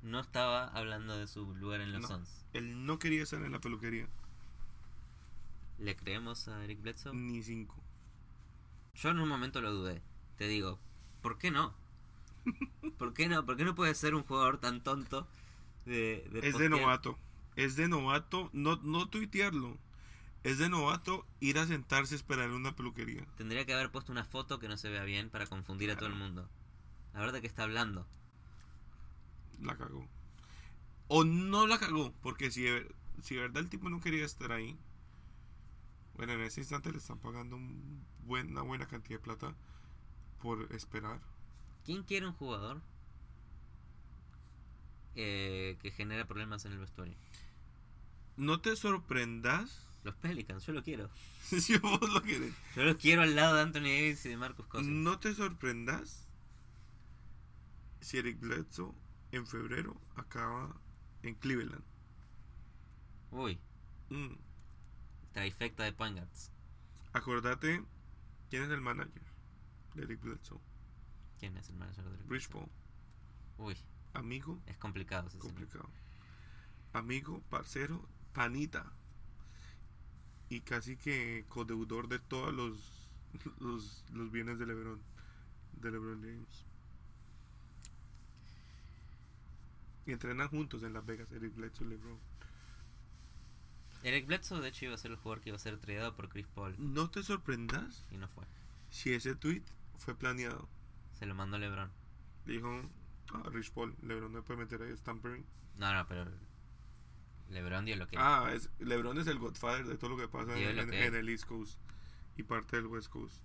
No 0.01 0.19
estaba 0.21 0.67
hablando 0.69 1.17
de 1.17 1.27
su 1.27 1.53
lugar 1.55 1.81
en 1.81 1.91
los 1.91 2.03
No. 2.03 2.07
Suns. 2.07 2.45
Él 2.53 2.85
no 2.85 2.97
quería 2.99 3.23
estar 3.23 3.43
en 3.43 3.51
la 3.51 3.59
peluquería. 3.59 4.07
¿Le 5.79 5.95
creemos 5.97 6.47
a 6.47 6.63
Eric 6.63 6.81
Bledsoe? 6.81 7.13
Ni 7.13 7.41
cinco. 7.43 7.83
Yo 9.01 9.09
en 9.09 9.19
un 9.19 9.29
momento 9.29 9.61
lo 9.61 9.71
dudé. 9.71 10.01
Te 10.37 10.47
digo, 10.47 10.79
¿por 11.21 11.37
qué 11.37 11.51
no? 11.51 11.73
¿Por 12.97 13.13
qué 13.13 13.27
no? 13.27 13.45
¿Por 13.45 13.55
qué 13.55 13.63
no 13.63 13.75
puede 13.75 13.95
ser 13.95 14.13
un 14.13 14.23
jugador 14.23 14.59
tan 14.59 14.81
tonto 14.83 15.27
de, 15.85 16.27
de 16.31 16.47
Es 16.47 16.57
de 16.57 16.69
novato. 16.69 17.17
Es 17.55 17.75
de 17.75 17.87
novato. 17.87 18.49
No, 18.51 18.77
no 18.83 19.07
tuitearlo. 19.09 19.77
Es 20.43 20.57
de 20.57 20.69
novato 20.69 21.25
ir 21.39 21.59
a 21.59 21.67
sentarse 21.67 22.15
a 22.15 22.17
esperar 22.17 22.49
en 22.49 22.55
una 22.55 22.75
peluquería. 22.75 23.25
Tendría 23.37 23.65
que 23.65 23.73
haber 23.73 23.91
puesto 23.91 24.11
una 24.11 24.25
foto 24.25 24.59
que 24.59 24.67
no 24.67 24.77
se 24.77 24.89
vea 24.89 25.03
bien 25.03 25.29
para 25.29 25.47
confundir 25.47 25.91
a 25.91 25.95
todo 25.95 26.07
el 26.07 26.15
mundo. 26.15 26.49
La 27.13 27.19
verdad 27.19 27.41
que 27.41 27.47
está 27.47 27.63
hablando. 27.63 28.05
La 29.61 29.77
cagó. 29.77 30.07
O 31.07 31.23
no 31.23 31.67
la 31.67 31.79
cagó. 31.79 32.13
Porque 32.21 32.51
si 32.51 32.63
de, 32.63 32.93
si 33.21 33.35
de 33.35 33.41
verdad 33.41 33.63
el 33.63 33.69
tipo 33.69 33.89
no 33.89 34.01
quería 34.01 34.25
estar 34.25 34.51
ahí. 34.51 34.77
Bueno, 36.19 36.33
en 36.33 36.41
ese 36.41 36.59
instante 36.59 36.91
le 36.91 36.97
están 36.97 37.17
pagando 37.19 37.55
un 37.55 38.05
buen- 38.25 38.51
una 38.51 38.61
buena 38.61 38.85
cantidad 38.87 39.19
de 39.19 39.23
plata 39.23 39.55
por 40.41 40.67
esperar. 40.75 41.21
¿Quién 41.85 42.03
quiere 42.03 42.27
un 42.27 42.33
jugador 42.33 42.81
eh, 45.15 45.77
que 45.81 45.91
genera 45.91 46.27
problemas 46.27 46.65
en 46.65 46.73
el 46.73 46.79
vestuario? 46.79 47.15
No 48.35 48.59
te 48.59 48.75
sorprendas 48.75 49.85
Los 50.03 50.15
Pelicans, 50.15 50.65
yo 50.65 50.73
lo 50.73 50.83
quiero. 50.83 51.09
si 51.43 51.77
vos 51.77 52.01
lo 52.13 52.21
querés. 52.21 52.53
Yo 52.75 52.83
lo 52.83 52.97
quiero 52.97 53.21
al 53.21 53.35
lado 53.35 53.55
de 53.55 53.61
Anthony 53.61 53.83
Davis 53.83 54.25
y 54.25 54.29
de 54.29 54.35
Marcus 54.37 54.65
Cousins. 54.67 54.93
No 54.93 55.19
te 55.19 55.33
sorprendas 55.33 56.27
si 58.01 58.17
Eric 58.17 58.41
Bledsoe 58.41 58.93
en 59.31 59.47
febrero 59.47 59.95
acaba 60.17 60.75
en 61.23 61.35
Cleveland. 61.35 61.83
Uy, 63.31 63.57
Mm. 64.09 64.33
Trifecta 65.33 65.83
de 65.83 65.91
guards. 65.91 66.51
Acordate 67.13 67.83
quién 68.49 68.63
es 68.63 68.69
el 68.69 68.81
manager 68.81 69.21
de 69.95 70.03
Eric 70.03 70.21
Bledsoe. 70.21 70.59
¿Quién 71.39 71.57
es 71.57 71.69
el 71.69 71.75
manager 71.75 72.03
del 72.05 72.29
Rich 72.29 72.49
Paul. 72.49 72.69
Uy, 73.57 73.77
Amigo, 74.13 74.61
es 74.65 74.77
complicado 74.77 75.27
ese 75.27 75.37
señor. 75.39 75.53
complicado. 75.53 75.89
Amigo, 76.93 77.41
parcero, 77.49 78.07
panita. 78.33 78.91
Y 80.49 80.61
casi 80.61 80.97
que 80.97 81.45
codeudor 81.47 82.07
de 82.07 82.19
todos 82.19 82.53
los, 82.53 83.09
los, 83.59 84.03
los 84.11 84.31
bienes 84.31 84.57
de 84.57 84.65
LeBron. 84.65 84.99
De 85.73 85.91
LeBron 85.91 86.21
James. 86.21 86.65
Y 90.05 90.11
entrenan 90.11 90.47
juntos 90.49 90.81
en 90.83 90.93
Las 90.93 91.05
Vegas, 91.05 91.31
Eric 91.31 91.55
Bledsoe 91.55 91.85
y 91.85 91.89
LeBron. 91.91 92.28
Eric 94.03 94.27
Bledsoe, 94.27 94.61
de 94.61 94.69
hecho, 94.69 94.85
iba 94.85 94.95
a 94.95 94.97
ser 94.97 95.11
el 95.11 95.17
jugador 95.17 95.41
que 95.41 95.49
iba 95.49 95.55
a 95.57 95.59
ser 95.59 95.77
tradeado 95.77 96.15
por 96.15 96.29
Chris 96.29 96.47
Paul. 96.47 96.75
No 96.77 97.09
te 97.09 97.21
sorprendas 97.23 98.03
Y 98.11 98.17
no 98.17 98.27
fue. 98.29 98.45
si 98.89 99.13
ese 99.13 99.35
tweet 99.35 99.63
fue 99.97 100.15
planeado. 100.15 100.67
Se 101.17 101.25
lo 101.25 101.35
mandó 101.35 101.57
LeBron. 101.57 101.91
Dijo, 102.45 102.81
ah, 103.33 103.43
Rich 103.51 103.71
Paul, 103.71 103.95
LeBron 104.01 104.31
no 104.31 104.43
puede 104.43 104.61
meter 104.61 104.81
ahí 104.81 104.95
Stampering. 104.95 105.45
No, 105.77 105.93
no, 105.93 106.07
pero 106.07 106.25
LeBron 107.49 107.83
dio 107.85 107.95
lo 107.97 108.07
que 108.07 108.15
Ah, 108.17 108.51
es, 108.53 108.69
LeBron 108.79 109.17
es 109.17 109.27
el 109.27 109.37
godfather 109.39 109.85
de 109.85 109.97
todo 109.97 110.11
lo 110.11 110.17
que 110.17 110.27
pasa 110.27 110.57
en, 110.57 110.75
lo 110.75 110.81
en- 110.83 110.89
que- 110.91 111.05
en 111.05 111.15
el 111.15 111.27
East 111.29 111.45
Coast 111.45 111.77
y 112.37 112.43
parte 112.43 112.77
del 112.77 112.85
West 112.87 113.09
Coast. 113.09 113.35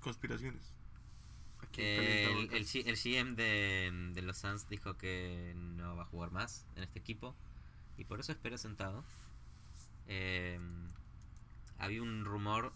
Conspiraciones. 0.00 0.72
Aquí 1.62 1.80
Eh, 1.82 2.48
el, 2.52 2.66
el 2.86 2.96
GM 2.96 3.34
de, 3.34 3.90
de 4.14 4.22
los 4.22 4.38
Suns 4.38 4.68
dijo 4.68 4.96
que 4.96 5.54
no 5.56 5.96
va 5.96 6.02
a 6.02 6.06
jugar 6.06 6.30
más 6.30 6.64
en 6.76 6.82
este 6.84 6.98
equipo 6.98 7.34
y 7.98 8.04
por 8.04 8.20
eso 8.20 8.32
espera 8.32 8.58
sentado. 8.58 9.04
Eh, 10.08 10.58
había 11.78 12.02
un 12.02 12.24
rumor 12.24 12.72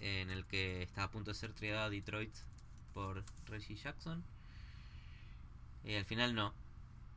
en 0.00 0.30
el 0.30 0.44
que 0.46 0.82
estaba 0.82 1.06
a 1.06 1.10
punto 1.10 1.30
de 1.30 1.34
ser 1.34 1.52
tradeado 1.52 1.86
a 1.86 1.90
Detroit 1.90 2.34
por 2.92 3.24
Reggie 3.46 3.76
Jackson 3.76 4.24
y 5.84 5.94
al 5.94 6.04
final 6.04 6.34
no. 6.34 6.52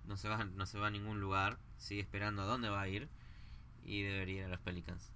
No 0.06 0.18
se 0.18 0.30
va, 0.30 0.44
no 0.44 0.66
se 0.66 0.80
va 0.80 0.88
a 0.88 0.92
ningún 0.92 1.20
lugar. 1.20 1.60
Sigue 1.78 2.02
esperando 2.02 2.42
a 2.42 2.46
dónde 2.46 2.70
va 2.70 2.82
a 2.82 2.88
ir 2.88 3.10
y 3.84 4.02
debería 4.04 4.40
ir 4.40 4.46
a 4.46 4.50
los 4.50 4.60
Pelicans. 4.60 5.12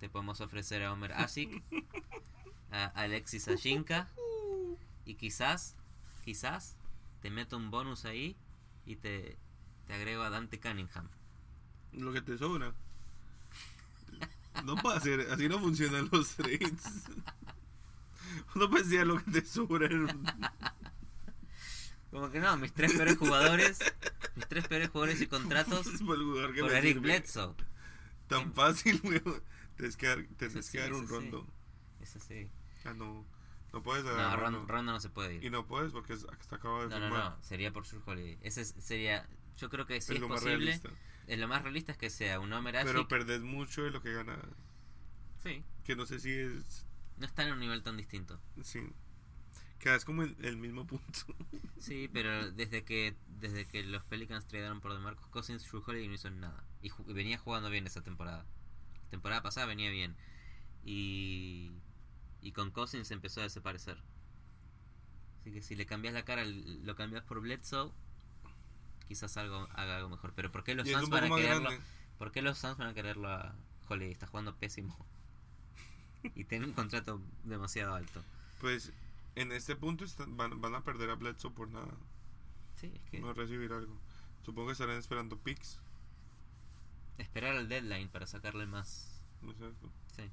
Te 0.00 0.08
podemos 0.08 0.40
ofrecer 0.40 0.82
a 0.82 0.92
Homer 0.92 1.12
Asic, 1.12 1.62
a 2.70 2.86
Alexis 2.86 3.46
Ajinka 3.48 4.08
y 5.04 5.14
quizás, 5.14 5.76
quizás 6.24 6.76
te 7.20 7.30
meto 7.30 7.56
un 7.56 7.70
bonus 7.70 8.04
ahí 8.04 8.36
y 8.84 8.96
te, 8.96 9.36
te 9.92 9.96
agrego 9.96 10.22
a 10.22 10.30
Dante 10.30 10.58
Cunningham. 10.58 11.06
Lo 11.92 12.14
que 12.14 12.22
te 12.22 12.38
sobra. 12.38 12.72
No 14.64 14.74
puede 14.76 15.00
ser, 15.00 15.20
así 15.30 15.50
no 15.50 15.58
funcionan 15.58 16.08
los 16.10 16.30
trades. 16.30 17.04
No 18.54 18.70
puede 18.70 18.84
ser 18.86 19.06
lo 19.06 19.22
que 19.22 19.30
te 19.30 19.44
sobra. 19.44 19.88
Como 22.10 22.30
que 22.30 22.40
no, 22.40 22.56
mis 22.56 22.72
tres 22.72 22.94
peores 22.94 23.18
jugadores, 23.18 23.78
mis 24.36 24.48
tres 24.48 24.66
peores 24.66 24.88
jugadores 24.88 25.20
y 25.20 25.26
contratos 25.26 25.86
por 26.06 26.72
Eric. 26.72 26.98
Bledsoe. 27.00 27.54
Tan 28.28 28.54
fácil, 28.54 28.98
weón. 29.04 29.42
Tienes 29.76 29.96
que 29.98 30.06
dar, 30.06 30.24
tienes 30.38 30.56
Eso 30.56 30.62
sí, 30.62 30.72
que 30.72 30.78
dar 30.84 30.94
un 30.94 31.06
sí. 31.06 31.12
rondo. 31.12 31.46
Eso 32.00 32.18
sí. 32.18 32.48
Ah, 32.86 32.94
no. 32.94 33.26
No 33.74 33.82
puedes 33.82 34.04
dar 34.04 34.14
No, 34.16 34.36
rondo. 34.36 34.58
Ron- 34.60 34.68
Rondo 34.68 34.92
no 34.92 35.00
se 35.00 35.10
puede 35.10 35.34
Y 35.34 35.46
ir. 35.46 35.52
no 35.52 35.66
puedes 35.66 35.92
porque 35.92 36.14
hasta 36.14 36.56
acaba 36.56 36.82
de 36.84 36.88
No, 36.88 36.98
no, 36.98 37.06
firmar. 37.08 37.30
no, 37.36 37.42
sería 37.42 37.70
por 37.72 37.84
Holiday. 38.06 38.38
Ese 38.42 38.62
es- 38.62 38.74
sería, 38.78 39.26
yo 39.56 39.68
creo 39.70 39.86
que 39.86 40.00
si 40.00 40.12
es 40.12 40.16
es, 40.16 40.20
lo 40.20 40.28
más 40.28 40.40
posible, 40.40 40.58
realista. 40.58 40.90
es 41.26 41.38
lo 41.38 41.48
más 41.48 41.62
realista 41.62 41.92
es 41.92 41.98
que 41.98 42.10
sea 42.10 42.40
un 42.40 42.52
Homer 42.52 42.76
Pero 42.84 43.06
perdés 43.08 43.40
mucho 43.42 43.82
de 43.84 43.90
lo 43.90 44.02
que 44.02 44.12
ganas. 44.12 44.38
Sí, 45.42 45.64
Que 45.84 45.96
no 45.96 46.06
sé 46.06 46.20
si 46.20 46.30
es. 46.30 46.86
no 47.18 47.26
están 47.26 47.48
en 47.48 47.54
un 47.54 47.60
nivel 47.60 47.82
tan 47.82 47.96
distinto. 47.96 48.40
Sí. 48.62 48.80
Quedas 49.78 50.04
como 50.04 50.22
en 50.22 50.36
el 50.42 50.56
mismo 50.56 50.86
punto. 50.86 51.20
Sí, 51.78 52.08
pero 52.12 52.52
desde 52.52 52.84
que 52.84 53.16
desde 53.40 53.66
que 53.66 53.82
los 53.82 54.04
Pelicans 54.04 54.46
tradearon 54.46 54.80
por 54.80 54.92
DeMarcus 54.94 55.26
Cousins, 55.26 55.68
Drew 55.68 55.82
Holiday 55.84 56.06
no 56.06 56.14
hizo 56.14 56.30
nada. 56.30 56.62
Y, 56.80 56.90
ju- 56.90 57.04
y 57.08 57.12
venía 57.12 57.38
jugando 57.38 57.70
bien 57.70 57.84
esa 57.88 58.02
temporada. 58.02 58.44
La 59.06 59.10
temporada 59.10 59.42
pasada 59.42 59.66
venía 59.66 59.90
bien. 59.90 60.14
Y, 60.84 61.72
y 62.40 62.52
con 62.52 62.70
Cousins 62.70 63.10
empezó 63.10 63.40
a 63.40 63.44
desaparecer. 63.44 64.00
Así 65.40 65.52
que 65.52 65.60
si 65.60 65.74
le 65.74 65.86
cambias 65.86 66.14
la 66.14 66.24
cara, 66.24 66.44
lo 66.44 66.94
cambias 66.94 67.24
por 67.24 67.40
Bledsoe, 67.40 67.90
quizás 69.12 69.36
algo, 69.36 69.68
haga 69.74 69.96
algo 69.98 70.08
mejor. 70.08 70.32
Pero 70.34 70.50
¿por 70.50 70.64
qué 70.64 70.74
los 70.74 70.88
Suns 70.88 71.04
un 71.04 71.10
van 71.10 71.24
a 71.24 71.36
quererlo? 71.36 71.68
grande. 71.68 71.84
¿Por 72.18 72.32
qué 72.32 72.40
los 72.40 72.58
Suns 72.58 72.78
van 72.78 72.88
a 72.88 72.94
quererlo 72.94 73.28
a 73.28 73.54
Holiday? 73.88 74.10
Está 74.12 74.26
jugando 74.26 74.56
pésimo. 74.56 74.96
y 76.34 76.44
tiene 76.44 76.64
un 76.64 76.72
contrato 76.72 77.20
demasiado 77.44 77.94
alto. 77.94 78.22
Pues 78.60 78.90
en 79.34 79.52
este 79.52 79.76
punto 79.76 80.04
están- 80.06 80.36
van, 80.38 80.60
van 80.62 80.74
a 80.74 80.82
perder 80.82 81.10
a 81.10 81.14
Bledsoe 81.16 81.50
por 81.50 81.68
nada. 81.68 81.92
Sí, 82.80 82.90
es 82.94 83.10
que 83.10 83.20
No 83.20 83.34
recibir 83.34 83.70
algo. 83.72 83.94
Supongo 84.44 84.68
que 84.68 84.72
estarán 84.72 84.96
esperando 84.96 85.36
picks. 85.38 85.78
esperar 87.18 87.54
al 87.56 87.68
deadline 87.68 88.08
para 88.08 88.26
sacarle 88.26 88.64
más. 88.66 89.20
No 89.42 89.52
sé. 89.52 89.70
Sí. 90.16 90.30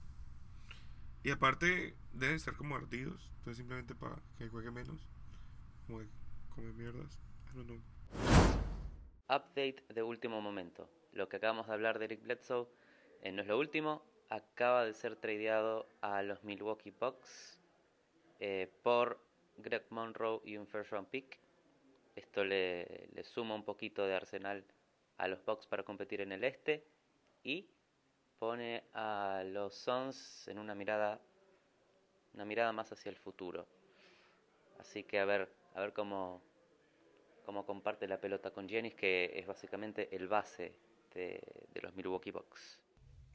Y 1.24 1.32
aparte, 1.32 1.96
deben 2.14 2.36
estar 2.38 2.56
como 2.56 2.76
ardidos. 2.78 3.30
Entonces, 3.40 3.58
simplemente 3.58 3.94
para 3.94 4.16
que 4.38 4.48
juegue 4.48 4.72
menos. 4.72 5.02
Como 5.86 6.00
de 6.00 6.08
comer 6.56 6.74
mierdas. 6.76 7.20
I 7.52 7.58
don't 7.58 7.68
know. 7.68 8.69
Update 9.30 9.84
de 9.90 10.02
último 10.02 10.42
momento. 10.42 10.90
Lo 11.14 11.30
que 11.30 11.38
acabamos 11.38 11.68
de 11.68 11.74
hablar 11.74 12.00
de 12.00 12.06
Eric 12.06 12.24
Bledsoe 12.24 12.68
eh, 13.22 13.32
no 13.32 13.44
es 13.44 13.48
lo 13.48 13.60
último. 13.60 14.02
Acaba 14.30 14.86
de 14.86 14.94
ser 14.94 15.16
tradeado 15.16 15.88
a 16.02 16.24
los 16.24 16.44
Milwaukee 16.44 16.92
Bucks 16.92 17.60
eh, 18.40 18.72
por 18.82 19.20
Greg 19.58 19.86
Monroe 19.92 20.42
y 20.46 20.58
un 20.58 20.66
first 20.66 20.92
round 20.92 21.08
pick. 21.10 21.40
Esto 22.16 22.44
le, 22.44 23.08
le 23.14 23.24
suma 23.24 23.54
un 23.54 23.64
poquito 23.64 24.06
de 24.06 24.16
arsenal 24.16 24.66
a 25.18 25.28
los 25.28 25.46
Bucks 25.46 25.68
para 25.68 25.84
competir 25.84 26.22
en 26.22 26.32
el 26.32 26.44
este 26.44 26.84
y 27.44 27.70
pone 28.40 28.84
a 28.94 29.44
los 29.46 29.76
Suns 29.76 30.48
en 30.48 30.58
una 30.58 30.74
mirada 30.74 31.22
una 32.34 32.46
mirada 32.46 32.72
más 32.72 32.92
hacia 32.92 33.10
el 33.10 33.16
futuro. 33.16 33.68
Así 34.80 35.04
que 35.04 35.20
a 35.20 35.26
ver, 35.26 35.50
a 35.76 35.82
ver 35.82 35.94
cómo, 35.94 36.42
cómo 37.50 37.66
comparte 37.66 38.08
la 38.08 38.22
pelota 38.22 38.52
con 38.52 38.70
Jennings, 38.70 38.94
que 38.94 39.32
es 39.34 39.48
básicamente 39.48 40.16
el 40.16 40.28
base 40.28 40.72
de, 41.16 41.42
de 41.74 41.82
los 41.82 41.96
Milwaukee 41.96 42.30
Bucks. 42.30 42.80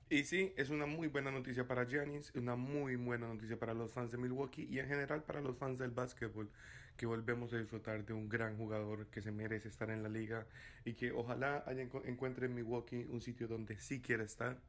Y 0.09 0.23
sí, 0.23 0.53
es 0.57 0.71
una 0.71 0.87
muy 0.87 1.09
buena 1.09 1.33
noticia 1.33 1.67
para 1.67 1.85
Giannis, 1.85 2.33
una 2.37 2.55
muy 2.55 2.95
buena 2.95 3.27
noticia 3.27 3.59
para 3.59 3.75
los 3.75 3.93
fans 3.93 4.13
de 4.13 4.19
Milwaukee 4.19 4.69
y 4.71 4.79
en 4.79 4.87
general 4.87 5.25
para 5.25 5.41
los 5.41 5.59
fans 5.59 5.81
del 5.81 5.91
básquetbol, 5.91 6.49
que 6.97 7.07
volvemos 7.07 7.53
a 7.55 7.59
disfrutar 7.59 8.05
de 8.05 8.13
un 8.13 8.29
gran 8.29 8.57
jugador 8.57 9.09
que 9.09 9.21
se 9.21 9.33
merece 9.33 9.67
estar 9.67 9.91
en 9.91 10.05
la 10.05 10.09
liga 10.09 10.47
y 10.85 10.95
que 10.95 11.11
ojalá 11.11 11.65
haya, 11.67 11.83
encuentre 11.83 12.47
en 12.47 12.55
Milwaukee 12.55 13.09
un 13.11 13.21
sitio 13.21 13.49
donde 13.49 13.81
sí 13.81 14.01
quiera 14.01 14.23
estar. 14.23 14.61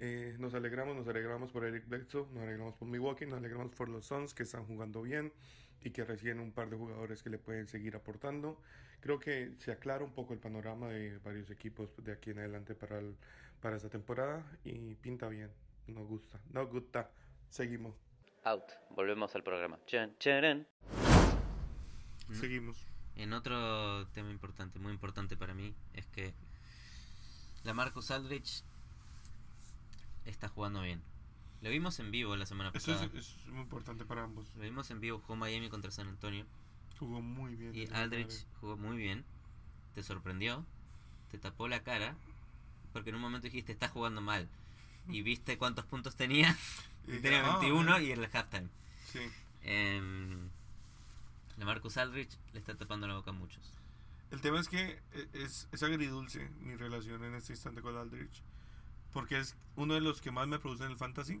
Eh, 0.00 0.34
nos 0.40 0.54
alegramos, 0.54 0.96
nos 0.96 1.06
alegramos 1.06 1.52
por 1.52 1.64
Eric 1.64 1.86
Bledsoe, 1.86 2.26
nos 2.32 2.42
alegramos 2.42 2.74
por 2.74 2.88
Milwaukee, 2.88 3.26
nos 3.26 3.38
alegramos 3.38 3.72
por 3.76 3.88
los 3.88 4.06
Suns 4.06 4.34
que 4.34 4.42
están 4.42 4.66
jugando 4.66 5.02
bien 5.02 5.32
y 5.84 5.90
que 5.90 6.04
reciben 6.04 6.40
un 6.40 6.52
par 6.52 6.70
de 6.70 6.76
jugadores 6.76 7.22
que 7.22 7.30
le 7.30 7.38
pueden 7.38 7.66
seguir 7.68 7.96
aportando. 7.96 8.60
Creo 9.00 9.18
que 9.18 9.52
se 9.58 9.72
aclara 9.72 10.04
un 10.04 10.12
poco 10.12 10.32
el 10.32 10.38
panorama 10.40 10.88
de 10.88 11.18
varios 11.18 11.50
equipos 11.50 11.90
de 12.04 12.12
aquí 12.12 12.30
en 12.30 12.38
adelante 12.38 12.74
para, 12.74 12.98
el- 12.98 13.16
para 13.60 13.76
esta 13.76 13.88
temporada 13.88 14.44
y 14.64 14.94
pinta 14.96 15.28
bien. 15.28 15.50
Nos 15.88 16.06
gusta, 16.06 16.40
nos 16.50 16.68
gusta. 16.70 17.10
Seguimos, 17.50 17.94
Out. 18.44 18.64
Volvemos 18.90 19.34
al 19.34 19.42
programa. 19.42 19.78
Chan, 19.86 20.16
charan. 20.18 20.66
Mm. 22.28 22.34
seguimos. 22.34 22.86
En 23.16 23.32
otro 23.34 24.06
tema 24.08 24.30
importante, 24.30 24.78
muy 24.78 24.92
importante 24.92 25.36
para 25.36 25.52
mí, 25.54 25.74
es 25.92 26.06
que 26.06 26.32
la 27.62 27.74
Marcus 27.74 28.10
Aldrich 28.10 28.64
está 30.24 30.48
jugando 30.48 30.80
bien. 30.82 31.02
Lo 31.62 31.70
vimos 31.70 31.98
en 32.00 32.10
vivo 32.10 32.34
la 32.36 32.44
semana 32.46 32.70
Eso 32.74 32.92
pasada. 32.92 33.10
es, 33.14 33.36
es 33.36 33.46
muy 33.46 33.60
importante 33.62 34.04
para 34.04 34.24
ambos. 34.24 34.46
Lo 34.56 34.62
vimos 34.62 34.90
en 34.90 35.00
vivo, 35.00 35.18
jugó 35.20 35.36
Miami 35.36 35.68
contra 35.68 35.90
San 35.90 36.08
Antonio. 36.08 36.44
Jugó 36.98 37.20
muy 37.20 37.54
bien. 37.54 37.74
Y 37.74 37.86
Aldrich 37.94 38.46
jugó 38.60 38.76
muy 38.76 38.96
bien. 38.96 39.24
Te 39.94 40.02
sorprendió. 40.02 40.64
Te 41.30 41.38
tapó 41.38 41.68
la 41.68 41.82
cara. 41.82 42.16
Porque 42.92 43.10
en 43.10 43.16
un 43.16 43.22
momento 43.22 43.44
dijiste, 43.46 43.72
está 43.72 43.88
jugando 43.88 44.20
mal. 44.20 44.48
Y 45.08 45.22
viste 45.22 45.56
cuántos 45.56 45.84
puntos 45.86 46.16
tenía. 46.16 46.56
Y 47.06 47.18
tenía 47.18 47.44
"Ah, 47.46 47.58
21 47.58 47.94
ok". 47.96 48.00
y 48.02 48.10
el 48.12 48.24
halftime. 48.32 48.68
Sí. 49.12 49.20
Em, 49.62 50.48
la 51.58 51.64
Marcus 51.64 51.96
Aldrich 51.96 52.36
le 52.52 52.58
está 52.58 52.74
tapando 52.76 53.06
la 53.06 53.14
boca 53.14 53.30
a 53.30 53.34
muchos. 53.34 53.72
El 54.30 54.40
tema 54.40 54.58
es 54.60 54.68
que 54.68 54.98
e- 55.12 55.28
es, 55.34 55.68
es 55.70 55.82
agridulce 55.82 56.48
mi 56.60 56.74
relación 56.76 57.22
en 57.24 57.34
este 57.34 57.52
instante 57.52 57.82
con 57.82 57.96
Aldrich. 57.96 58.42
Porque 59.12 59.38
es 59.38 59.56
uno 59.76 59.94
de 59.94 60.00
los 60.00 60.20
que 60.20 60.30
más 60.30 60.46
me 60.48 60.58
produce 60.58 60.84
en 60.84 60.90
el 60.92 60.96
fantasy. 60.96 61.40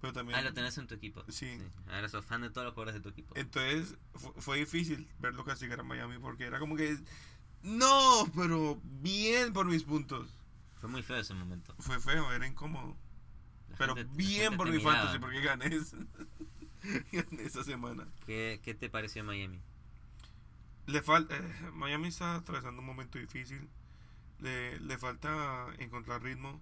Pero 0.00 0.12
también. 0.12 0.38
Ah, 0.38 0.42
lo 0.42 0.52
tenés 0.52 0.76
en 0.78 0.86
tu 0.86 0.94
equipo. 0.94 1.24
Sí. 1.28 1.58
Ahora 1.88 2.08
sos 2.08 2.24
fan 2.24 2.40
de 2.42 2.50
todos 2.50 2.64
los 2.64 2.74
jugadores 2.74 2.94
de 2.94 3.00
tu 3.00 3.08
equipo. 3.10 3.34
Entonces 3.36 3.96
fu- 4.14 4.32
fue 4.38 4.58
difícil 4.58 5.08
verlo 5.20 5.44
castigar 5.44 5.78
a 5.80 5.82
Miami 5.84 6.18
porque 6.18 6.44
era 6.44 6.58
como 6.58 6.76
que. 6.76 6.98
No, 7.62 8.28
pero 8.34 8.80
bien 8.84 9.52
por 9.52 9.66
mis 9.66 9.84
puntos. 9.84 10.28
Fue 10.80 10.88
muy 10.88 11.02
feo 11.04 11.16
ese 11.18 11.34
momento. 11.34 11.74
Fue 11.78 12.00
feo, 12.00 12.32
era 12.32 12.44
incómodo. 12.46 12.96
La 13.70 13.76
Pero 13.76 13.94
gente- 13.94 14.12
bien 14.16 14.56
por 14.56 14.68
mi 14.68 14.78
miraba. 14.78 14.96
fantasy 14.96 15.18
porque 15.20 15.40
gané, 15.40 15.66
esa- 15.66 15.96
gané 17.12 17.42
esa 17.44 17.62
semana. 17.62 18.08
¿Qué, 18.26 18.60
¿Qué 18.64 18.74
te 18.74 18.90
pareció 18.90 19.22
Miami? 19.22 19.60
Le 20.86 21.00
falta. 21.02 21.36
eh, 21.36 21.70
Miami 21.72 22.08
está 22.08 22.34
atravesando 22.34 22.80
un 22.80 22.86
momento 22.86 23.18
difícil. 23.18 23.68
Le, 24.42 24.78
le 24.80 24.98
falta 24.98 25.66
encontrar 25.78 26.22
ritmo. 26.22 26.60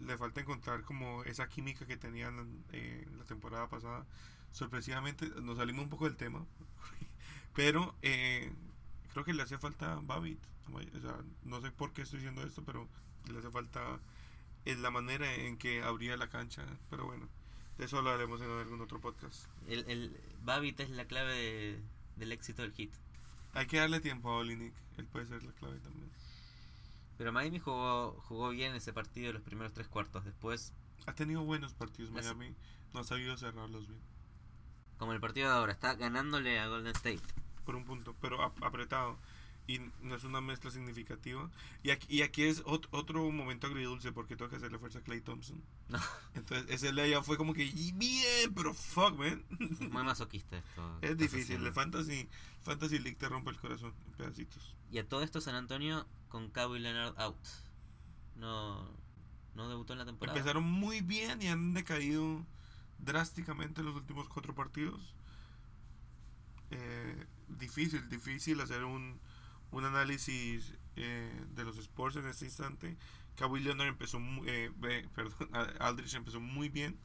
Le 0.00 0.16
falta 0.16 0.40
encontrar 0.40 0.82
como 0.82 1.24
esa 1.24 1.48
química 1.48 1.86
que 1.86 1.96
tenían 1.96 2.62
eh, 2.72 3.06
la 3.18 3.24
temporada 3.24 3.68
pasada. 3.68 4.04
Sorpresivamente, 4.52 5.28
nos 5.42 5.58
salimos 5.58 5.84
un 5.84 5.90
poco 5.90 6.04
del 6.06 6.16
tema. 6.16 6.44
Pero 7.54 7.94
eh, 8.02 8.52
creo 9.12 9.24
que 9.24 9.34
le 9.34 9.42
hace 9.42 9.58
falta 9.58 9.98
Babbitt. 10.02 10.38
O 10.72 11.00
sea, 11.00 11.16
no 11.44 11.60
sé 11.60 11.70
por 11.70 11.92
qué 11.92 12.02
estoy 12.02 12.18
diciendo 12.20 12.42
esto, 12.42 12.62
pero 12.62 12.86
le 13.32 13.38
hace 13.38 13.50
falta 13.50 13.98
en 14.66 14.82
la 14.82 14.90
manera 14.90 15.32
en 15.34 15.56
que 15.56 15.82
abría 15.82 16.16
la 16.18 16.28
cancha. 16.28 16.62
Pero 16.90 17.06
bueno, 17.06 17.26
de 17.78 17.86
eso 17.86 18.02
lo 18.02 18.10
haremos 18.10 18.40
en 18.42 18.50
algún 18.50 18.80
otro 18.82 19.00
podcast. 19.00 19.46
El, 19.66 19.88
el 19.88 20.14
Babbitt 20.44 20.80
es 20.80 20.90
la 20.90 21.06
clave 21.06 21.32
de- 21.32 21.80
del 22.16 22.32
éxito 22.32 22.60
del 22.62 22.72
hit. 22.74 22.92
Hay 23.54 23.66
que 23.66 23.78
darle 23.78 24.00
tiempo 24.00 24.28
a 24.30 24.36
Olinik. 24.36 24.74
Él 24.98 25.06
puede 25.06 25.26
ser 25.26 25.42
la 25.42 25.52
clave 25.52 25.78
también. 25.80 26.10
Pero 27.18 27.32
Miami 27.32 27.58
jugó, 27.58 28.12
jugó 28.28 28.48
bien 28.50 28.74
ese 28.74 28.92
partido 28.92 29.32
los 29.32 29.42
primeros 29.42 29.72
tres 29.74 29.88
cuartos. 29.88 30.24
Después, 30.24 30.72
Ha 31.06 31.12
tenido 31.14 31.42
buenos 31.42 31.74
partidos 31.74 32.10
Miami, 32.12 32.54
no 32.94 33.00
ha 33.00 33.04
sabido 33.04 33.36
cerrarlos 33.36 33.86
bien. 33.88 34.00
como 34.98 35.12
el 35.12 35.20
partido 35.20 35.48
de 35.50 35.54
ahora, 35.56 35.72
está 35.72 35.94
ganándole 35.94 36.58
a 36.58 36.68
Golden 36.68 36.94
State. 36.94 37.20
Por 37.64 37.76
un 37.76 37.84
punto, 37.84 38.14
pero 38.20 38.42
ap- 38.42 38.62
apretado. 38.64 39.16
Y 39.66 39.80
no 40.00 40.14
es 40.14 40.24
una 40.24 40.40
mezcla 40.40 40.70
significativa. 40.70 41.50
Y 41.82 41.90
aquí, 41.90 42.06
y 42.08 42.22
aquí 42.22 42.44
es 42.44 42.64
ot- 42.64 42.88
otro 42.90 43.30
momento 43.30 43.66
agridulce 43.66 44.12
porque 44.12 44.34
tengo 44.34 44.48
que 44.50 44.56
hacerle 44.56 44.78
fuerza 44.78 45.00
a 45.00 45.02
Clay 45.02 45.20
Thompson. 45.20 45.62
No. 45.88 45.98
Entonces 46.34 46.66
ese 46.70 47.22
fue 47.22 47.36
como 47.36 47.52
que 47.52 47.64
"Y 47.64 47.92
bien, 47.92 48.54
pero 48.54 48.72
fuck, 48.72 49.18
man. 49.18 49.44
Es 49.60 49.80
muy 49.80 50.02
masoquista 50.04 50.56
esto. 50.56 50.98
Es 51.02 51.18
difícil. 51.18 51.66
El 51.66 51.72
fantasy, 51.74 52.26
fantasy 52.62 52.98
League 52.98 53.18
te 53.18 53.28
rompe 53.28 53.50
el 53.50 53.58
corazón 53.58 53.92
en 54.06 54.12
pedacitos. 54.14 54.74
Y 54.90 54.98
a 54.98 55.06
todo 55.06 55.22
esto 55.22 55.42
San 55.42 55.54
Antonio 55.54 56.06
con 56.28 56.50
Kawhi 56.50 56.78
Leonard 56.78 57.18
out. 57.20 57.36
No, 58.36 58.88
no 59.54 59.68
debutó 59.68 59.92
en 59.94 60.00
la 60.00 60.04
temporada. 60.06 60.36
Empezaron 60.38 60.64
muy 60.64 61.00
bien 61.00 61.42
y 61.42 61.48
han 61.48 61.74
decaído 61.74 62.44
drásticamente 62.98 63.82
los 63.82 63.94
últimos 63.96 64.28
cuatro 64.28 64.54
partidos. 64.54 65.14
Eh, 66.70 67.26
difícil, 67.48 68.08
difícil 68.08 68.60
hacer 68.60 68.84
un, 68.84 69.18
un 69.70 69.84
análisis 69.84 70.74
eh, 70.96 71.44
de 71.54 71.64
los 71.64 71.78
sports 71.78 72.16
en 72.16 72.26
este 72.26 72.44
instante. 72.44 72.96
Kawhi 73.36 73.60
Leonard 73.60 73.88
empezó, 73.88 74.18
mu- 74.20 74.44
eh, 74.46 74.70
perdón, 75.14 75.50
Aldrich 75.80 76.14
empezó 76.14 76.40
muy 76.40 76.68
bien. 76.68 76.98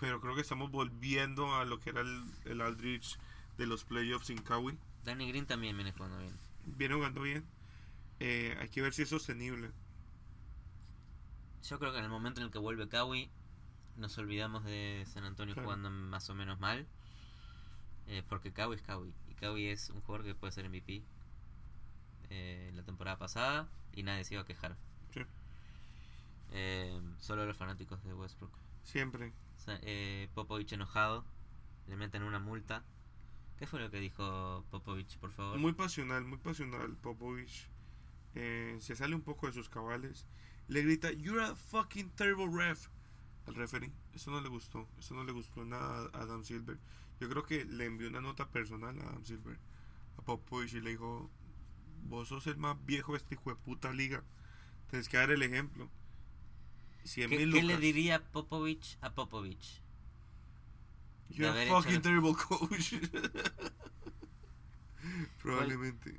Pero 0.00 0.20
creo 0.22 0.34
que 0.34 0.40
estamos 0.40 0.70
volviendo 0.70 1.54
a 1.54 1.66
lo 1.66 1.78
que 1.78 1.90
era 1.90 2.00
el, 2.00 2.24
el 2.46 2.60
Aldrich 2.62 3.18
de 3.58 3.66
los 3.66 3.84
playoffs 3.84 4.28
sin 4.28 4.38
Kawhi. 4.38 4.78
Danny 5.04 5.28
Green 5.28 5.46
también 5.46 5.76
viene 5.76 5.92
jugando 5.92 6.18
bien. 6.18 6.34
Viene 6.66 6.94
jugando 6.94 7.22
bien. 7.22 7.44
Eh, 8.20 8.56
hay 8.60 8.68
que 8.68 8.82
ver 8.82 8.92
si 8.92 9.02
es 9.02 9.08
sostenible. 9.08 9.70
Yo 11.68 11.78
creo 11.78 11.92
que 11.92 11.98
en 11.98 12.04
el 12.04 12.10
momento 12.10 12.40
en 12.40 12.46
el 12.46 12.52
que 12.52 12.58
vuelve 12.58 12.88
Kawhi, 12.88 13.30
nos 13.96 14.16
olvidamos 14.18 14.64
de 14.64 15.04
San 15.12 15.24
Antonio 15.24 15.54
Claro. 15.54 15.66
jugando 15.66 15.90
más 15.90 16.28
o 16.30 16.34
menos 16.34 16.58
mal. 16.60 16.86
Eh, 18.08 18.22
porque 18.28 18.52
Kawhi 18.52 18.76
es 18.76 18.82
Kawhi. 18.82 19.12
Y 19.28 19.34
Kawhi 19.34 19.68
es 19.68 19.90
un 19.90 20.00
jugador 20.00 20.26
que 20.26 20.34
puede 20.34 20.52
ser 20.52 20.68
MVP 20.68 21.02
eh, 22.30 22.70
la 22.74 22.82
temporada 22.82 23.18
pasada 23.18 23.68
y 23.92 24.02
nadie 24.02 24.24
se 24.24 24.34
iba 24.34 24.42
a 24.42 24.46
quejar. 24.46 24.76
Sí. 25.12 25.20
Eh, 26.52 27.00
solo 27.18 27.46
los 27.46 27.56
fanáticos 27.56 28.02
de 28.04 28.14
Westbrook. 28.14 28.52
Siempre. 28.84 29.32
O 29.56 29.60
sea, 29.60 29.78
Popovich 30.34 30.72
enojado, 30.72 31.24
le 31.86 31.96
meten 31.96 32.22
una 32.24 32.38
multa. 32.40 32.82
¿Qué 33.62 33.68
fue 33.68 33.78
lo 33.78 33.92
que 33.92 34.00
dijo 34.00 34.64
Popovich, 34.72 35.18
por 35.18 35.30
favor? 35.30 35.56
Muy 35.56 35.72
pasional, 35.72 36.24
muy 36.24 36.38
pasional. 36.38 36.96
Popovich 36.96 37.68
eh, 38.34 38.76
se 38.80 38.96
sale 38.96 39.14
un 39.14 39.20
poco 39.20 39.46
de 39.46 39.52
sus 39.52 39.68
cabales. 39.68 40.26
Le 40.66 40.82
grita, 40.82 41.12
You're 41.12 41.44
a 41.44 41.54
fucking 41.54 42.10
terrible 42.16 42.48
ref. 42.52 42.88
Al 43.46 43.54
referee. 43.54 43.92
Eso 44.14 44.32
no 44.32 44.40
le 44.40 44.48
gustó. 44.48 44.88
Eso 44.98 45.14
no 45.14 45.22
le 45.22 45.30
gustó 45.30 45.64
nada 45.64 46.10
a 46.12 46.22
Adam 46.22 46.42
Silver. 46.42 46.76
Yo 47.20 47.28
creo 47.28 47.44
que 47.44 47.64
le 47.64 47.84
envió 47.84 48.08
una 48.08 48.20
nota 48.20 48.48
personal 48.48 48.98
a 48.98 49.02
Adam 49.02 49.24
Silver. 49.24 49.56
A 50.18 50.22
Popovich 50.22 50.72
y 50.72 50.80
le 50.80 50.90
dijo, 50.90 51.30
Vos 52.02 52.26
sos 52.30 52.48
el 52.48 52.56
más 52.56 52.84
viejo 52.84 53.12
de 53.12 53.18
esta 53.18 53.34
hijo 53.34 53.50
de 53.50 53.54
puta 53.54 53.92
liga. 53.92 54.24
Tienes 54.90 55.08
que 55.08 55.18
dar 55.18 55.30
el 55.30 55.40
ejemplo. 55.40 55.88
100 57.04 57.30
¿Qué, 57.30 57.46
le 57.46 57.76
diría 57.76 58.24
Popovich 58.24 58.98
a 59.02 59.14
Popovich? 59.14 59.80
You're 61.34 61.58
a 61.62 61.66
fucking 61.66 62.02
terrible 62.02 62.34
coach. 62.34 62.94
Probablemente. 65.42 66.14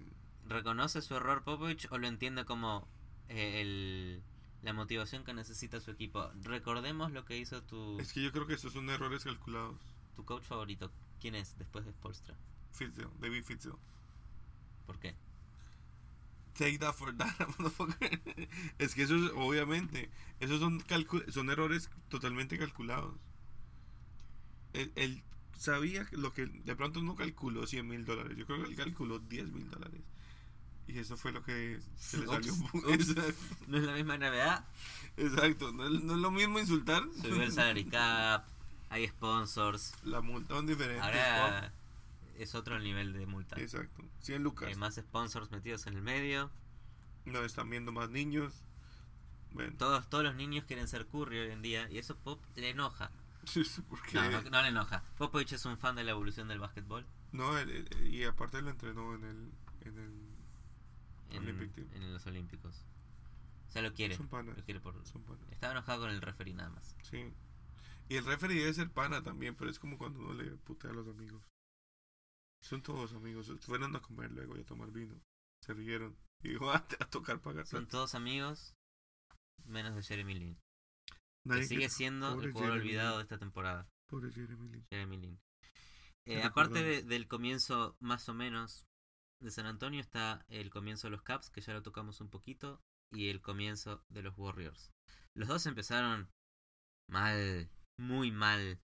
¿Reconoce 0.47 1.01
su 1.01 1.15
error 1.15 1.43
Popovich 1.43 1.87
o 1.91 1.97
lo 1.97 2.07
entiende 2.07 2.45
como 2.45 2.87
eh, 3.29 3.61
el, 3.61 4.23
la 4.61 4.73
motivación 4.73 5.23
que 5.23 5.33
necesita 5.33 5.79
su 5.79 5.91
equipo? 5.91 6.29
Recordemos 6.41 7.11
lo 7.11 7.25
que 7.25 7.37
hizo 7.37 7.63
tu, 7.63 7.99
Es 7.99 8.11
que 8.13 8.21
yo 8.21 8.31
creo 8.31 8.45
que 8.45 8.53
estos 8.55 8.73
son 8.73 8.89
errores 8.89 9.23
calculados. 9.23 9.77
tu 10.15 10.25
coach 10.25 10.43
favorito. 10.43 10.91
¿Quién 11.21 11.35
es 11.35 11.57
después 11.57 11.85
de 11.85 11.91
Spolstra? 11.93 12.35
Fitzdale, 12.73 13.09
David 13.19 13.43
Fitzdale. 13.43 13.77
¿Por 14.85 14.99
qué? 14.99 15.15
Take 16.57 16.77
that 16.79 16.93
for 16.93 17.15
that, 17.17 17.33
motherfucker. 17.57 18.19
Es 18.77 18.93
que 18.93 19.03
eso 19.03 19.15
es, 19.15 19.31
obviamente, 19.35 20.09
esos 20.39 20.59
son, 20.59 20.83
son 21.31 21.49
errores 21.49 21.89
totalmente 22.09 22.57
calculados. 22.59 23.15
Él, 24.73 24.91
él 24.95 25.23
sabía 25.57 26.07
lo 26.11 26.33
que 26.33 26.45
de 26.45 26.75
pronto 26.75 27.01
no 27.01 27.15
calculó 27.15 27.65
100 27.65 27.87
mil 27.87 28.05
dólares, 28.05 28.37
yo 28.37 28.45
creo 28.45 28.63
que 28.63 28.69
él 28.69 28.75
calculó 28.75 29.19
10 29.19 29.51
mil 29.51 29.69
dólares. 29.69 30.01
Y 30.87 30.99
eso 30.99 31.15
fue 31.15 31.31
lo 31.31 31.41
que 31.43 31.79
se 31.97 32.17
le 32.17 32.25
salió. 32.25 32.53
Ups, 32.53 33.15
¿No 33.67 33.77
es 33.77 33.83
la 33.83 33.93
misma 33.93 34.17
NBA? 34.17 34.65
exacto. 35.17 35.71
No, 35.71 35.85
es, 35.85 36.03
no 36.03 36.15
es 36.15 36.19
lo 36.19 36.31
mismo 36.31 36.59
insultar. 36.59 37.03
Subió 37.21 37.41
el 37.43 37.51
salary 37.53 37.85
cap, 37.85 38.45
hay 38.89 39.07
sponsors. 39.07 39.93
La 40.03 40.19
multa 40.21 40.59
es 40.59 40.67
diferente. 40.67 41.01
Ahora 41.01 41.71
es 42.37 42.53
otro 42.55 42.75
el 42.75 42.83
nivel 42.83 43.13
de 43.13 43.25
multa. 43.25 43.59
Exacto. 43.61 44.03
100 44.19 44.43
lucas. 44.43 44.67
Hay 44.67 44.75
más 44.75 44.95
sponsors 44.95 45.51
metidos 45.51 45.87
en 45.87 45.93
el 45.93 46.01
medio. 46.01 46.51
Nos 47.25 47.45
están 47.45 47.69
viendo 47.69 47.93
más 47.93 48.09
niños. 48.09 48.53
Bueno, 49.51 49.73
Todos, 49.77 50.09
todos 50.09 50.23
los 50.23 50.35
niños 50.35 50.65
quieren 50.65 50.87
ser 50.87 51.05
Curry 51.07 51.39
hoy 51.39 51.51
en 51.51 51.61
día 51.61 51.89
y 51.89 51.99
eso 51.99 52.17
Pop 52.17 52.41
le 52.55 52.71
enoja. 52.71 53.11
Porque 53.89 54.13
No, 54.13 54.29
no, 54.29 54.41
no 54.49 54.61
le 54.61 54.67
enoja. 54.69 55.03
Popovich 55.17 55.53
es 55.53 55.65
un 55.65 55.77
fan 55.77 55.95
de 55.95 56.03
la 56.03 56.11
evolución 56.11 56.47
del 56.47 56.59
básquetbol 56.59 57.05
No, 57.31 57.57
él- 57.57 57.69
él- 57.69 58.07
y 58.07 58.23
aparte 58.23 58.61
lo 58.61 58.69
entrenó 58.69 59.13
en 59.15 59.23
el, 59.23 59.51
en 59.81 59.97
el 59.97 60.33
en, 61.31 61.43
Olympic 61.43 61.73
Team. 61.73 61.87
en 61.93 62.13
los 62.13 62.25
Olímpicos. 62.27 62.85
O 63.67 63.71
sea, 63.71 63.81
lo 63.81 63.93
quiere. 63.93 64.15
Son 64.15 64.27
panas. 64.27 64.55
Lo 64.57 64.63
quiere 64.63 64.79
por... 64.79 64.93
Son 65.07 65.23
panas. 65.23 65.41
Estaba 65.51 65.73
enojado 65.73 66.01
con 66.01 66.11
el 66.11 66.21
referee 66.21 66.53
nada 66.53 66.69
más. 66.69 66.95
Sí. 67.03 67.33
Y 68.07 68.15
el 68.17 68.25
referee 68.25 68.59
debe 68.59 68.73
ser 68.73 68.91
pana 68.91 69.23
también, 69.23 69.55
pero 69.55 69.71
es 69.71 69.79
como 69.79 69.97
cuando 69.97 70.19
uno 70.19 70.33
le 70.33 70.51
putea 70.57 70.91
a 70.91 70.93
los 70.93 71.07
amigos. 71.07 71.41
Son 72.61 72.81
todos 72.83 73.13
amigos. 73.13 73.51
Fueron 73.61 73.95
a 73.95 73.99
comer 74.01 74.31
luego 74.31 74.55
y 74.57 74.61
a 74.61 74.65
tomar 74.65 74.91
vino. 74.91 75.19
Se 75.61 75.73
rieron. 75.73 76.15
Y 76.43 76.49
dijo, 76.49 76.69
ah, 76.69 76.85
va 76.91 76.97
a 76.99 77.09
tocar 77.09 77.39
pagar. 77.41 77.65
Son 77.65 77.79
plata". 77.81 77.91
todos 77.91 78.15
amigos, 78.15 78.75
menos 79.65 79.95
de 79.95 80.03
Jeremy 80.03 80.35
Lin. 80.35 80.57
Que 81.45 81.63
sigue 81.63 81.89
siendo 81.89 82.33
pobre 82.33 82.47
el 82.47 82.53
jugador 82.53 82.73
Jeremy 82.73 82.89
olvidado 82.89 83.17
de 83.17 83.23
esta 83.23 83.37
temporada. 83.37 83.87
Pobre 84.09 84.31
Jeremy 84.31 84.69
Lin. 84.69 84.85
Jeremy 84.89 85.17
Lin. 85.17 85.39
Eh, 86.25 86.43
aparte 86.43 86.81
de- 86.83 87.03
del 87.03 87.27
comienzo 87.27 87.97
más 87.99 88.29
o 88.29 88.33
menos 88.33 88.85
de 89.41 89.51
San 89.51 89.65
Antonio 89.65 89.99
está 89.99 90.45
el 90.47 90.69
comienzo 90.69 91.07
de 91.07 91.11
los 91.11 91.21
Caps, 91.23 91.49
que 91.49 91.59
ya 91.61 91.73
lo 91.73 91.81
tocamos 91.83 92.21
un 92.21 92.29
poquito, 92.29 92.81
y 93.11 93.29
el 93.29 93.41
comienzo 93.41 94.03
de 94.09 94.21
los 94.23 94.37
Warriors. 94.37 94.91
Los 95.35 95.49
dos 95.49 95.65
empezaron 95.65 96.29
mal, 97.09 97.69
muy 97.99 98.31
mal. 98.31 98.79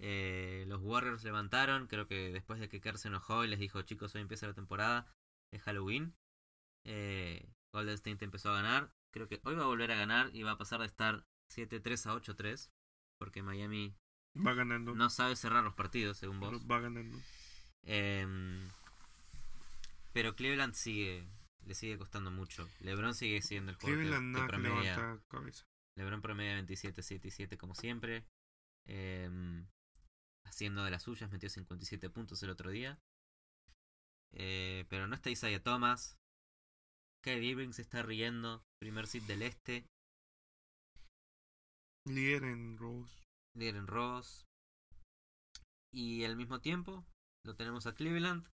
Eh, 0.00 0.64
los 0.66 0.82
Warriors 0.82 1.22
levantaron, 1.22 1.86
creo 1.86 2.08
que 2.08 2.32
después 2.32 2.58
de 2.58 2.68
que 2.68 2.80
Kerr 2.80 2.98
se 2.98 3.06
enojó 3.08 3.44
y 3.44 3.48
les 3.48 3.60
dijo, 3.60 3.80
chicos, 3.82 4.12
hoy 4.16 4.22
empieza 4.22 4.48
la 4.48 4.54
temporada, 4.54 5.06
es 5.52 5.62
Halloween. 5.62 6.16
Eh, 6.84 7.48
Golden 7.72 7.94
State 7.94 8.24
empezó 8.24 8.50
a 8.50 8.54
ganar, 8.56 8.92
creo 9.12 9.28
que 9.28 9.40
hoy 9.44 9.54
va 9.54 9.62
a 9.62 9.68
volver 9.68 9.92
a 9.92 9.96
ganar 9.96 10.34
y 10.34 10.42
va 10.42 10.52
a 10.52 10.58
pasar 10.58 10.80
de 10.80 10.86
estar 10.86 11.24
7-3 11.50 12.06
a 12.06 12.14
8-3, 12.14 12.70
porque 13.18 13.42
Miami 13.42 13.94
Va 14.36 14.54
ganando. 14.54 14.94
no 14.94 15.10
sabe 15.10 15.36
cerrar 15.36 15.62
los 15.64 15.74
partidos, 15.74 16.18
según 16.18 16.40
vos. 16.40 16.60
Va 16.70 16.80
ganando. 16.80 17.18
Em, 17.82 18.68
pero 20.12 20.34
Cleveland 20.34 20.74
sigue, 20.74 21.26
le 21.66 21.74
sigue 21.74 21.98
costando 21.98 22.30
mucho. 22.30 22.68
LeBron 22.80 23.14
sigue 23.14 23.42
siendo 23.42 23.70
el 23.72 23.76
jugador 23.76 24.00
Cleveland 24.00 24.34
que, 24.36 24.40
que 24.42 24.48
promedia. 24.48 24.96
levanta 24.96 25.24
cabeza. 25.28 25.64
LeBron 25.96 26.22
promedia 26.22 26.54
27, 26.54 27.02
7 27.02 27.28
y 27.28 27.30
7 27.30 27.58
como 27.58 27.74
siempre. 27.74 28.24
Em, 28.86 29.66
haciendo 30.44 30.84
de 30.84 30.90
las 30.90 31.02
suyas, 31.04 31.30
metió 31.30 31.48
57 31.48 32.10
puntos 32.10 32.42
el 32.42 32.50
otro 32.50 32.70
día. 32.70 32.98
Eh, 34.32 34.84
pero 34.88 35.06
no 35.06 35.14
está 35.14 35.30
Isaiah 35.30 35.62
Thomas. 35.62 36.18
Kyrie 37.22 37.50
Irving 37.50 37.72
se 37.72 37.82
está 37.82 38.02
riendo. 38.02 38.64
Primer 38.80 39.06
seed 39.06 39.22
del 39.24 39.42
este. 39.42 39.86
Líder 42.06 42.44
en 42.44 42.76
Rose. 42.76 43.22
líder 43.56 43.76
en 43.76 43.86
Ross. 43.86 44.44
Y 45.92 46.24
al 46.24 46.36
mismo 46.36 46.60
tiempo 46.60 47.04
lo 47.44 47.54
tenemos 47.54 47.86
a 47.86 47.94
Cleveland 47.94 48.46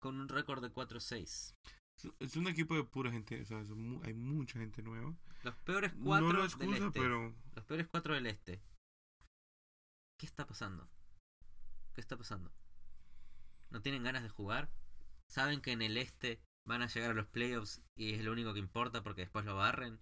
con 0.00 0.18
un 0.20 0.28
récord 0.28 0.62
de 0.62 0.72
4-6. 0.72 1.54
Es- 1.98 2.12
Es 2.18 2.36
un 2.36 2.48
equipo 2.48 2.74
de 2.74 2.84
pura 2.84 3.10
gente. 3.10 3.40
O 3.42 3.44
sea, 3.44 3.64
son 3.64 3.86
mu- 3.88 4.02
hay 4.04 4.14
mucha 4.14 4.58
gente 4.58 4.82
nueva. 4.82 5.14
Los 5.42 5.54
peores 5.58 5.92
cuatro 6.02 6.26
no 6.28 6.32
lo 6.32 6.48
del 6.48 6.74
este. 6.74 7.00
pero 7.00 7.34
Los 7.54 7.64
peores 7.66 7.88
cuatro 7.88 8.14
del 8.14 8.26
este. 8.26 8.60
¿Qué 10.18 10.26
está 10.26 10.46
pasando? 10.46 10.88
¿Qué 11.94 12.00
está 12.00 12.16
pasando? 12.16 12.50
¿No 13.70 13.80
tienen 13.82 14.02
ganas 14.02 14.22
de 14.22 14.28
jugar? 14.30 14.70
¿Saben 15.30 15.60
que 15.60 15.72
en 15.72 15.82
el 15.82 15.96
este 15.98 16.40
van 16.66 16.82
a 16.82 16.86
llegar 16.88 17.10
a 17.10 17.14
los 17.14 17.26
playoffs 17.26 17.82
y 17.96 18.14
es 18.14 18.24
lo 18.24 18.32
único 18.32 18.54
que 18.54 18.60
importa 18.60 19.02
porque 19.02 19.22
después 19.22 19.44
lo 19.44 19.56
barren? 19.56 20.00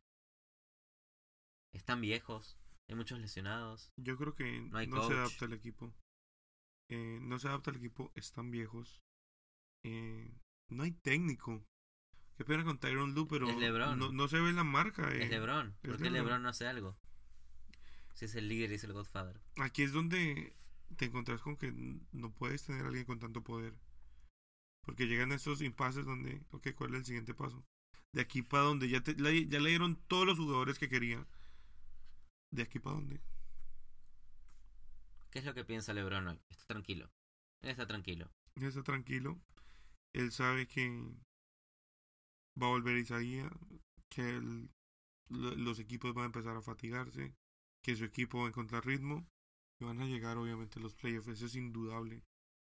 ¿Están 1.75 2.01
viejos? 2.01 2.57
¿Hay 2.89 2.95
muchos 2.95 3.19
lesionados? 3.19 3.93
yo 3.97 4.17
creo 4.17 4.35
que 4.35 4.61
No 4.63 5.07
se 5.07 5.15
adapta 5.15 5.45
el 5.45 5.53
equipo. 5.53 5.93
Eh, 6.91 7.19
no 7.23 7.39
se 7.39 7.49
adapta 7.49 7.71
el 7.71 7.77
equipo. 7.77 8.13
Están 8.15 8.51
viejos. 8.51 9.03
Eh, 9.85 10.33
no 10.71 10.83
hay 10.83 10.93
técnico. 10.93 11.65
Qué 12.37 12.45
pena 12.45 12.65
con 12.65 12.79
Tyron 12.79 13.15
Lue, 13.15 13.27
pero 13.29 13.47
no, 13.97 14.13
no 14.13 14.29
se 14.29 14.41
ve 14.41 14.53
la 14.53 14.65
marca. 14.65 15.11
eh. 15.15 15.25
Es 15.25 15.31
LeBron. 15.31 15.77
¿Por 15.83 15.99
qué 15.99 16.11
LeBron. 16.11 16.43
No 16.43 16.49
hace 16.49 16.67
algo? 16.67 16.97
Si 18.15 18.25
es 18.27 18.35
el 18.35 18.49
líder 18.49 18.73
y 18.73 18.75
es 18.75 18.85
el 18.85 18.93
Godfather. 18.93 19.41
Aquí 19.57 19.83
es 19.83 19.93
donde 19.93 20.57
te 20.97 21.07
encontrás 21.07 21.41
con 21.43 21.57
que 21.57 21.73
no 22.13 22.33
puedes 22.33 22.65
tener 22.65 22.85
a 22.85 22.89
alguien 22.89 23.05
con 23.05 23.19
tanto 23.19 23.43
poder. 23.43 23.79
Porque 24.83 25.07
llegan 25.07 25.33
estos 25.33 25.62
impases 25.62 26.05
donde, 26.05 26.43
ok, 26.51 26.68
¿cuál 26.75 26.95
es 26.95 27.01
el 27.01 27.05
siguiente 27.07 27.35
paso? 27.35 27.64
De 28.12 28.20
aquí 28.20 28.43
para 28.43 28.64
donde 28.64 28.89
ya, 28.89 29.01
te, 29.01 29.14
ya 29.16 29.61
le 29.61 29.68
dieron 29.70 29.97
todos 30.07 30.27
los 30.27 30.39
jugadores 30.39 30.79
que 30.79 30.89
quería. 30.89 31.27
De 32.55 32.62
aquí 32.62 32.78
para 32.78 32.94
donde. 32.94 33.20
¿Qué 35.30 35.40
es 35.40 35.44
lo 35.44 35.55
que 35.55 35.64
piensa 35.64 35.92
LeBron 35.92 36.28
hoy? 36.28 36.40
Está 36.48 36.66
tranquilo. 36.66 37.11
Él 37.62 37.70
está 37.70 37.84
tranquilo. 37.84 38.30
Él 38.55 38.62
está 38.62 38.84
tranquilo. 38.84 39.40
Él 40.14 40.30
sabe 40.30 40.68
que 40.68 40.88
va 42.62 42.68
a 42.68 42.70
volver 42.70 42.96
Isaías, 42.98 43.50
que 44.09 44.40
los 45.28 45.80
equipos 45.80 46.14
van 46.14 46.22
a 46.22 46.26
empezar 46.26 46.57
a 46.57 46.62
fatigarse, 46.62 47.34
que 47.82 47.96
su 47.96 48.05
equipo 48.05 48.38
va 48.38 48.44
a 48.44 48.48
encontrar 48.50 48.86
ritmo 48.86 49.26
y 49.80 49.84
van 49.84 50.00
a 50.00 50.07
llegar 50.07 50.36
obviamente 50.36 50.78
los 50.78 50.94
playoffs, 50.94 51.26
eso 51.26 51.46
es 51.46 51.57
indudable. 51.57 52.18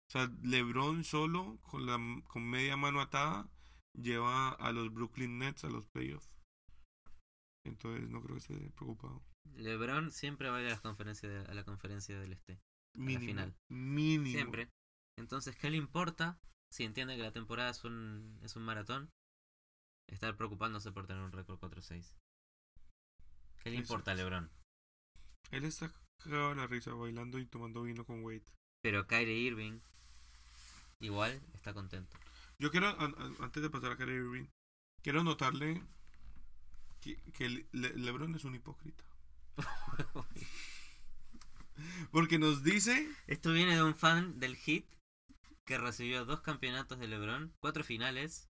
O 0.10 0.12
sea, 0.12 0.32
LeBron 0.42 1.04
solo 1.04 1.60
con 1.62 1.86
la 1.86 2.00
con 2.24 2.50
media 2.50 2.76
mano 2.78 3.00
atada 3.00 3.48
lleva 3.94 4.50
a 4.50 4.72
los 4.72 4.92
Brooklyn 4.92 5.38
Nets 5.38 5.66
a 5.66 5.70
los 5.70 5.86
playoffs. 5.86 6.34
Entonces 7.64 8.10
no 8.10 8.24
creo 8.24 8.38
que 8.38 8.54
esté 8.54 8.72
preocupado. 8.72 9.24
LeBron 9.56 10.12
siempre 10.12 10.50
va 10.50 10.58
a 10.58 10.62
ir 10.62 10.68
a, 10.68 10.72
las 10.72 10.82
conferencias 10.82 11.32
de- 11.32 11.52
a 11.52 11.54
la 11.54 11.64
conferencia 11.64 12.20
del 12.20 12.34
este. 12.34 12.60
Mínimo. 12.96 13.26
final. 13.26 13.56
Mínimo. 13.70 14.32
Siempre. 14.38 14.70
Entonces, 15.18 15.56
¿qué 15.56 15.70
le 15.70 15.78
importa 15.78 16.40
si 16.72 16.84
entiende 16.84 17.16
que 17.16 17.22
la 17.24 17.32
temporada 17.32 17.70
es 17.70 17.84
un, 17.84 18.40
es 18.44 18.56
un 18.56 18.64
maratón? 18.64 19.10
Estar 20.10 20.36
preocupándose 20.36 20.92
por 20.92 21.08
tener 21.08 21.24
un 21.24 21.32
récord 21.32 21.60
4-6. 21.60 22.16
¿Qué 23.64 23.70
le 23.70 23.78
importa 23.78 24.12
a. 24.12 24.16
LeBron? 24.16 24.50
Él 25.52 25.66
está 25.66 25.92
cagado 26.24 26.54
la 26.56 26.68
risa 26.68 26.94
bailando 26.94 27.40
y 27.40 27.46
tomando 27.46 27.84
vino 27.84 28.06
con 28.06 28.24
Wade. 28.24 28.44
Pero 28.82 29.08
Kyrie 29.08 29.38
Irving, 29.40 29.80
igual, 31.00 31.42
está 31.54 31.74
contento. 31.74 32.18
Yo 32.60 32.70
quiero, 32.72 32.88
an- 33.00 33.16
an- 33.18 33.36
antes 33.40 33.64
de 33.64 33.70
pasar 33.70 33.94
a 33.94 33.98
Kyrie 33.98 34.16
Irving, 34.16 34.46
quiero 35.02 35.24
notarle 35.24 35.82
que, 37.02 37.16
que 37.34 37.50
Le- 37.50 37.68
Le- 37.72 37.94
LeBron 37.96 38.36
es 38.36 38.44
un 38.44 38.56
hipócrita. 38.56 39.04
Porque 42.12 42.38
nos 42.40 42.64
dice, 42.64 43.10
Esto 43.28 43.52
viene 43.52 43.76
de 43.76 43.84
un 43.84 43.96
fan 43.96 44.40
del 44.40 44.56
Heat 44.56 44.86
que 45.66 45.78
recibió 45.78 46.26
dos 46.26 46.42
campeonatos 46.42 47.00
de 47.00 47.08
LeBron, 47.08 47.54
cuatro 47.62 47.84
finales, 47.84 48.50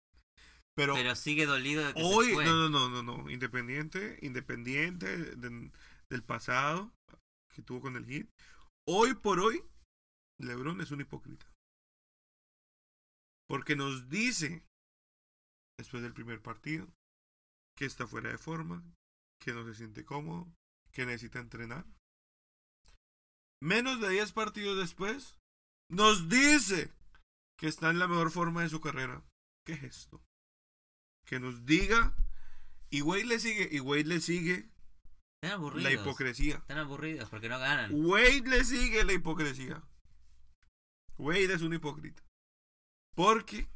pero, 0.76 0.96
pero 0.96 1.16
sigue 1.16 1.46
dolido 1.46 1.86
de 1.86 1.94
que 1.94 2.02
hoy, 2.04 2.28
se 2.28 2.34
fue. 2.34 2.46
no, 2.46 2.56
no, 2.56 2.70
no, 2.70 2.90
no, 2.90 3.04
no, 3.04 3.30
independiente, 3.30 4.20
independiente 4.22 5.18
de- 5.36 5.72
del 6.10 6.24
pasado 6.24 6.92
que 7.56 7.62
tuvo 7.62 7.82
con 7.82 7.96
el 7.96 8.06
Heat, 8.06 8.28
hoy 8.88 9.14
por 9.14 9.40
hoy, 9.40 9.64
LeBron 10.42 10.82
es 10.82 10.92
un 10.92 11.02
hipócrita. 11.02 11.46
Porque 13.48 13.76
nos 13.76 14.10
dice, 14.10 14.64
después 15.80 16.02
del 16.02 16.14
primer 16.14 16.42
partido, 16.42 16.88
que 17.78 17.86
está 17.86 18.08
fuera 18.08 18.32
de 18.32 18.40
forma, 18.40 18.84
que 19.40 19.54
no 19.54 19.64
se 19.66 19.76
siente 19.76 20.04
cómodo, 20.04 20.52
que 20.94 21.06
necesita 21.06 21.40
entrenar. 21.40 21.86
Menos 23.62 24.00
de 24.00 24.10
10 24.10 24.32
partidos 24.34 24.78
después, 24.78 25.38
nos 25.90 26.30
dice 26.30 26.92
que 27.58 27.68
está 27.68 27.90
en 27.90 28.00
la 28.00 28.08
mejor 28.08 28.32
forma 28.32 28.62
de 28.62 28.70
su 28.70 28.80
carrera. 28.80 29.24
¿Qué 29.66 29.74
es 29.74 29.84
esto? 29.84 30.22
Que 31.26 31.40
nos 31.40 31.66
diga, 31.66 32.16
y 32.90 33.02
Wade 33.02 33.26
le 33.26 33.40
sigue, 33.40 33.70
y 33.72 33.80
Wade 33.80 34.04
le 34.04 34.20
sigue 34.20 34.70
Están 35.42 35.60
aburridos. 35.60 35.84
la 35.84 35.92
hipocresía. 35.92 36.56
Están 36.56 36.78
aburridos 36.78 37.30
porque 37.30 37.50
no 37.50 37.60
ganan. 37.60 37.92
Wade 37.94 38.44
le 38.50 38.64
sigue 38.64 39.04
la 39.04 39.14
hipocresía. 39.14 39.82
Wade 41.18 41.54
es 41.54 41.62
un 41.62 41.74
hipócrita. 41.74 42.22
Porque 43.16 43.70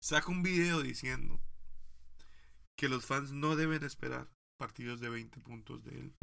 saca 0.00 0.30
un 0.30 0.42
video 0.42 0.82
diciendo 0.82 1.40
que 2.76 2.88
los 2.88 3.04
fans 3.04 3.32
no 3.32 3.56
deben 3.56 3.82
esperar 3.84 4.30
partidos 4.56 5.00
de 5.00 5.08
20 5.08 5.40
puntos 5.40 5.84
de 5.84 5.98
él. 5.98 6.14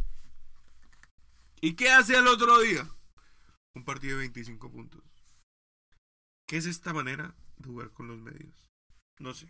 ¿Y 1.61 1.75
qué 1.75 1.89
hace 1.91 2.17
al 2.17 2.27
otro 2.27 2.59
día? 2.59 2.89
Un 3.75 3.85
partido 3.85 4.17
de 4.17 4.23
25 4.23 4.71
puntos. 4.71 5.01
¿Qué 6.47 6.57
es 6.57 6.65
esta 6.65 6.93
manera 6.93 7.35
de 7.57 7.69
jugar 7.69 7.91
con 7.91 8.07
los 8.07 8.19
medios? 8.19 8.67
No 9.19 9.33
sé. 9.33 9.49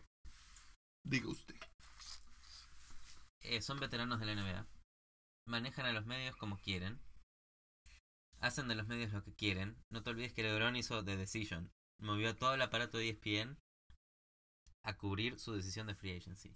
Diga 1.04 1.30
usted. 1.30 1.60
Eh, 3.42 3.62
son 3.62 3.80
veteranos 3.80 4.20
de 4.20 4.26
la 4.26 4.36
NBA. 4.36 4.68
Manejan 5.48 5.86
a 5.86 5.92
los 5.92 6.06
medios 6.06 6.36
como 6.36 6.60
quieren. 6.60 7.00
Hacen 8.40 8.68
de 8.68 8.76
los 8.76 8.88
medios 8.88 9.12
lo 9.12 9.24
que 9.24 9.34
quieren. 9.34 9.78
No 9.90 10.04
te 10.04 10.12
olvides 10.12 10.34
que 10.34 10.44
LeBron 10.44 10.76
hizo 10.76 11.04
The 11.04 11.18
Decision. 11.18 11.72
Movió 12.00 12.36
todo 12.36 12.54
el 12.54 12.62
aparato 12.62 12.98
de 12.98 13.10
ESPN 13.10 13.58
a 14.86 14.98
cubrir 14.98 15.40
su 15.40 15.54
decisión 15.54 15.88
de 15.88 15.96
free 15.96 16.16
agency. 16.16 16.56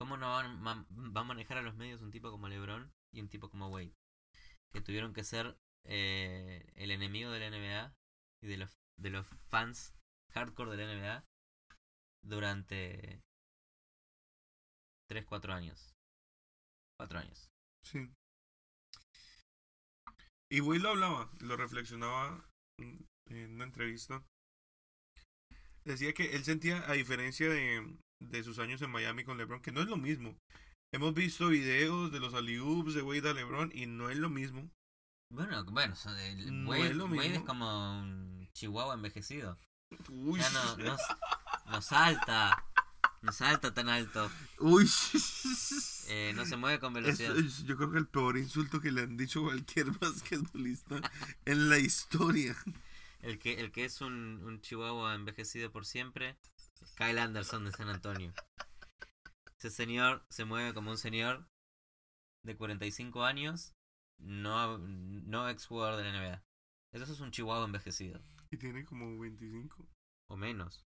¿Cómo 0.00 0.16
no 0.16 0.28
va, 0.30 1.20
a 1.20 1.24
manejar 1.24 1.58
a 1.58 1.62
los 1.62 1.76
medios 1.76 2.00
un 2.00 2.10
tipo 2.10 2.30
como 2.30 2.48
LeBron 2.48 2.90
y 3.12 3.20
un 3.20 3.28
tipo 3.28 3.50
como 3.50 3.68
Wade? 3.68 3.92
Que 4.72 4.80
tuvieron 4.80 5.12
que 5.12 5.24
ser 5.24 5.58
eh, 5.84 6.64
el 6.76 6.90
enemigo 6.90 7.30
de 7.30 7.40
la 7.40 7.50
NBA 7.50 7.94
y 8.42 8.46
de 8.46 8.56
los, 8.56 8.78
de 8.98 9.10
los 9.10 9.26
fans 9.50 9.94
hardcore 10.32 10.74
de 10.74 10.86
la 10.86 10.94
NBA 10.94 11.24
durante 12.24 13.20
3, 15.10 15.26
4 15.26 15.52
años. 15.52 15.94
4 16.98 17.18
años. 17.18 17.50
Sí. 17.84 18.10
Y 20.50 20.62
Will 20.62 20.82
lo 20.82 20.90
hablaba, 20.90 21.30
lo 21.40 21.58
reflexionaba 21.58 22.48
en 22.78 23.54
una 23.54 23.64
entrevista. 23.64 24.24
Decía 25.84 26.14
que 26.14 26.34
él 26.34 26.44
sentía, 26.44 26.88
a 26.90 26.94
diferencia 26.94 27.50
de, 27.50 27.98
de 28.20 28.42
sus 28.44 28.58
años 28.58 28.80
en 28.82 28.90
Miami 28.90 29.24
con 29.24 29.38
LeBron, 29.38 29.60
que 29.60 29.72
no 29.72 29.80
es 29.80 29.88
lo 29.88 29.96
mismo. 29.96 30.36
Hemos 30.92 31.14
visto 31.14 31.48
videos 31.48 32.10
de 32.12 32.20
los 32.20 32.34
alley-oops 32.34 32.94
de 32.94 33.02
Wade 33.02 33.30
a 33.30 33.34
LeBron 33.34 33.70
y 33.74 33.86
no 33.86 34.10
es 34.10 34.18
lo 34.18 34.28
mismo. 34.28 34.70
Bueno, 35.32 35.64
bueno, 35.66 35.94
el 36.18 36.64
No 36.64 36.70
Wade, 36.70 36.88
es 36.90 36.96
lo 36.96 37.04
Wade 37.06 37.24
es 37.26 37.30
mismo. 37.32 37.46
como 37.46 38.00
un 38.00 38.48
chihuahua 38.52 38.94
envejecido. 38.94 39.58
Uy, 40.08 40.40
Ya 40.40 40.50
no, 40.50 40.76
no, 40.78 40.96
no 41.70 41.82
salta, 41.82 42.64
no 43.22 43.32
salta 43.32 43.72
tan 43.72 43.88
alto, 43.88 44.30
uy. 44.58 44.88
eh, 46.08 46.32
no 46.34 46.44
se 46.44 46.56
mueve 46.56 46.80
con 46.80 46.92
velocidad. 46.92 47.36
es- 47.38 47.64
yo 47.64 47.76
creo 47.76 47.90
que 47.92 47.98
el 47.98 48.06
peor 48.08 48.36
insulto 48.38 48.80
que 48.80 48.90
le 48.92 49.02
han 49.02 49.16
dicho 49.16 49.40
a 49.40 49.44
cualquier 49.44 49.86
basquetbolista 50.00 51.00
en 51.44 51.68
la 51.68 51.78
historia. 51.78 52.56
El 53.22 53.38
que, 53.38 53.60
el 53.60 53.70
que 53.70 53.84
es 53.84 54.00
un, 54.00 54.40
un 54.44 54.60
chihuahua 54.60 55.14
envejecido 55.14 55.70
por 55.70 55.84
siempre, 55.86 56.36
Kyle 56.96 57.18
Anderson 57.18 57.64
de 57.64 57.72
San 57.72 57.88
Antonio. 57.88 58.32
Ese 59.58 59.70
señor 59.70 60.24
se 60.30 60.44
mueve 60.44 60.74
como 60.74 60.90
un 60.90 60.98
señor 60.98 61.48
de 62.42 62.56
45 62.56 63.24
años, 63.24 63.74
no, 64.18 64.78
no 64.78 65.48
ex 65.48 65.66
jugador 65.66 65.96
de 65.96 66.04
la 66.04 66.18
NBA. 66.18 66.44
Eso 66.92 67.12
es 67.12 67.20
un 67.20 67.30
chihuahua 67.30 67.64
envejecido, 67.64 68.20
Y 68.50 68.56
tiene 68.56 68.84
como 68.84 69.18
25. 69.18 69.86
o 70.28 70.36
menos. 70.36 70.84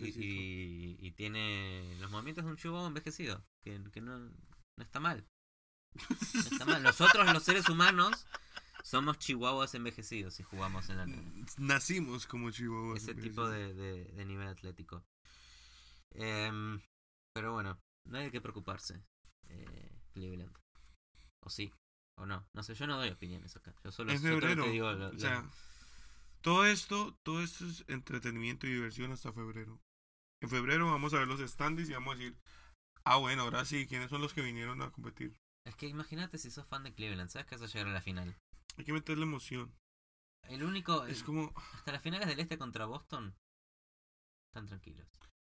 Y, 0.00 0.06
y, 0.06 0.96
y 0.98 1.12
tiene 1.12 1.96
los 2.00 2.10
movimientos 2.10 2.44
de 2.44 2.50
un 2.50 2.56
chihuahua 2.56 2.88
envejecido, 2.88 3.44
que, 3.62 3.82
que 3.92 4.00
no, 4.00 4.18
no 4.18 4.32
está 4.84 5.00
mal. 5.00 5.26
No 5.94 6.40
está 6.40 6.64
mal. 6.64 6.82
Nosotros 6.82 7.32
los 7.32 7.42
seres 7.42 7.68
humanos 7.68 8.26
somos 8.82 9.18
chihuahuas 9.18 9.74
envejecidos 9.74 10.34
si 10.34 10.42
jugamos 10.42 10.88
en 10.88 10.96
la 10.96 11.06
NBA. 11.06 11.46
Nacimos 11.58 12.26
como 12.26 12.50
chihuahuas. 12.50 13.02
ese 13.02 13.14
tipo 13.14 13.48
de, 13.48 13.74
de 13.74 14.24
nivel 14.24 14.48
atlético. 14.48 15.04
Em, 16.14 16.80
pero 17.34 17.52
bueno, 17.52 17.78
no 18.08 18.18
hay 18.18 18.30
que 18.30 18.40
preocuparse. 18.40 19.02
Eh, 19.48 19.98
Cleveland. 20.12 20.54
O 21.44 21.50
sí, 21.50 21.72
o 22.18 22.26
no. 22.26 22.46
No 22.52 22.62
sé, 22.62 22.74
yo 22.74 22.86
no 22.86 22.96
doy 22.98 23.10
opiniones 23.10 23.56
acá. 23.56 23.74
Yo 23.84 23.90
solo, 23.90 24.12
En 24.12 24.22
yo 24.22 24.38
te 24.40 24.70
digo 24.70 24.92
lo- 24.92 25.08
o 25.08 25.18
sea, 25.18 25.48
todo 26.40 26.66
esto, 26.66 27.16
todo 27.22 27.42
esto 27.42 27.66
es 27.66 27.84
entretenimiento 27.88 28.66
y 28.66 28.72
diversión 28.72 29.12
hasta 29.12 29.32
febrero. 29.32 29.80
En 30.42 30.48
febrero 30.48 30.90
vamos 30.90 31.14
a 31.14 31.18
ver 31.18 31.28
los 31.28 31.40
standings 31.40 31.88
y 31.88 31.92
vamos 31.92 32.14
a 32.14 32.18
decir, 32.18 32.36
ah 33.04 33.16
bueno, 33.16 33.42
ahora 33.42 33.64
sí, 33.64 33.86
¿quiénes 33.86 34.10
son 34.10 34.20
los 34.20 34.34
que 34.34 34.42
vinieron 34.42 34.82
a 34.82 34.90
competir? 34.90 35.36
Es 35.64 35.76
que 35.76 35.86
imagínate 35.86 36.38
si 36.38 36.50
sos 36.50 36.66
fan 36.66 36.82
de 36.82 36.92
Cleveland, 36.94 37.30
sabes 37.30 37.46
que 37.46 37.56
vas 37.56 37.62
a 37.62 37.72
llegar 37.72 37.88
a 37.88 37.92
la 37.94 38.02
final. 38.02 38.36
Hay 38.76 38.84
que 38.84 38.92
meterle 38.92 39.22
emoción. 39.22 39.72
El 40.48 40.64
único. 40.64 41.04
Es 41.06 41.20
el- 41.20 41.24
como, 41.24 41.52
hasta 41.74 41.92
las 41.92 42.02
finales 42.02 42.26
del 42.26 42.40
este 42.40 42.58
contra 42.58 42.86
Boston. 42.86 43.36
Están 44.50 44.66
tranquilos. 44.66 45.06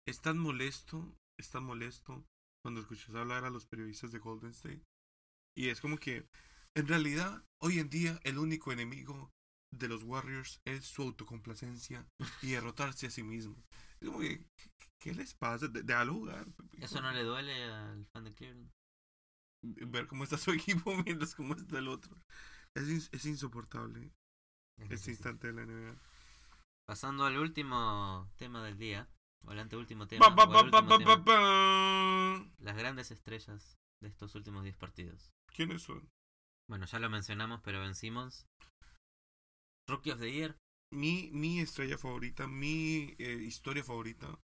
Es 0.07 0.21
tan 0.21 0.37
molesto, 0.37 1.15
es 1.39 1.49
tan 1.49 1.63
molesto 1.63 2.25
cuando 2.63 2.81
escuchas 2.81 3.13
hablar 3.15 3.45
a 3.45 3.49
los 3.49 3.65
periodistas 3.65 4.11
de 4.11 4.19
Golden 4.19 4.51
State. 4.51 4.83
Y 5.55 5.69
es 5.69 5.81
como 5.81 5.97
que, 5.97 6.27
en 6.75 6.87
realidad, 6.87 7.43
hoy 7.61 7.79
en 7.79 7.89
día 7.89 8.19
el 8.23 8.37
único 8.37 8.71
enemigo 8.71 9.31
de 9.71 9.87
los 9.87 10.03
Warriors 10.03 10.61
es 10.65 10.85
su 10.85 11.01
autocomplacencia 11.03 12.05
y 12.41 12.51
derrotarse 12.51 13.07
a 13.07 13.11
sí 13.11 13.23
mismo. 13.23 13.55
Es 13.99 14.07
como 14.07 14.19
que, 14.19 14.45
¿qué 14.99 15.13
les 15.13 15.33
pasa? 15.33 15.67
De- 15.67 15.83
Déjalo 15.83 16.13
jugar. 16.13 16.45
Pepe. 16.53 16.83
¿Eso 16.85 17.01
no 17.01 17.11
le 17.11 17.23
duele 17.23 17.63
al 17.63 18.05
fan 18.13 18.23
de 18.25 18.33
Cleveland? 18.33 18.71
ver 19.63 20.07
cómo 20.07 20.23
está 20.25 20.37
su 20.37 20.51
equipo 20.51 20.95
mientras 21.03 21.35
cómo 21.35 21.55
está 21.55 21.79
el 21.79 21.87
otro. 21.87 22.15
Es, 22.75 23.09
es 23.11 23.25
insoportable 23.25 24.11
Es 24.79 24.91
este 24.91 25.11
instante 25.11 25.47
de 25.47 25.53
la 25.53 25.65
NBA. 25.65 25.95
Pasando 26.85 27.25
al 27.25 27.37
último 27.37 28.29
tema 28.37 28.63
del 28.63 28.77
día. 28.77 29.07
Tema. 30.07 30.35
Pa, 30.35 30.35
pa, 30.35 30.43
o 30.43 30.71
pa, 30.71 30.79
último 30.79 30.89
pa, 30.89 31.23
tema. 31.23 32.51
Las 32.59 32.77
grandes 32.77 33.11
estrellas 33.11 33.77
de 34.01 34.09
estos 34.09 34.35
últimos 34.35 34.63
10 34.63 34.77
partidos. 34.77 35.31
¿Quiénes 35.53 35.83
son? 35.83 36.09
Bueno, 36.69 36.85
ya 36.85 36.99
lo 36.99 37.09
mencionamos, 37.09 37.61
pero 37.61 37.81
Ben 37.81 37.95
Simmons. 37.95 38.45
Rookie 39.87 40.11
of 40.11 40.19
the 40.19 40.31
Year. 40.31 40.57
Mi, 40.91 41.29
mi 41.31 41.59
estrella 41.59 41.97
favorita, 41.97 42.47
mi 42.47 43.15
eh, 43.17 43.43
historia 43.43 43.83
favorita. 43.83 44.39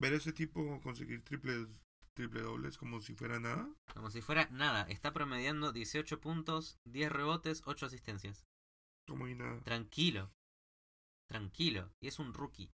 Ver 0.00 0.12
a 0.12 0.16
ese 0.16 0.32
tipo 0.32 0.80
conseguir 0.82 1.24
triples, 1.24 1.68
triple 2.14 2.42
dobles 2.42 2.76
como 2.76 3.00
si 3.00 3.14
fuera 3.14 3.40
nada. 3.40 3.68
Como 3.94 4.10
si 4.10 4.20
fuera 4.20 4.48
nada. 4.50 4.82
Está 4.82 5.12
promediando 5.12 5.72
18 5.72 6.20
puntos, 6.20 6.78
10 6.84 7.10
rebotes, 7.10 7.62
8 7.64 7.86
asistencias. 7.86 8.44
Como 9.08 9.26
y 9.26 9.34
nada. 9.34 9.60
Tranquilo. 9.62 10.30
Tranquilo. 11.28 11.90
Y 12.00 12.08
es 12.08 12.18
un 12.18 12.34
rookie. 12.34 12.70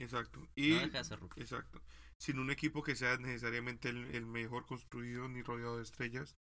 Exacto. 0.00 0.46
Y, 0.54 0.70
No 0.70 0.80
deja 0.80 0.98
de 0.98 1.04
ser 1.04 1.20
rookie. 1.20 1.40
exacto. 1.40 1.80
Sin 2.18 2.38
un 2.38 2.50
equipo 2.50 2.82
que 2.82 2.96
sea 2.96 3.16
necesariamente 3.18 3.88
el, 3.90 4.14
el 4.14 4.26
mejor 4.26 4.66
construido 4.66 5.28
ni 5.28 5.42
rodeado 5.42 5.76
de 5.76 5.82
estrellas. 5.82 6.36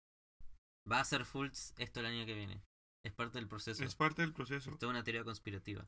Va 0.89 0.99
a 0.99 1.05
ser 1.05 1.25
Fultz 1.25 1.73
esto 1.77 1.99
el 1.99 2.05
año 2.05 2.25
que 2.25 2.33
viene. 2.35 2.63
Es 3.03 3.13
parte 3.13 3.37
del 3.37 3.47
proceso. 3.47 3.83
Es 3.83 3.95
parte 3.95 4.21
del 4.21 4.33
proceso. 4.33 4.71
Es 4.71 4.79
toda 4.79 4.91
una 4.91 5.03
teoría 5.03 5.23
conspirativa. 5.23 5.87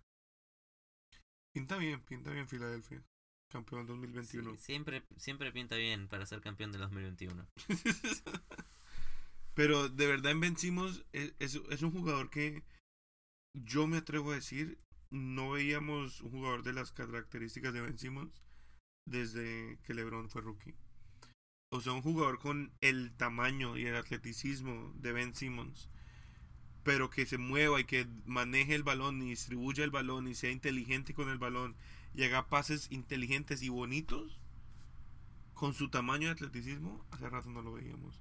Pinta 1.53 1.77
bien, 1.77 2.01
pinta 2.01 2.31
bien 2.31 2.47
Filadelfia. 2.47 3.03
Campeón 3.51 3.87
2021. 3.87 4.51
Sí, 4.51 4.57
siempre, 4.57 5.03
siempre 5.17 5.51
pinta 5.51 5.75
bien 5.75 6.07
para 6.07 6.25
ser 6.25 6.41
campeón 6.41 6.71
del 6.71 6.81
2021. 6.81 7.47
Pero 9.55 9.89
de 9.89 10.07
verdad 10.07 10.31
en 10.31 10.39
Ben 10.39 10.57
Simmons 10.57 11.03
es, 11.11 11.33
es, 11.39 11.55
es 11.69 11.81
un 11.81 11.91
jugador 11.91 12.29
que 12.29 12.63
yo 13.55 13.87
me 13.87 13.97
atrevo 13.97 14.31
a 14.31 14.35
decir, 14.35 14.79
no 15.11 15.51
veíamos 15.51 16.21
un 16.21 16.31
jugador 16.31 16.63
de 16.63 16.73
las 16.73 16.91
características 16.91 17.73
de 17.73 17.81
Ben 17.81 17.97
Simmons 17.97 18.41
desde 19.05 19.77
que 19.83 19.93
LeBron 19.93 20.29
fue 20.29 20.41
rookie. 20.41 20.75
O 21.71 21.81
sea, 21.81 21.93
un 21.93 22.01
jugador 22.01 22.39
con 22.39 22.71
el 22.81 23.11
tamaño 23.15 23.77
y 23.77 23.85
el 23.85 23.95
atleticismo 23.95 24.91
de 24.95 25.11
Ben 25.11 25.35
Simmons, 25.35 25.89
pero 26.83 27.09
que 27.09 27.25
se 27.25 27.37
mueva 27.37 27.79
y 27.79 27.83
que 27.85 28.07
maneje 28.25 28.73
el 28.75 28.83
balón 28.83 29.21
y 29.21 29.29
distribuya 29.29 29.83
el 29.83 29.91
balón 29.91 30.27
y 30.27 30.35
sea 30.35 30.51
inteligente 30.51 31.13
con 31.13 31.29
el 31.29 31.37
balón 31.37 31.75
y 32.15 32.23
haga 32.23 32.47
pases 32.49 32.87
inteligentes 32.91 33.61
y 33.61 33.69
bonitos, 33.69 34.39
con 35.53 35.73
su 35.73 35.89
tamaño 35.89 36.27
y 36.27 36.31
atleticismo, 36.31 37.05
hace 37.11 37.29
rato 37.29 37.49
no 37.49 37.61
lo 37.61 37.73
veíamos. 37.73 38.19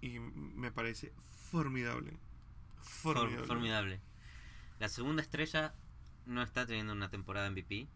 Y 0.00 0.18
me 0.18 0.72
parece 0.72 1.12
formidable. 1.50 2.16
For- 2.80 3.16
Formidable. 3.16 3.46
formidable. 3.46 4.00
La 4.78 4.88
segunda 4.88 5.20
estrella 5.22 5.74
no 6.30 6.42
está 6.42 6.64
teniendo 6.64 6.92
una 6.92 7.10
temporada 7.10 7.50
MVP. 7.50 7.88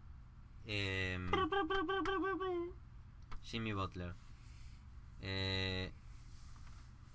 Em, 0.65 1.31
Jimmy 3.43 3.71
Butler. 3.73 4.13
Eh, 5.21 5.91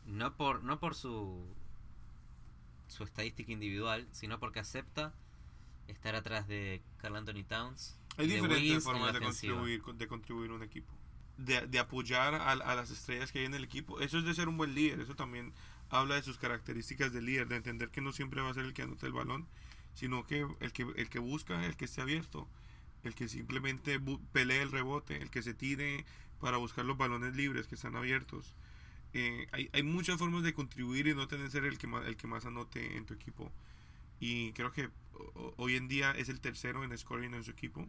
no 0.07 0.37
por 0.37 0.65
no 0.65 0.81
por 0.81 0.95
su 0.95 1.45
su 2.89 3.05
estadística 3.05 3.53
individual, 3.53 4.09
sino 4.13 4.41
porque 4.41 4.61
acepta 4.61 5.15
estar 5.87 6.15
atrás 6.15 6.49
de 6.49 6.83
Carl 6.97 7.17
Anthony 7.17 7.45
Towns. 7.47 7.97
Hay 8.17 8.27
diferentes 8.27 8.83
formas 8.83 9.13
de 9.13 9.21
contribuir, 9.21 9.83
de 9.83 10.09
contribuir 10.09 10.51
un 10.51 10.63
equipo. 10.63 10.93
De, 11.37 11.67
de 11.67 11.79
apoyar 11.79 12.35
a, 12.35 12.51
a 12.51 12.75
las 12.75 12.91
estrellas 12.91 13.31
que 13.31 13.41
hay 13.41 13.45
en 13.45 13.55
el 13.55 13.65
equipo. 13.65 14.01
Eso 14.01 14.19
es 14.19 14.25
de 14.25 14.35
ser 14.35 14.49
un 14.49 14.57
buen 14.57 14.75
líder. 14.75 15.01
Eso 15.01 15.15
también 15.15 15.53
habla 15.89 16.17
de 16.17 16.23
sus 16.23 16.39
características 16.39 17.13
de 17.13 17.23
líder. 17.23 17.49
De 17.49 17.57
entender 17.57 17.91
que 17.91 18.01
no 18.01 18.13
siempre 18.13 18.41
va 18.41 18.51
a 18.51 18.55
ser 18.55 18.65
el 18.65 18.75
que 18.75 18.83
anota 18.83 19.07
el 19.07 19.13
balón, 19.13 19.47
sino 19.95 20.27
que 20.27 20.47
el 20.61 20.73
que, 20.73 20.83
el 20.97 21.09
que 21.09 21.19
busca, 21.19 21.65
el 21.65 21.77
que 21.77 21.85
esté 21.85 22.01
abierto. 22.01 22.49
El 23.03 23.15
que 23.15 23.29
simplemente 23.29 23.99
pelee 24.33 24.63
el 24.63 24.71
rebote. 24.71 25.23
El 25.23 25.31
que 25.31 25.43
se 25.43 25.55
tire 25.55 26.05
para 26.41 26.59
buscar 26.59 26.85
los 26.85 26.97
balones 26.99 27.35
libres 27.35 27.67
que 27.67 27.75
están 27.75 27.97
abiertos. 27.97 28.55
Eh, 29.13 29.49
hay, 29.53 29.69
hay 29.73 29.83
muchas 29.83 30.19
formas 30.19 30.43
de 30.43 30.55
contribuir 30.55 31.07
y 31.07 31.15
no 31.15 31.27
tener 31.27 31.47
que 31.47 31.53
ser 31.53 31.65
el 31.65 31.79
que 31.79 31.87
más, 31.87 32.07
el 32.07 32.17
que 32.17 32.27
más 32.27 32.45
anote 32.47 32.97
en 32.97 33.07
tu 33.07 33.15
equipo. 33.15 33.51
Y 34.21 34.53
creo 34.53 34.71
que 34.73 34.91
hoy 35.57 35.77
en 35.77 35.89
día 35.89 36.13
es 36.13 36.29
el 36.29 36.41
tercero 36.41 36.85
en 36.85 36.97
scoring 36.97 37.35
en 37.35 37.45
su 37.45 37.51
equipo. 37.51 37.89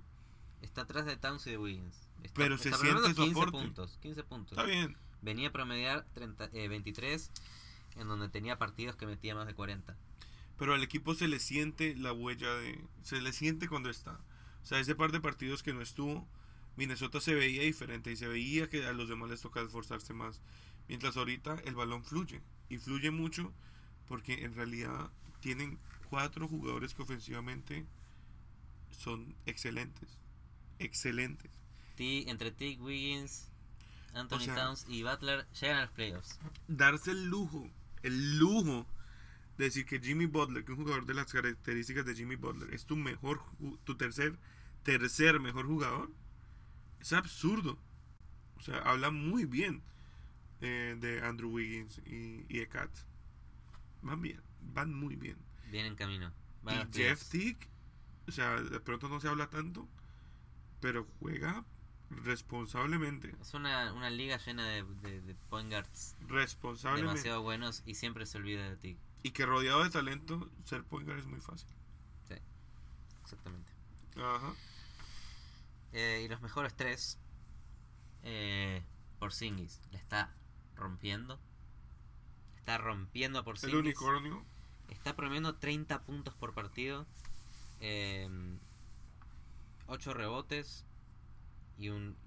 Está 0.62 0.82
atrás 0.82 1.06
de 1.06 1.18
Towns 1.18 1.45
y 1.47 1.52
de 1.52 1.58
Wiggins. 1.58 2.08
Está, 2.24 2.34
Pero 2.36 2.58
se 2.58 2.70
está 2.70 2.82
siente 2.82 3.02
promediando 3.02 3.24
su 3.24 3.28
15 3.28 3.39
aporte. 3.41 3.66
puntos. 3.66 3.97
15 4.02 4.24
puntos. 4.24 4.58
Está 4.58 4.64
bien. 4.64 4.95
Venía 5.22 5.49
a 5.49 5.52
promediar 5.52 6.06
30, 6.14 6.49
eh, 6.54 6.68
23 6.68 7.32
en 7.97 8.08
donde 8.08 8.30
tenía 8.30 8.58
partidos 8.58 8.95
que 8.95 9.06
metía 9.06 9.36
más 9.36 9.47
de 9.47 9.54
40. 9.54 9.95
Pero 10.62 10.76
al 10.76 10.84
equipo 10.84 11.16
se 11.16 11.28
le 11.28 11.39
siente 11.39 11.95
la 11.95 12.14
huella 12.14 12.53
de 12.53 12.80
se 13.01 13.20
le 13.20 13.34
siente 13.34 13.68
cuando 13.68 13.89
está. 13.89 14.20
O 14.62 14.66
sea 14.68 14.80
ese 14.80 14.93
par 14.93 15.12
de 15.12 15.20
partidos 15.20 15.64
que 15.64 15.74
no 15.74 15.82
estuvo 15.82 16.28
Minnesota 16.76 17.20
se 17.20 17.34
veía 17.34 17.64
diferente 17.64 18.12
y 18.12 18.16
se 18.16 18.28
veía 18.28 18.70
que 18.70 18.86
a 18.86 18.93
los 18.93 19.09
demás 19.09 19.32
les 19.32 19.41
toca 19.41 19.59
esforzarse 19.62 20.14
más. 20.14 20.39
Mientras 20.88 21.18
ahorita 21.18 21.55
el 21.66 21.74
balón 21.74 22.03
fluye 22.03 22.43
y 22.70 22.78
fluye 22.78 23.09
mucho 23.09 23.51
porque 24.07 24.45
en 24.45 24.53
realidad 24.53 25.09
tienen 25.39 25.80
cuatro 26.12 26.47
jugadores 26.47 26.93
que 26.93 27.01
ofensivamente 27.01 27.88
son 28.91 29.36
excelentes 29.47 30.09
excelentes. 30.78 31.49
T, 31.95 32.30
entre 32.30 32.51
Tick, 32.51 32.80
Wiggins, 32.84 33.47
Anthony 34.14 34.36
O 34.38 34.39
sea- 34.41 34.55
Towns 34.55 34.86
y 34.88 35.01
Butler 35.01 35.47
llegan 35.59 35.78
a 35.78 35.82
los 35.82 35.91
playoffs. 35.91 36.38
darse 36.68 37.09
el 37.12 37.26
lujo, 37.26 37.68
el 38.03 38.38
lujo 38.38 38.86
decir 39.66 39.86
que 39.86 39.99
Jimmy 39.99 40.26
Butler, 40.26 40.64
que 40.64 40.72
es 40.72 40.78
un 40.78 40.84
jugador 40.84 41.05
de 41.05 41.14
las 41.14 41.32
características 41.32 42.05
de 42.05 42.16
Jimmy 42.16 42.36
Butler, 42.36 42.74
es 42.74 42.86
tu 42.86 42.95
mejor, 42.95 43.41
tu 43.84 43.95
tercer, 43.95 44.38
tercer 44.84 45.39
mejor 45.39 45.66
jugador, 45.68 46.12
es 46.99 47.14
absurdo. 47.14 47.78
O 48.57 48.62
sea, 48.62 48.78
habla 48.80 49.12
muy 49.12 49.45
bien 49.45 49.82
eh, 50.62 50.95
de 50.99 51.22
Andrew 51.26 51.49
Wiggins 51.51 51.99
y, 52.05 52.45
y 52.47 52.59
de 52.59 52.68
Kat. 52.68 52.91
Van 54.01 54.22
bien, 54.22 54.41
van 54.62 54.93
muy 54.93 55.16
bien. 55.16 55.38
Viene 55.72 55.88
en 55.89 55.95
camino. 55.95 56.32
Van 56.64 56.89
y 56.93 56.93
Jeff. 56.93 57.30
Tick, 57.30 57.68
o 58.28 58.32
sea, 58.32 58.62
de 58.62 58.80
pronto 58.80 59.09
no 59.09 59.20
se 59.20 59.28
habla 59.28 59.49
tanto, 59.49 59.88
pero 60.80 61.07
juega 61.20 61.66
responsablemente. 62.09 63.36
Es 63.41 63.53
una, 63.53 63.93
una 63.93 64.09
liga 64.09 64.38
llena 64.38 64.68
de, 64.68 64.84
de, 64.84 65.22
de 65.22 65.36
point 65.49 65.70
guards 65.70 66.16
Responsablemente. 66.28 67.14
demasiado 67.14 67.41
buenos 67.41 67.84
y 67.86 67.95
siempre 67.95 68.26
se 68.26 68.38
olvida 68.38 68.70
de 68.70 68.78
Tick. 68.78 68.97
Y 69.24 69.32
que 69.32 69.45
rodeado 69.45 69.84
de 69.84 69.89
talento, 69.89 70.49
ser 70.65 70.84
point 70.84 71.07
guard 71.07 71.19
es 71.19 71.28
muy 71.28 71.39
fácil. 71.39 71.69
Exactamente. 73.24 73.72
Ajá. 74.17 74.53
Eh, 75.93 76.24
y 76.26 76.28
los 76.28 76.41
mejores 76.41 76.76
tres. 76.76 77.17
Eh, 78.24 78.84
Porzingis 79.19 79.80
la 79.91 79.99
está 79.99 80.36
rompiendo. 80.76 81.39
Está 82.57 82.78
rompiendo 82.78 83.43
por 83.43 83.57
El 83.63 83.76
unicornio. 83.76 84.43
Está 84.89 85.15
promediando 85.15 85.55
30 85.55 86.03
puntos 86.03 86.36
por 86.36 86.53
partido. 86.53 87.07
8 89.88 90.13
rebotes. 90.13 90.86
Y 91.78 91.89
un 91.89 92.17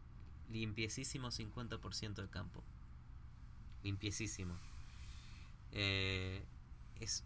limpiecísimo 0.49 1.31
50% 1.31 2.15
de 2.15 2.29
campo. 2.31 2.65
Limpiecísimo. 3.83 4.57
Eh, 5.73 6.45
es. 7.01 7.25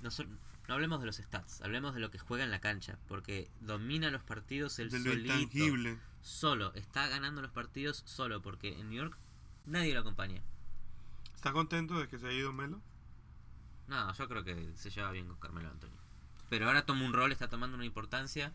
No, 0.00 0.10
son- 0.10 0.38
no 0.68 0.74
hablemos 0.74 1.00
de 1.00 1.06
los 1.06 1.16
stats, 1.16 1.60
hablemos 1.62 1.94
de 1.94 2.00
lo 2.00 2.10
que 2.10 2.18
juega 2.18 2.44
en 2.44 2.50
la 2.50 2.60
cancha. 2.60 2.98
Porque 3.08 3.48
domina 3.60 4.10
los 4.10 4.22
partidos 4.22 4.78
el 4.78 4.90
solito. 5.12 5.34
Solo. 6.22 6.72
Está 6.74 7.06
ganando 7.08 7.40
los 7.42 7.50
partidos 7.52 8.02
solo. 8.06 8.42
Porque 8.42 8.78
en 8.78 8.90
New 8.90 8.98
York 8.98 9.16
nadie 9.66 9.94
lo 9.94 10.00
acompaña. 10.00 10.42
¿Está 11.34 11.52
contento 11.52 11.98
de 11.98 12.08
que 12.08 12.18
se 12.18 12.26
haya 12.26 12.38
ido 12.38 12.52
Melo? 12.52 12.80
No, 13.88 14.12
yo 14.14 14.28
creo 14.28 14.42
que 14.42 14.72
se 14.76 14.90
lleva 14.90 15.12
bien 15.12 15.28
con 15.28 15.36
Carmelo 15.36 15.70
Antonio. 15.70 15.96
Pero 16.48 16.66
ahora 16.66 16.84
toma 16.84 17.04
un 17.04 17.12
rol, 17.12 17.30
está 17.32 17.48
tomando 17.48 17.76
una 17.76 17.84
importancia 17.86 18.52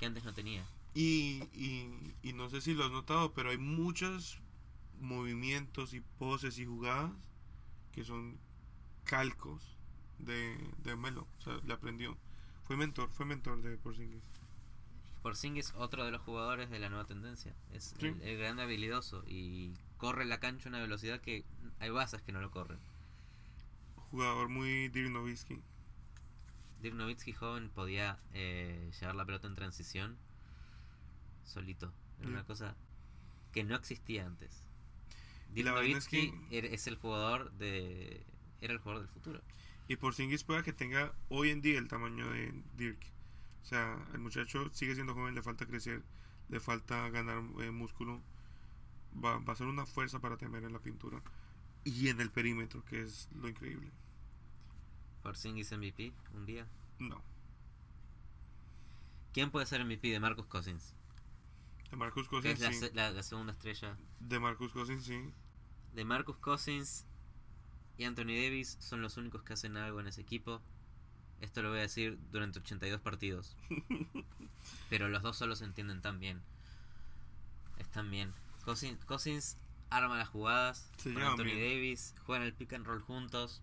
que 0.00 0.06
antes 0.06 0.24
no 0.24 0.34
tenía. 0.34 0.64
Y, 0.94 1.42
y, 1.52 2.14
y 2.22 2.32
no 2.32 2.48
sé 2.50 2.60
si 2.60 2.74
lo 2.74 2.84
has 2.84 2.90
notado, 2.90 3.32
pero 3.32 3.50
hay 3.50 3.58
muchos 3.58 4.38
movimientos 5.00 5.92
y 5.94 6.00
poses 6.18 6.58
y 6.58 6.64
jugadas 6.66 7.10
que 7.92 8.04
son 8.04 8.38
calcos 9.04 9.76
de, 10.18 10.56
de 10.82 10.96
Melo. 10.96 11.26
O 11.38 11.42
sea, 11.42 11.58
le 11.64 11.72
aprendió. 11.74 12.16
Fue 12.64 12.76
mentor, 12.76 13.10
fue 13.10 13.26
mentor 13.26 13.62
de 13.62 13.76
Porzingis. 13.76 14.22
Porzingis 15.22 15.72
otro 15.76 16.04
de 16.04 16.10
los 16.10 16.20
jugadores 16.22 16.70
de 16.70 16.78
la 16.78 16.88
nueva 16.88 17.04
tendencia. 17.06 17.54
Es 17.72 17.94
Sí. 17.98 18.06
el, 18.06 18.20
el 18.22 18.38
grande 18.38 18.62
habilidoso 18.62 19.22
y 19.26 19.72
corre 19.96 20.24
la 20.24 20.40
cancha 20.40 20.68
a 20.68 20.70
una 20.70 20.80
velocidad 20.80 21.20
que 21.20 21.44
hay 21.80 21.90
bases 21.90 22.22
que 22.22 22.32
no 22.32 22.40
lo 22.40 22.50
corren. 22.50 22.78
Jugador 24.10 24.48
muy 24.48 24.88
Dirk 24.88 25.10
Nowitzki. 25.10 25.60
Dirk 26.80 26.94
Nowitzki 26.94 27.32
joven 27.32 27.70
podía 27.70 28.18
eh, 28.32 28.90
llevar 29.00 29.14
la 29.16 29.24
pelota 29.24 29.46
en 29.46 29.54
transición 29.54 30.16
solito. 31.44 31.92
Era 32.20 32.28
una 32.28 32.44
cosa 32.44 32.76
que 33.52 33.64
no 33.64 33.74
existía 33.76 34.26
antes. 34.26 34.62
Dirk 35.52 35.68
es 35.96 36.08
que- 36.08 36.32
era- 36.50 36.68
es 36.68 36.86
el 36.86 36.96
jugador 36.96 37.50
de 37.52 38.24
era 38.64 38.74
el 38.74 38.80
jugador 38.80 39.02
del 39.04 39.12
futuro. 39.12 39.40
Y 39.88 39.96
Porzingis 39.96 40.44
pueda 40.44 40.62
que 40.62 40.72
tenga 40.72 41.12
hoy 41.28 41.50
en 41.50 41.60
día 41.60 41.78
el 41.78 41.88
tamaño 41.88 42.30
de 42.30 42.52
Dirk. 42.76 42.98
O 43.62 43.66
sea, 43.66 43.98
el 44.12 44.18
muchacho 44.20 44.70
sigue 44.72 44.94
siendo 44.94 45.14
joven, 45.14 45.34
le 45.34 45.42
falta 45.42 45.66
crecer, 45.66 46.02
le 46.48 46.60
falta 46.60 47.08
ganar 47.10 47.42
eh, 47.60 47.70
músculo. 47.70 48.20
Va, 49.22 49.38
va 49.38 49.52
a 49.52 49.56
ser 49.56 49.66
una 49.66 49.86
fuerza 49.86 50.20
para 50.20 50.36
temer 50.36 50.64
en 50.64 50.72
la 50.72 50.78
pintura. 50.80 51.20
Y 51.84 52.08
en 52.08 52.20
el 52.20 52.30
perímetro, 52.30 52.84
que 52.84 53.02
es 53.02 53.28
lo 53.34 53.48
increíble. 53.48 53.90
Porzingis 55.22 55.70
MVP 55.72 56.12
un 56.34 56.46
día. 56.46 56.66
No. 56.98 57.22
¿Quién 59.32 59.50
puede 59.50 59.66
ser 59.66 59.84
MVP 59.84 60.08
de 60.08 60.20
Marcus 60.20 60.46
Cousins? 60.46 60.94
De 61.90 61.96
Marcus 61.96 62.24
Que 62.24 62.30
Cousins, 62.30 62.54
es 62.54 62.60
la, 62.60 62.72
sí. 62.72 62.78
se- 62.78 62.94
la- 62.94 63.10
la 63.10 63.22
segunda 63.22 63.52
estrella. 63.52 63.96
De 64.20 64.38
Marcus 64.38 64.72
Cousins, 64.72 65.04
sí. 65.04 65.32
De 65.92 66.04
Marcus 66.04 66.36
Cousins 66.38 67.06
y 67.96 68.04
Anthony 68.04 68.34
Davis 68.34 68.76
son 68.80 69.02
los 69.02 69.16
únicos 69.16 69.42
que 69.42 69.52
hacen 69.52 69.76
algo 69.76 70.00
en 70.00 70.06
ese 70.06 70.20
equipo. 70.20 70.60
Esto 71.40 71.62
lo 71.62 71.70
voy 71.70 71.78
a 71.78 71.82
decir 71.82 72.18
durante 72.32 72.58
82 72.58 73.00
partidos. 73.00 73.56
Pero 74.90 75.08
los 75.08 75.22
dos 75.22 75.36
solo 75.36 75.56
se 75.56 75.64
entienden 75.64 76.00
tan 76.00 76.18
bien. 76.18 76.40
Están 77.78 78.10
bien. 78.10 78.32
Cousins, 78.64 79.04
Cousins 79.04 79.56
arma 79.90 80.16
las 80.16 80.28
jugadas 80.28 80.90
Se 80.96 81.12
con 81.12 81.22
Anthony 81.22 81.44
bien. 81.44 81.58
Davis. 81.58 82.14
Juegan 82.24 82.46
el 82.46 82.54
pick 82.54 82.72
and 82.72 82.86
roll 82.86 83.00
juntos. 83.00 83.62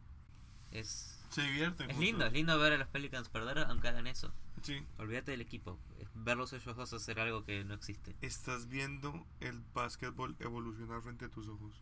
Es 0.72 1.20
Se 1.30 1.42
divierten. 1.42 1.90
Es 1.90 1.96
juntos. 1.96 2.00
lindo, 2.00 2.26
es 2.26 2.34
lindo 2.34 2.60
ver 2.60 2.74
a 2.74 2.78
los 2.78 2.88
Pelicans 2.88 3.30
perder 3.30 3.60
aunque 3.60 3.88
hagan 3.88 4.08
eso. 4.08 4.32
Sí. 4.62 4.86
Olvídate 4.98 5.32
del 5.32 5.42
equipo. 5.42 5.80
Verlos 6.14 6.54
ellos 6.54 6.76
dos 6.76 6.94
hacer 6.94 7.20
algo 7.20 7.44
que 7.44 7.64
no 7.64 7.74
existe. 7.74 8.16
Estás 8.22 8.68
viendo 8.68 9.26
el 9.40 9.60
básquetbol 9.74 10.36
evolucionar 10.40 11.02
frente 11.02 11.26
a 11.26 11.30
tus 11.30 11.48
ojos 11.48 11.74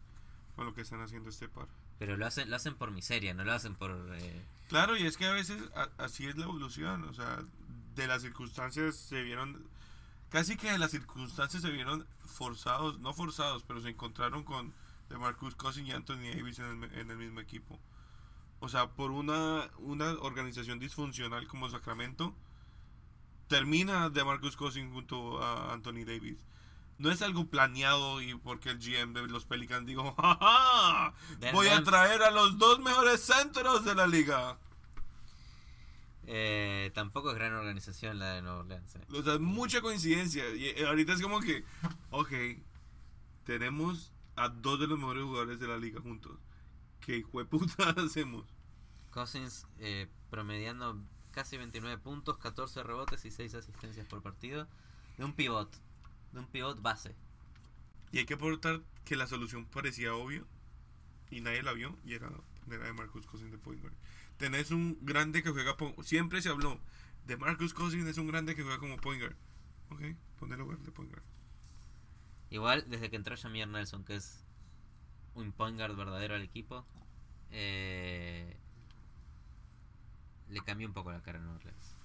con 0.56 0.66
lo 0.66 0.74
que 0.74 0.82
están 0.82 1.02
haciendo 1.02 1.30
este 1.30 1.50
par. 1.50 1.68
Pero 2.00 2.18
lo 2.18 2.26
hacen, 2.26 2.50
lo 2.50 2.56
hacen 2.56 2.76
por 2.76 2.92
miseria, 2.92 3.34
no 3.34 3.44
lo 3.44 3.54
hacen 3.54 3.76
por... 3.76 3.92
eh, 3.92 4.42
Claro, 4.70 4.96
y 4.98 5.06
es 5.06 5.18
que 5.18 5.26
a 5.26 5.34
veces 5.34 5.62
así 5.98 6.28
es 6.28 6.38
la 6.38 6.46
evolución, 6.46 7.04
o 7.04 7.14
sea, 7.14 7.44
de 7.96 8.08
las 8.08 8.22
circunstancias 8.22 8.96
se 8.96 9.22
vieron, 9.22 9.68
casi 10.30 10.56
que 10.58 10.72
de 10.72 10.78
las 10.78 10.92
circunstancias 10.92 11.62
se 11.62 11.72
vieron 11.72 12.06
forzados, 12.26 13.00
no 13.00 13.14
forzados, 13.14 13.64
pero 13.64 13.82
se 13.82 13.90
encontraron 13.90 14.44
con 14.44 14.74
DeMarcus 15.10 15.56
Cousins 15.56 15.90
y 15.90 15.92
Anthony 15.92 16.32
Davis 16.36 16.60
en 16.60 16.84
el, 16.84 16.94
en 17.00 17.12
el 17.12 17.18
mismo 17.18 17.40
equipo. 17.40 17.80
O 18.60 18.70
sea, 18.70 18.90
por 18.90 19.12
una, 19.12 19.70
una 19.80 20.12
organización 20.20 20.80
disfuncional 20.80 21.48
como 21.48 21.70
Sacramento, 21.70 22.36
termina 23.48 24.10
DeMarcus 24.10 24.56
Cousins 24.56 24.94
junto 24.94 25.42
a 25.44 25.74
Anthony 25.74 26.06
Davis. 26.06 26.38
No 27.00 27.10
es 27.12 27.22
algo 27.22 27.48
planeado 27.48 28.22
y 28.22 28.36
porque 28.36 28.70
el 28.72 28.78
GM 28.80 29.14
de 29.14 29.28
los 29.28 29.46
Pelicans 29.46 29.86
dijo, 29.88 30.14
¡Ja, 30.16 30.36
ja! 30.40 31.14
Voy 31.54 31.68
a 31.70 31.82
traer 31.84 32.22
a 32.24 32.30
los 32.32 32.58
dos 32.58 32.80
mejores 32.80 33.22
centros 33.22 33.84
de 33.86 33.96
la 33.96 34.06
liga. 34.06 34.58
eh, 36.28 36.92
tampoco 36.94 37.30
es 37.32 37.36
gran 37.36 37.54
organización 37.54 38.20
la 38.20 38.34
de 38.34 38.42
Nueva 38.42 38.60
Orleans. 38.60 38.96
eh. 38.96 39.00
O 39.14 39.24
sea, 39.24 39.40
mucha 39.40 39.82
coincidencia. 39.82 40.48
Y 40.54 40.66
eh, 40.68 40.86
ahorita 40.86 41.14
es 41.14 41.22
como 41.22 41.40
que, 41.40 41.64
ok, 42.12 42.32
tenemos 43.46 44.12
a 44.36 44.50
dos 44.50 44.80
de 44.80 44.88
los 44.88 45.00
mejores 45.00 45.24
jugadores 45.24 45.60
de 45.60 45.68
la 45.68 45.78
liga 45.78 46.02
juntos. 46.02 46.38
¿Qué 47.00 47.24
puta 47.50 47.90
hacemos? 48.06 48.46
Cousins 49.10 49.66
eh, 49.80 50.08
promediando 50.30 51.02
casi 51.32 51.58
29 51.58 51.98
puntos, 52.00 52.38
14 52.38 52.84
rebotes 52.84 53.26
y 53.26 53.32
6 53.32 53.56
asistencias 53.56 54.06
por 54.06 54.22
partido. 54.22 54.68
De 55.18 55.26
un 55.26 55.34
pivot. 55.34 55.70
De 56.32 56.40
un 56.40 56.48
pivot 56.48 56.82
base. 56.82 57.16
Y 58.12 58.20
hay 58.20 58.26
que 58.26 58.36
aportar 58.36 58.82
que 59.06 59.16
la 59.16 59.28
solución 59.28 59.66
parecía 59.66 60.16
obvia 60.16 60.44
y 61.32 61.42
nadie 61.42 61.64
la 61.64 61.74
vio 61.74 61.98
y 62.06 62.14
era 62.14 62.30
poner 62.64 62.82
de 62.82 62.94
Marcus 62.94 63.26
Cousins 63.26 63.52
de 63.52 63.58
point 63.58 63.82
guard. 63.82 63.94
Tenés 64.38 64.72
un 64.72 64.98
grande 65.02 65.44
que 65.44 65.52
juega, 65.52 65.76
siempre 66.04 66.42
se 66.42 66.50
habló 66.50 66.80
de 67.30 67.38
Marcus 67.38 67.76
Cousins 67.76 68.08
es 68.08 68.18
un 68.18 68.28
grande 68.28 68.56
que 68.56 68.64
juega 68.64 68.80
como 68.80 68.98
point 68.98 69.22
guard. 69.22 69.36
Ok, 69.92 70.02
ponelo 70.40 70.66
de 70.66 70.92
point 70.92 71.12
guard. 71.12 71.24
Igual, 72.50 72.86
desde 72.88 73.12
que 73.12 73.16
entró 73.16 73.38
Jameer 73.38 73.68
Nelson, 73.68 74.04
que 74.04 74.16
es 74.16 74.44
un 75.36 75.52
point 75.52 75.78
guard 75.78 75.96
verdadero 75.96 76.34
al 76.34 76.42
equipo, 76.42 76.86
eh, 77.52 78.58
le 80.50 80.62
cambió 80.62 80.88
un 80.88 80.94
poco 80.94 81.12
la 81.12 81.22
cara 81.22 81.38
a 81.38 81.42
Nueva 81.42 81.58
Orleans. 81.58 81.96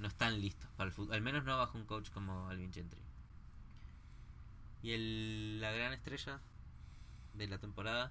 No 0.00 0.08
están 0.08 0.40
listos 0.40 0.68
para 0.76 0.88
el 0.88 0.92
fútbol. 0.94 1.14
Al 1.14 1.22
menos 1.22 1.44
no 1.44 1.56
bajo 1.56 1.76
un 1.78 1.84
coach 1.84 2.10
como 2.10 2.48
Alvin 2.48 2.72
Gentry. 2.72 3.00
Y 4.82 4.92
el, 4.92 5.60
la 5.60 5.70
gran 5.72 5.92
estrella 5.92 6.40
de 7.34 7.46
la 7.46 7.58
temporada, 7.58 8.10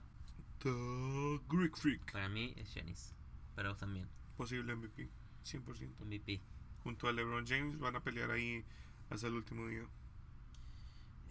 The 0.60 1.40
Greek 1.50 1.76
Freak. 1.76 2.12
para 2.12 2.30
mí, 2.30 2.54
es 2.58 2.72
Janis. 2.74 3.14
Para 3.56 3.70
vos 3.70 3.78
también. 3.80 4.08
Posible 4.38 4.76
MVP, 4.76 5.10
100%. 5.44 6.00
MVP. 6.06 6.42
junto 6.84 7.08
a 7.08 7.12
LeBron 7.12 7.46
James 7.46 7.78
van 7.80 7.96
a 7.96 8.00
pelear 8.02 8.32
ahí 8.32 8.64
hasta 9.10 9.28
el 9.28 9.34
último 9.34 9.68
día. 9.68 9.86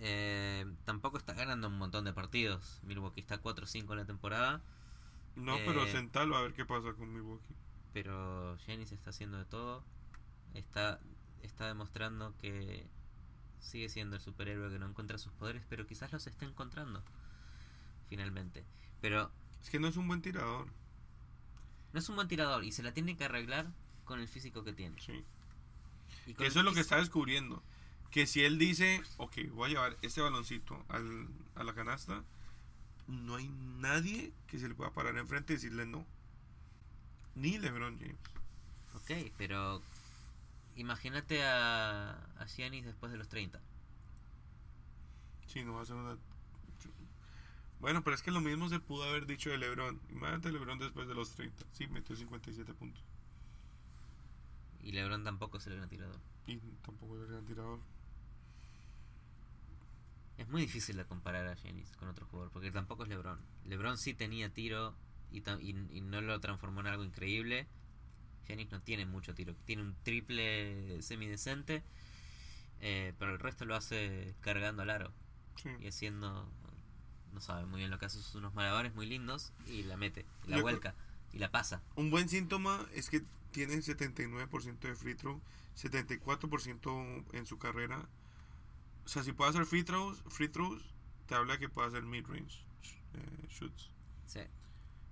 Eh, 0.01 0.67
tampoco 0.85 1.19
está 1.19 1.33
ganando 1.35 1.69
un 1.69 1.79
montón 1.79 2.05
de 2.05 2.13
partidos. 2.13 2.81
Milwaukee 2.83 3.21
está 3.21 3.41
4-5 3.41 3.91
en 3.93 3.97
la 3.99 4.05
temporada. 4.05 4.61
No, 5.37 5.57
pero 5.65 5.85
Eh. 5.85 5.93
sentalo 5.93 6.37
a 6.37 6.43
ver 6.43 6.53
qué 6.53 6.65
pasa 6.65 6.93
con 6.95 7.13
Milwaukee. 7.13 7.55
pero 7.93 8.57
Giannis 8.59 8.93
está 8.93 9.11
haciendo 9.11 9.39
de 9.39 9.45
todo. 9.47 9.83
Está, 10.55 11.01
está 11.43 11.67
demostrando 11.69 12.35
que 12.39 12.87
sigue 13.61 13.89
siendo 13.89 14.17
el 14.17 14.23
superhéroe 14.23 14.71
que 14.71 14.79
no 14.79 14.87
encuentra 14.89 15.19
sus 15.19 15.33
poderes, 15.33 15.63
pero 15.69 15.87
quizás 15.87 16.13
los 16.13 16.27
esté 16.27 16.45
encontrando 16.47 17.03
finalmente. 18.09 18.65
Pero 19.01 19.31
Es 19.63 19.71
que 19.71 19.79
no 19.79 19.89
es 19.89 19.97
un 19.97 20.09
buen 20.09 20.23
tirador. 20.23 20.67
no 21.93 21.99
es 21.99 22.09
un 22.09 22.17
buen 22.17 22.29
tirador 22.29 22.65
y 22.65 22.73
se 22.73 22.83
la 22.83 22.93
tiene 22.93 23.17
que 23.17 23.25
arreglar 23.25 23.67
con 24.05 24.21
el 24.21 24.29
físico 24.29 24.65
que 24.65 24.73
tiene. 24.73 24.99
Sí. 25.01 25.25
Y 26.27 26.33
Eso 26.43 26.61
es 26.61 26.65
lo 26.65 26.73
que 26.73 26.81
está 26.81 26.97
descubriendo. 26.97 27.63
Que 28.11 28.27
si 28.27 28.43
él 28.43 28.59
dice, 28.59 29.03
ok, 29.19 29.37
voy 29.53 29.67
a 29.67 29.73
llevar 29.75 29.97
este 30.01 30.23
baloncito 30.23 30.83
al, 30.89 31.29
a 31.55 31.63
la 31.65 31.75
canasta, 31.75 32.25
no 33.07 33.37
hay 33.37 33.49
nadie 33.49 34.33
que 34.47 34.59
se 34.59 34.69
le 34.69 34.75
pueda 34.75 34.93
parar 34.93 35.17
enfrente 35.19 35.53
y 35.53 35.57
decirle 35.57 35.85
no. 35.87 36.07
Ni 37.35 37.59
LeBron 37.59 37.99
James. 37.99 38.17
Ok, 38.95 39.33
pero 39.37 39.83
imagínate 40.81 41.45
a, 41.45 42.11
a 42.39 42.47
Giannis 42.47 42.85
después 42.85 43.13
de 43.13 43.19
los 43.19 43.29
30. 43.29 43.61
Sí, 45.47 45.63
no 45.65 45.75
va 45.75 45.83
a 45.83 45.87
ser 45.87 45.97
una. 45.97 46.17
Bueno, 47.81 48.03
pero 48.03 48.17
es 48.17 48.23
que 48.23 48.31
lo 48.33 48.41
mismo 48.41 48.69
se 48.69 48.81
pudo 48.81 49.05
haber 49.05 49.27
dicho 49.27 49.51
de 49.51 49.59
LeBron. 49.59 50.01
Imagínate 50.11 50.51
LeBron 50.51 50.79
después 50.79 51.07
de 51.07 51.15
los 51.15 51.31
30. 51.35 51.65
Sí, 51.73 51.87
metió 51.87 52.17
57 52.17 52.75
puntos. 52.75 53.03
Y 54.83 54.93
LeBron 54.93 55.23
tampoco 55.25 55.59
es 55.59 55.67
el 55.69 55.77
gran 55.77 55.89
tirador. 55.89 56.19
Y 56.47 56.57
tampoco 56.83 57.17
era 57.19 57.27
gran 57.27 57.45
tirador. 57.45 57.79
Es 60.39 60.49
muy 60.49 60.63
difícil 60.63 60.97
de 60.97 61.05
comparar 61.05 61.47
a 61.49 61.55
Giannis 61.57 61.91
con 61.97 62.09
otro 62.09 62.27
jugador, 62.27 62.51
porque 62.53 62.71
tampoco 62.71 63.03
es 63.03 63.09
LeBron. 63.09 63.41
LeBron 63.65 63.99
sí 63.99 64.15
tenía 64.15 64.53
tiro 64.53 64.95
y- 65.33 65.43
y 65.61 66.01
no 66.01 66.21
lo 66.21 66.39
transformó 66.41 66.81
en 66.81 66.87
algo 66.89 67.05
increíble. 67.05 67.67
Giannis 68.49 68.71
no 68.73 68.81
tiene 68.81 69.07
mucho 69.07 69.35
tiro, 69.35 69.55
tiene 69.67 69.83
un 69.83 69.95
triple 70.03 71.01
semidecente, 71.03 71.85
eh, 72.81 73.13
pero 73.19 73.33
el 73.33 73.39
resto 73.39 73.65
lo 73.65 73.77
hace 73.77 74.35
cargando 74.41 74.83
al 74.83 74.91
aro 74.91 75.13
Sí. 75.57 75.69
y 75.81 75.87
haciendo, 75.89 76.51
no 77.33 77.41
sabe 77.41 77.67
muy 77.67 77.79
bien 77.79 77.91
lo 77.91 77.99
que 77.99 78.07
hace, 78.07 78.17
sus 78.17 78.35
unos 78.35 78.55
malabares 78.55 78.95
muy 78.95 79.07
lindos 79.07 79.53
y 79.67 79.83
la 79.83 79.97
mete, 79.97 80.25
y 80.47 80.51
la 80.51 80.61
vuelca 80.63 80.95
y 81.33 81.39
la 81.39 81.51
pasa. 81.51 81.83
Un 81.95 82.11
buen 82.11 82.29
síntoma 82.29 82.87
es 82.95 83.11
que 83.11 83.23
tiene 83.53 83.75
79% 83.75 84.79
de 84.89 84.95
free 84.97 85.15
throw, 85.15 85.41
74% 85.77 87.25
en 87.33 87.47
su 87.47 87.59
carrera. 87.59 88.09
O 89.05 89.09
sea, 89.09 89.23
si 89.23 89.33
puede 89.33 89.51
hacer 89.51 89.67
free 89.67 89.85
throws, 89.85 90.23
free 90.29 90.49
throws 90.49 90.83
te 91.27 91.35
habla 91.35 91.59
que 91.59 91.69
puede 91.69 91.89
hacer 91.89 92.03
mid-range 92.05 92.65
eh, 93.15 93.47
shoots. 93.49 93.91
Sí. 94.27 94.41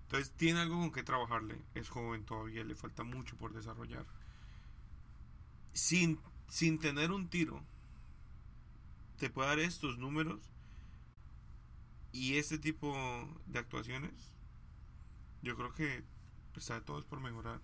Entonces 0.06 0.32
tiene 0.36 0.60
algo 0.60 0.78
con 0.78 0.92
que 0.92 1.02
trabajarle. 1.02 1.60
Es 1.74 1.88
joven 1.88 2.24
todavía, 2.24 2.62
le 2.64 2.76
falta 2.76 3.02
mucho 3.02 3.36
por 3.36 3.52
desarrollar. 3.52 4.06
Sin, 5.72 6.20
sin 6.48 6.78
tener 6.78 7.10
un 7.10 7.28
tiro, 7.28 7.62
te 9.18 9.30
puede 9.30 9.48
dar 9.48 9.58
estos 9.58 9.98
números 9.98 10.40
y 12.12 12.36
este 12.38 12.58
tipo 12.58 12.94
de 13.46 13.58
actuaciones. 13.58 14.12
Yo 15.42 15.56
creo 15.56 15.74
que 15.74 16.04
está 16.54 16.74
de 16.74 16.80
todo 16.82 16.98
es 16.98 17.04
por 17.04 17.20
mejorar. 17.20 17.60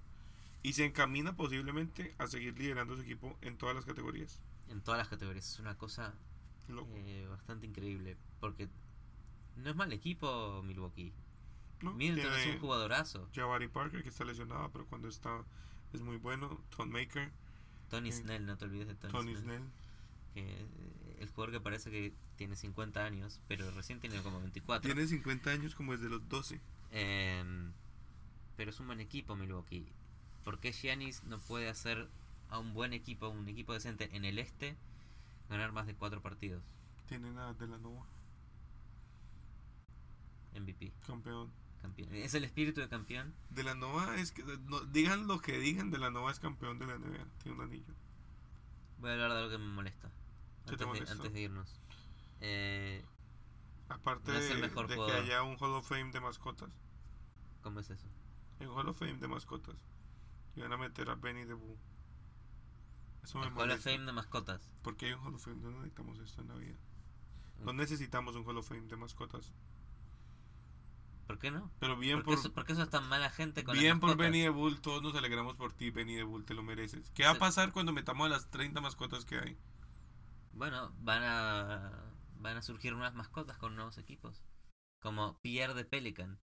Y 0.62 0.74
se 0.74 0.84
encamina 0.84 1.36
posiblemente 1.36 2.14
a 2.18 2.26
seguir 2.26 2.58
liderando 2.58 2.96
su 2.96 3.02
equipo 3.02 3.38
en 3.40 3.56
todas 3.56 3.74
las 3.74 3.84
categorías. 3.84 4.40
En 4.68 4.80
todas 4.80 4.98
las 4.98 5.08
categorías, 5.08 5.48
es 5.48 5.58
una 5.58 5.76
cosa 5.76 6.14
eh, 6.68 7.26
bastante 7.28 7.66
increíble, 7.66 8.16
porque 8.40 8.68
no 9.56 9.70
es 9.70 9.76
mal 9.76 9.92
equipo 9.92 10.62
Milwaukee. 10.62 11.12
¿No? 11.82 11.92
Middleton 11.94 12.32
es 12.34 12.46
un 12.46 12.58
jugadorazo. 12.60 13.28
Jabari 13.34 13.68
Parker 13.68 14.02
que 14.02 14.08
está 14.08 14.24
lesionado, 14.24 14.70
pero 14.70 14.86
cuando 14.86 15.08
está 15.08 15.44
es 15.92 16.00
muy 16.00 16.16
bueno. 16.16 16.60
Tom 16.76 16.90
Maker, 16.90 17.30
Tony 17.90 18.12
Sí. 18.12 18.22
Snell, 18.22 18.46
no 18.46 18.56
te 18.56 18.64
olvides 18.64 18.88
de 18.88 18.94
Tony, 18.94 19.12
Tony 19.12 19.36
Snell. 19.36 19.58
Snell. 19.58 19.70
Que 20.34 20.40
eh, 20.40 21.16
el 21.20 21.28
jugador 21.28 21.52
que 21.52 21.60
parece 21.60 21.90
que 21.90 22.14
tiene 22.36 22.56
50 22.56 23.04
años, 23.04 23.40
pero 23.48 23.70
recién 23.72 24.00
tiene 24.00 24.20
como 24.22 24.40
24. 24.40 24.82
Tiene 24.92 25.06
50 25.06 25.50
años 25.50 25.74
como 25.74 25.92
desde 25.92 26.08
los 26.08 26.26
12. 26.28 26.60
Em, 26.90 27.72
pero 28.56 28.70
es 28.70 28.80
un 28.80 28.86
buen 28.86 29.00
equipo 29.00 29.36
Milwaukee. 29.36 29.86
¿Por 30.44 30.58
qué 30.58 30.72
Giannis 30.72 31.22
no 31.24 31.38
puede 31.38 31.68
hacer 31.68 32.08
a 32.48 32.58
un 32.58 32.74
buen 32.74 32.92
equipo, 32.92 33.28
un 33.28 33.48
equipo 33.48 33.72
decente 33.72 34.08
en 34.16 34.24
el 34.24 34.38
este, 34.38 34.76
ganar 35.48 35.72
más 35.72 35.86
de 35.86 35.94
4 35.94 36.20
partidos? 36.22 36.64
Tiene 37.06 37.30
nada 37.30 37.52
de 37.54 37.66
la 37.66 37.78
Nova, 37.78 38.06
MVP, 40.58 40.92
campeón. 41.06 41.50
Campeón. 41.82 42.14
Es 42.14 42.34
el 42.34 42.44
espíritu 42.44 42.80
de 42.80 42.88
campeón. 42.88 43.34
De 43.50 43.62
la 43.62 43.74
Nova 43.74 44.16
es 44.16 44.32
que 44.32 44.42
no, 44.42 44.80
digan 44.80 45.26
lo 45.26 45.40
que 45.40 45.58
digan, 45.58 45.90
de 45.90 45.98
la 45.98 46.10
Nova 46.10 46.30
es 46.30 46.40
campeón 46.40 46.78
de 46.78 46.86
la 46.86 46.96
NBA. 46.96 47.26
Tiene 47.42 47.58
un 47.58 47.64
anillo. 47.64 47.94
Voy 48.98 49.10
a 49.10 49.12
hablar 49.14 49.32
de 49.32 49.38
algo 49.38 49.50
que 49.50 49.58
me 49.58 49.66
molesta. 49.66 50.10
¿Qué 50.64 50.64
te 50.64 50.70
Antes, 50.72 50.78
de, 50.78 50.86
molesta? 50.86 51.12
antes 51.12 51.32
de 51.32 51.40
irnos. 51.40 51.80
Eh, 52.40 53.04
Aparte 53.88 54.32
No 54.32 54.38
es 54.38 54.50
el 54.50 54.60
de, 54.60 54.68
mejor 54.68 54.88
de 54.88 54.96
que 54.96 55.12
haya 55.12 55.42
un 55.42 55.56
Hall 55.60 55.74
of 55.74 55.86
Fame 55.86 56.10
de 56.12 56.20
mascotas. 56.20 56.70
¿Cómo 57.62 57.80
es 57.80 57.90
eso? 57.90 58.08
En 58.60 58.68
Hall 58.68 58.88
of 58.88 58.98
Fame 58.98 59.18
de 59.18 59.28
mascotas. 59.28 59.76
Y 60.54 60.60
van 60.60 60.72
a 60.72 60.76
meter 60.76 61.10
a 61.10 61.14
Benny 61.16 61.44
the 61.44 61.54
Bull. 61.54 61.76
Eso 63.22 63.38
me 63.38 63.46
El 63.46 63.52
Hall 63.52 63.58
of 63.58 63.66
molesta. 63.66 63.90
Fame 63.90 64.06
de 64.06 64.12
mascotas. 64.12 64.70
Porque 64.82 65.06
hay 65.06 65.12
un 65.12 65.20
Hall 65.20 65.34
of 65.34 65.44
Fame. 65.44 65.56
No 65.56 65.70
necesitamos 65.72 66.18
esto 66.20 66.40
en 66.40 66.48
la 66.48 66.54
vida. 66.54 66.76
No 67.60 67.72
necesitamos 67.72 68.34
un 68.34 68.44
Hall 68.46 68.58
of 68.58 68.68
Fame 68.68 68.88
de 68.88 68.96
mascotas. 68.96 69.52
¿Por 71.42 71.50
qué 71.50 71.58
no? 71.58 71.72
Pero 71.80 71.96
bien 71.96 72.18
¿Por, 72.18 72.22
qué 72.22 72.26
por, 72.26 72.38
eso, 72.38 72.52
por 72.52 72.64
qué 72.64 72.74
sos 72.76 72.88
tan 72.88 73.08
mala 73.08 73.28
gente 73.28 73.64
con 73.64 73.76
bien 73.76 73.98
por? 73.98 74.16
Benny 74.16 74.42
the 74.42 74.50
Bull, 74.50 74.80
todos 74.80 75.02
nos 75.02 75.16
alegramos 75.16 75.56
por 75.56 75.72
ti, 75.72 75.90
Benny 75.90 76.14
the 76.14 76.22
Bull, 76.22 76.44
te 76.44 76.54
lo 76.54 76.62
mereces. 76.62 77.10
¿Qué 77.10 77.24
va 77.24 77.30
a 77.30 77.34
pasar 77.34 77.72
cuando 77.72 77.92
metamos 77.92 78.26
a 78.26 78.30
las 78.30 78.48
30 78.50 78.80
mascotas 78.80 79.24
que 79.24 79.40
hay? 79.40 79.58
Bueno, 80.52 80.94
van 80.98 81.22
a 81.24 82.14
van 82.36 82.58
a 82.58 82.62
surgir 82.62 82.92
nuevas 82.92 83.14
mascotas 83.14 83.58
con 83.58 83.74
nuevos 83.74 83.98
equipos. 83.98 84.44
Como 85.00 85.40
Pierre 85.40 85.74
de 85.74 85.84
Pelican. 85.84 86.38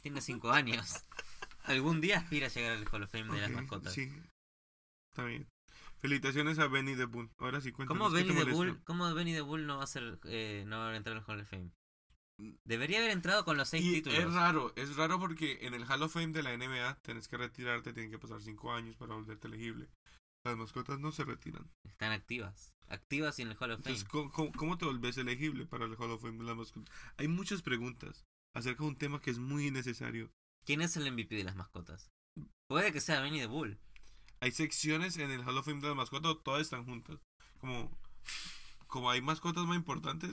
Tiene 0.00 0.22
5 0.22 0.50
años. 0.52 1.04
Algún 1.64 2.00
día 2.00 2.16
aspira 2.16 2.46
a 2.46 2.50
llegar 2.50 2.72
al 2.72 2.88
Hall 2.90 3.02
of 3.02 3.10
Fame 3.10 3.34
de 3.34 3.42
las 3.42 3.50
mascotas. 3.50 3.92
Sí, 3.92 4.10
está 5.10 5.24
bien. 5.24 5.46
Felicitaciones 5.98 6.58
a 6.58 6.68
Benny 6.68 6.96
the 6.96 7.04
Bull. 7.04 7.30
Ahora 7.36 7.60
sí, 7.60 7.70
cuéntanos. 7.70 8.02
¿Cómo 8.02 8.16
¿qué 8.16 8.22
Benny 8.22 8.32
molesta? 8.32 8.56
Bull, 8.56 8.82
cómo 8.84 9.12
Benny 9.12 9.34
the 9.34 9.42
Bull 9.42 9.66
no 9.66 9.76
va 9.76 9.84
a 9.84 9.88
ser 9.88 10.18
eh, 10.24 10.64
no 10.66 10.78
va 10.78 10.88
a 10.88 10.96
entrar 10.96 11.18
al 11.18 11.24
Hall 11.26 11.40
of 11.40 11.50
Fame? 11.50 11.70
Debería 12.64 12.98
haber 12.98 13.10
entrado 13.10 13.44
con 13.44 13.56
los 13.56 13.68
6 13.68 13.84
Y 13.84 13.92
títulos. 13.94 14.18
es 14.18 14.32
raro, 14.32 14.72
es 14.76 14.94
raro 14.96 15.18
porque 15.18 15.66
en 15.66 15.74
el 15.74 15.84
Hall 15.84 16.02
of 16.02 16.12
Fame 16.12 16.28
de 16.32 16.42
la 16.42 16.56
NBA 16.56 17.00
tenés 17.02 17.26
que 17.26 17.36
retirarte, 17.36 17.92
tienen 17.92 18.12
que 18.12 18.18
pasar 18.18 18.40
5 18.40 18.72
años 18.72 18.96
para 18.96 19.14
volverte 19.14 19.48
elegible. 19.48 19.88
Las 20.44 20.56
mascotas 20.56 21.00
no 21.00 21.10
se 21.10 21.24
retiran. 21.24 21.68
Están 21.84 22.12
activas. 22.12 22.72
Activas 22.86 23.38
y 23.38 23.42
en 23.42 23.48
el 23.48 23.56
Hall 23.58 23.72
of 23.72 23.80
Fame. 23.82 23.90
Entonces, 23.96 24.04
¿cómo, 24.04 24.30
cómo, 24.30 24.52
cómo 24.52 24.78
te 24.78 24.84
volvés 24.84 25.16
elegible 25.18 25.66
para 25.66 25.86
el 25.86 25.96
Hall 25.96 26.12
of 26.12 26.22
Fame 26.22 26.38
de 26.38 26.44
las 26.44 26.56
mascotas? 26.56 26.94
Hay 27.16 27.26
muchas 27.26 27.60
preguntas 27.62 28.24
acerca 28.54 28.84
de 28.84 28.88
un 28.90 28.96
tema 28.96 29.20
que 29.20 29.30
es 29.30 29.38
muy 29.38 29.66
innecesario. 29.66 30.30
¿Quién 30.64 30.80
es 30.80 30.96
el 30.96 31.10
MVP 31.10 31.34
de 31.34 31.44
las 31.44 31.56
mascotas? 31.56 32.08
Puede 32.68 32.92
que 32.92 33.00
sea 33.00 33.20
Benny 33.20 33.40
the 33.40 33.46
Bull. 33.46 33.78
Hay 34.40 34.52
secciones 34.52 35.16
en 35.16 35.32
el 35.32 35.42
Hall 35.42 35.58
of 35.58 35.64
Fame 35.64 35.80
de 35.80 35.88
las 35.88 35.96
mascotas, 35.96 36.36
todas 36.44 36.62
están 36.62 36.84
juntas. 36.84 37.18
Como, 37.58 37.90
como 38.86 39.10
hay 39.10 39.20
mascotas 39.20 39.64
más 39.64 39.76
importantes. 39.76 40.30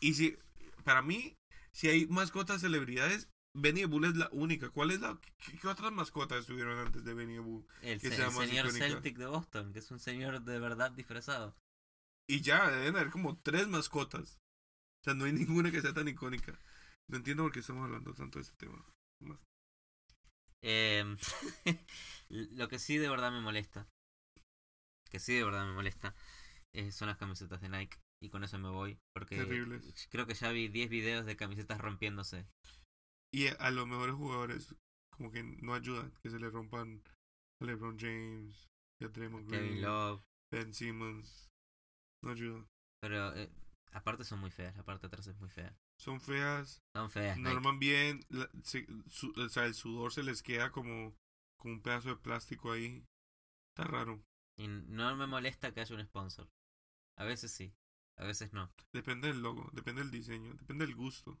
Y, 0.00 0.14
si, 0.14 0.36
para 0.84 1.02
mí, 1.02 1.34
si 1.72 1.88
hay 1.88 2.06
mascotas 2.06 2.60
celebridades, 2.60 3.28
Benny 3.54 3.80
the 3.80 3.86
Bull 3.86 4.04
es 4.04 4.16
la 4.16 4.28
única. 4.32 4.68
¿Cuál 4.70 4.90
es 4.90 5.00
la, 5.00 5.18
qué, 5.38 5.58
qué 5.58 5.68
otras 5.68 5.90
mascotas 5.92 6.40
estuvieron 6.40 6.78
antes 6.78 7.04
de 7.04 7.14
Benny 7.14 7.34
the 7.34 7.40
Bull? 7.40 7.66
El, 7.82 8.00
Que 8.00 8.10
se- 8.10 8.16
sea 8.16 8.26
el 8.28 8.32
más 8.34 8.48
señor 8.48 8.66
icónica. 8.66 8.86
Celtic 8.88 9.16
de 9.18 9.26
Boston, 9.26 9.72
que 9.72 9.78
es 9.78 9.90
un 9.90 9.98
señor 9.98 10.42
de 10.42 10.58
verdad 10.58 10.90
disfrazado. 10.90 11.56
Y 12.28 12.40
ya, 12.42 12.70
deben 12.70 12.96
haber 12.96 13.10
como 13.10 13.38
tres 13.38 13.66
mascotas. 13.68 14.38
O 15.00 15.04
sea, 15.04 15.14
no 15.14 15.24
hay 15.24 15.32
ninguna 15.32 15.70
que 15.70 15.80
sea 15.80 15.94
tan 15.94 16.08
icónica. 16.08 16.58
No 17.08 17.16
entiendo 17.18 17.44
por 17.44 17.52
qué 17.52 17.60
estamos 17.60 17.84
hablando 17.84 18.12
tanto 18.14 18.38
de 18.38 18.42
este 18.42 18.56
tema. 18.56 18.84
Más- 19.22 19.38
Em, 20.62 21.16
lo 22.28 22.68
que 22.68 22.78
sí 22.78 22.96
de 22.98 23.08
verdad 23.08 23.30
me 23.30 23.40
molesta, 23.40 23.86
que 25.10 25.20
sí 25.20 25.34
de 25.34 25.44
verdad 25.44 25.64
me 25.66 25.74
molesta, 25.74 26.14
eh, 26.74 26.90
son 26.92 27.08
las 27.08 27.18
camisetas 27.18 27.60
de 27.60 27.68
Nike. 27.68 27.98
Y 28.26 28.28
con 28.30 28.42
eso 28.42 28.58
me 28.58 28.68
voy, 28.68 28.98
porque 29.14 29.36
Terribles. 29.36 30.08
creo 30.10 30.26
que 30.26 30.34
ya 30.34 30.50
vi 30.50 30.66
10 30.66 30.90
videos 30.90 31.24
de 31.26 31.36
camisetas 31.36 31.80
rompiéndose. 31.80 32.44
Y 33.32 33.46
a 33.46 33.70
los 33.70 33.86
mejores 33.86 34.16
jugadores, 34.16 34.74
como 35.10 35.30
que 35.30 35.44
no 35.44 35.74
ayudan 35.74 36.12
que 36.22 36.30
se 36.30 36.40
le 36.40 36.50
rompan 36.50 37.02
a 37.60 37.64
LeBron 37.64 37.96
James, 37.98 38.66
a 39.00 39.06
Draymond 39.06 39.48
Kevin 39.48 39.68
Green, 39.70 39.82
Love, 39.82 40.22
Ben 40.52 40.74
Simmons. 40.74 41.48
No 42.24 42.32
ayudan. 42.32 42.66
pero 43.00 43.32
eh, 43.36 43.48
aparte 43.92 44.24
son 44.24 44.40
muy 44.40 44.50
feas, 44.50 44.74
la 44.76 44.82
parte 44.82 45.02
de 45.02 45.06
atrás 45.08 45.26
es 45.28 45.38
muy 45.38 45.50
fea. 45.50 45.76
Son 46.00 46.20
feas, 46.20 46.82
Son 46.94 47.08
feas. 47.08 47.36
no 47.38 47.44
Nike. 47.44 47.56
arman 47.56 47.78
bien. 47.78 48.24
la- 48.28 48.50
se- 48.64 48.86
su- 49.08 49.32
o 49.36 49.48
sea, 49.48 49.66
el 49.66 49.74
sudor 49.74 50.12
se 50.12 50.24
les 50.24 50.42
queda 50.42 50.72
como, 50.72 51.14
como 51.60 51.74
un 51.74 51.80
pedazo 51.82 52.08
de 52.08 52.16
plástico 52.16 52.72
ahí. 52.72 53.04
Está 53.70 53.84
raro. 53.84 54.20
Y 54.58 54.66
no 54.66 55.14
me 55.16 55.26
molesta 55.28 55.72
que 55.72 55.80
haya 55.80 55.94
un 55.94 56.04
sponsor. 56.04 56.48
A 57.18 57.24
veces 57.24 57.50
sí, 57.52 57.72
a 58.16 58.24
veces 58.24 58.52
no. 58.52 58.70
Depende 58.92 59.28
del 59.28 59.42
logo, 59.42 59.68
depende 59.72 60.02
del 60.02 60.10
diseño, 60.10 60.54
depende 60.54 60.86
del 60.86 60.94
gusto. 60.94 61.38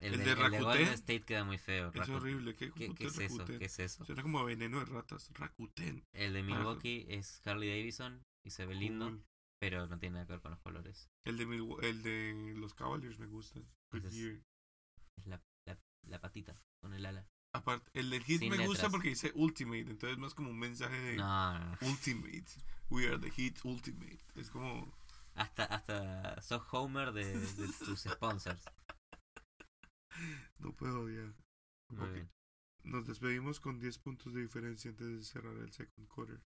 El, 0.00 0.14
El 0.14 0.18
de, 0.20 0.24
de 0.36 0.42
el 0.44 0.50
de 0.52 0.60
Golden 0.60 0.88
State 0.90 1.22
queda 1.22 1.42
muy 1.44 1.58
feo. 1.58 1.88
Es 1.88 1.94
Rakuten. 1.94 2.14
horrible. 2.14 2.54
¿Qué, 2.54 2.70
¿Qué, 2.70 2.86
puto 2.86 2.98
qué 2.98 3.06
es 3.06 3.18
eso? 3.18 3.44
¿Qué 3.44 3.64
es 3.64 3.78
eso? 3.80 4.04
Suena 4.04 4.22
como 4.22 4.38
a 4.38 4.44
veneno 4.44 4.78
de 4.78 4.84
ratas. 4.84 5.28
Rakuten. 5.34 6.06
El 6.12 6.34
de 6.34 6.42
Milwaukee 6.44 7.06
es 7.08 7.44
Harley 7.44 7.68
Davidson 7.68 8.24
y 8.44 8.50
se 8.50 8.64
ve 8.64 8.76
lindo, 8.76 9.20
pero 9.58 9.88
no 9.88 9.98
tiene 9.98 10.14
nada 10.14 10.26
que 10.26 10.32
ver 10.34 10.40
con 10.40 10.52
los 10.52 10.60
colores. 10.60 11.10
El 11.24 11.36
de, 11.36 11.46
Milwa- 11.48 11.82
el 11.82 12.02
de 12.04 12.54
los 12.56 12.74
Cavaliers 12.74 13.18
me 13.18 13.26
gusta. 13.26 13.58
Es-. 13.92 14.14
Es 14.14 15.26
la, 15.26 15.42
la, 15.66 15.76
la 16.06 16.20
patita 16.20 16.62
con 16.80 16.94
el 16.94 17.04
ala. 17.04 17.26
Aparte, 17.52 17.90
el 17.94 18.10
del 18.10 18.22
Hit 18.22 18.38
Sin 18.40 18.50
me 18.50 18.66
gusta 18.68 18.90
porque 18.90 19.08
dice 19.08 19.32
Ultimate. 19.34 19.80
Entonces 19.90 20.10
es 20.12 20.18
más 20.18 20.34
como 20.34 20.50
un 20.50 20.58
mensaje 20.60 20.96
de 20.96 21.16
No, 21.16 21.58
no, 21.58 21.64
no. 21.80 21.88
Ultimate. 21.88 22.44
We 22.90 23.08
are 23.08 23.18
the 23.18 23.30
Hit 23.32 23.58
Ultimate. 23.64 24.20
Es 24.36 24.48
como. 24.50 24.96
Hasta, 25.38 25.64
hasta 25.64 26.40
sos 26.42 26.62
Homer 26.72 27.12
de, 27.12 27.24
de 27.38 27.68
tus 27.84 28.00
sponsors. 28.02 28.64
No 30.58 30.72
puedo 30.74 31.02
odiar. 31.02 31.34
Muy 31.90 32.06
Ok. 32.06 32.12
bien. 32.14 32.30
Nos 32.84 33.06
despedimos 33.06 33.60
con 33.60 33.78
10 33.78 33.98
puntos 33.98 34.32
de 34.34 34.40
diferencia 34.42 34.90
antes 34.90 35.06
de 35.06 35.22
cerrar 35.24 35.56
el 35.56 35.72
second 35.72 36.08
quarter. 36.08 36.40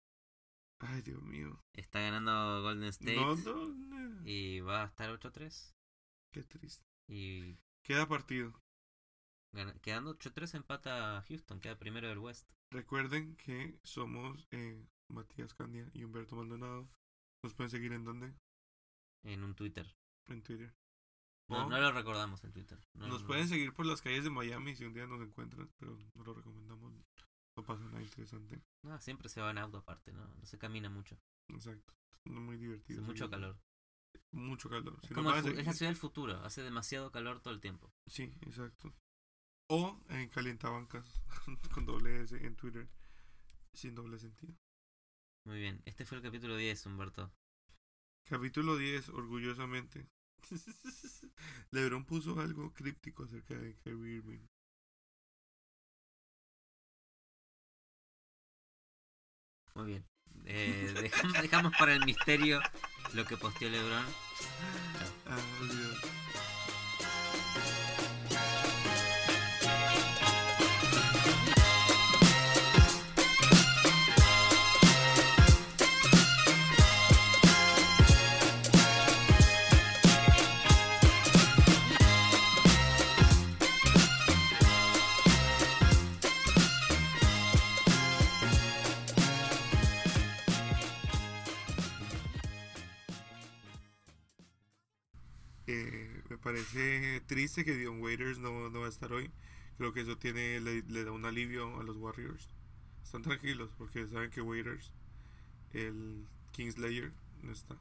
Ay, 0.79 1.01
Dios 1.01 1.21
mío. 1.23 1.61
Está 1.73 1.99
ganando 1.99 2.61
Golden 2.61 2.87
State 2.89 3.15
No, 3.15 3.35
no, 3.35 3.67
no. 3.67 4.21
y 4.27 4.61
va 4.61 4.83
a 4.83 4.85
estar 4.85 5.09
8-3. 5.09 5.73
Qué 6.33 6.43
triste. 6.43 6.85
Y 7.07 7.57
Queda 7.83 8.07
partido. 8.07 8.53
quedando 9.81 10.17
8-3 10.17 10.55
empata 10.55 11.21
Houston, 11.27 11.59
queda 11.59 11.77
primero 11.77 12.07
del 12.07 12.19
West. 12.19 12.47
Recuerden 12.71 13.35
que 13.35 13.79
somos 13.83 14.47
eh, 14.51 14.85
Matías 15.09 15.53
Candia 15.55 15.89
y 15.93 16.03
Humberto 16.03 16.35
Maldonado. 16.35 16.87
Nos 17.43 17.53
pueden 17.55 17.71
seguir 17.71 17.91
en 17.93 18.05
donde? 18.05 18.33
En 19.23 19.43
un 19.43 19.55
Twitter. 19.55 19.95
En 20.27 20.41
Twitter. 20.41 20.73
No, 21.49 21.67
no 21.67 21.79
lo 21.79 21.91
recordamos 21.91 22.43
el 22.43 22.53
Twitter. 22.53 22.79
No, 22.93 23.07
nos 23.07 23.21
no. 23.21 23.27
pueden 23.27 23.47
seguir 23.47 23.73
por 23.73 23.85
las 23.85 24.01
calles 24.01 24.23
de 24.23 24.29
Miami 24.29 24.75
si 24.75 24.85
un 24.85 24.93
día 24.93 25.07
nos 25.07 25.19
encuentran, 25.21 25.71
pero 25.79 25.97
no 26.13 26.23
lo 26.23 26.33
recomendamos. 26.33 26.93
No 27.55 27.65
pasa 27.65 27.83
nada 27.85 28.01
interesante. 28.01 28.61
No, 28.83 28.99
siempre 28.99 29.29
se 29.29 29.41
va 29.41 29.49
en 29.51 29.57
auto 29.57 29.79
aparte, 29.79 30.13
no, 30.13 30.27
no 30.27 30.45
se 30.45 30.57
camina 30.59 30.89
mucho. 30.89 31.19
Exacto. 31.49 31.93
No 32.25 32.39
muy 32.39 32.57
divertido. 32.57 33.01
Hace 33.01 33.07
mucho 33.07 33.29
calor. 33.29 33.59
Mucho 34.31 34.69
calor. 34.69 34.99
Es, 35.01 35.09
Si 35.09 35.13
como 35.13 35.31
el 35.31 35.59
es 35.59 35.65
la 35.65 35.73
ciudad 35.73 35.89
del 35.89 35.97
futuro, 35.97 36.37
hace 36.45 36.61
demasiado 36.61 37.11
calor 37.11 37.41
todo 37.41 37.53
el 37.53 37.59
tiempo. 37.59 37.91
Sí, 38.05 38.31
exacto. 38.41 38.93
O 39.69 39.99
en 40.09 40.29
Calientabancas 40.29 41.21
con 41.73 41.85
doble 41.85 42.21
S 42.21 42.35
en 42.37 42.55
Twitter. 42.55 42.87
Sin 43.73 43.95
doble 43.95 44.19
sentido. 44.19 44.55
Muy 45.45 45.59
bien, 45.59 45.81
este 45.85 46.05
fue 46.05 46.17
el 46.17 46.23
capítulo 46.23 46.55
10, 46.55 46.85
Humberto. 46.85 47.33
Capítulo 48.29 48.77
10, 48.77 49.09
orgullosamente. 49.09 50.07
Lebron 51.71 52.05
puso 52.05 52.39
algo 52.39 52.71
críptico 52.71 53.23
acerca 53.23 53.55
de 53.55 53.75
Kyrie 53.77 54.17
Irving. 54.17 54.45
Muy 59.73 59.85
bien. 59.87 60.05
Eh, 60.45 60.93
dejamos, 61.01 61.41
dejamos 61.41 61.73
para 61.77 61.95
el 61.95 62.05
misterio 62.05 62.61
lo 63.13 63.25
que 63.25 63.35
posteó 63.35 63.67
LeBron. 63.67 64.05
Ah. 65.25 66.58
Parece 96.49 97.21
triste 97.27 97.63
que 97.63 97.75
Dion 97.75 98.01
Waiters 98.01 98.39
no, 98.39 98.71
no 98.71 98.79
va 98.79 98.87
a 98.87 98.89
estar 98.89 99.13
hoy. 99.13 99.29
Creo 99.77 99.93
que 99.93 100.01
eso 100.01 100.17
tiene 100.17 100.59
le, 100.59 100.81
le 100.81 101.03
da 101.03 101.11
un 101.11 101.23
alivio 101.25 101.79
a 101.79 101.83
los 101.83 101.95
Warriors. 101.97 102.49
Están 103.03 103.21
tranquilos 103.21 103.69
porque 103.77 104.07
saben 104.07 104.31
que 104.31 104.41
Waiters, 104.41 104.91
el 105.73 106.25
Kingslayer, 106.51 107.11
no 107.43 107.51
está. 107.51 107.75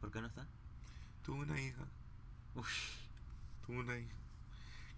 ¿Por 0.00 0.10
qué 0.12 0.20
no 0.20 0.26
está? 0.26 0.46
Tuvo 1.24 1.40
una 1.40 1.58
hija. 1.58 1.88
Uf, 2.56 2.68
Tuvo 3.66 3.80
una 3.80 3.98
hija. 3.98 4.14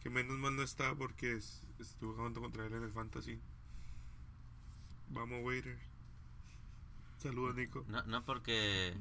Que 0.03 0.11
menos 0.11 0.37
mal 0.37 0.57
no 0.57 0.63
está 0.63 0.97
porque 0.97 1.35
es, 1.35 1.63
estuvo 1.79 2.15
jugando 2.15 2.41
contra 2.41 2.67
él 2.67 2.73
en 2.75 2.83
el 2.83 2.93
Fantasy. 2.93 3.39
Vamos, 5.11 5.45
Waiters. 5.45 5.81
Saludos, 7.19 7.55
Nico. 7.55 7.85
no, 7.87 8.03
no 8.03 8.25
porque. 8.25 8.95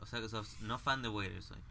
O 0.00 0.06
sea 0.06 0.20
que 0.20 0.28
sos 0.28 0.60
no 0.60 0.78
fan 0.78 1.00
de 1.00 1.08
Waiters 1.08 1.50
hoy. 1.50 1.62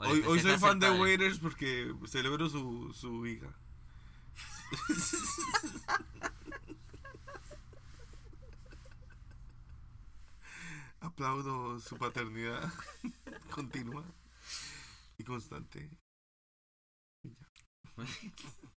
Hoy, 0.00 0.24
hoy 0.26 0.40
soy 0.40 0.56
fan 0.58 0.78
de. 0.78 0.90
Waiters 0.90 1.38
porque 1.38 1.94
celebro 2.06 2.48
su, 2.48 2.90
su 2.94 3.26
hija. 3.26 3.48
Aplaudo 11.00 11.80
su 11.80 11.96
paternidad 11.98 12.72
continua 13.50 14.04
y 15.18 15.24
constante. 15.24 15.90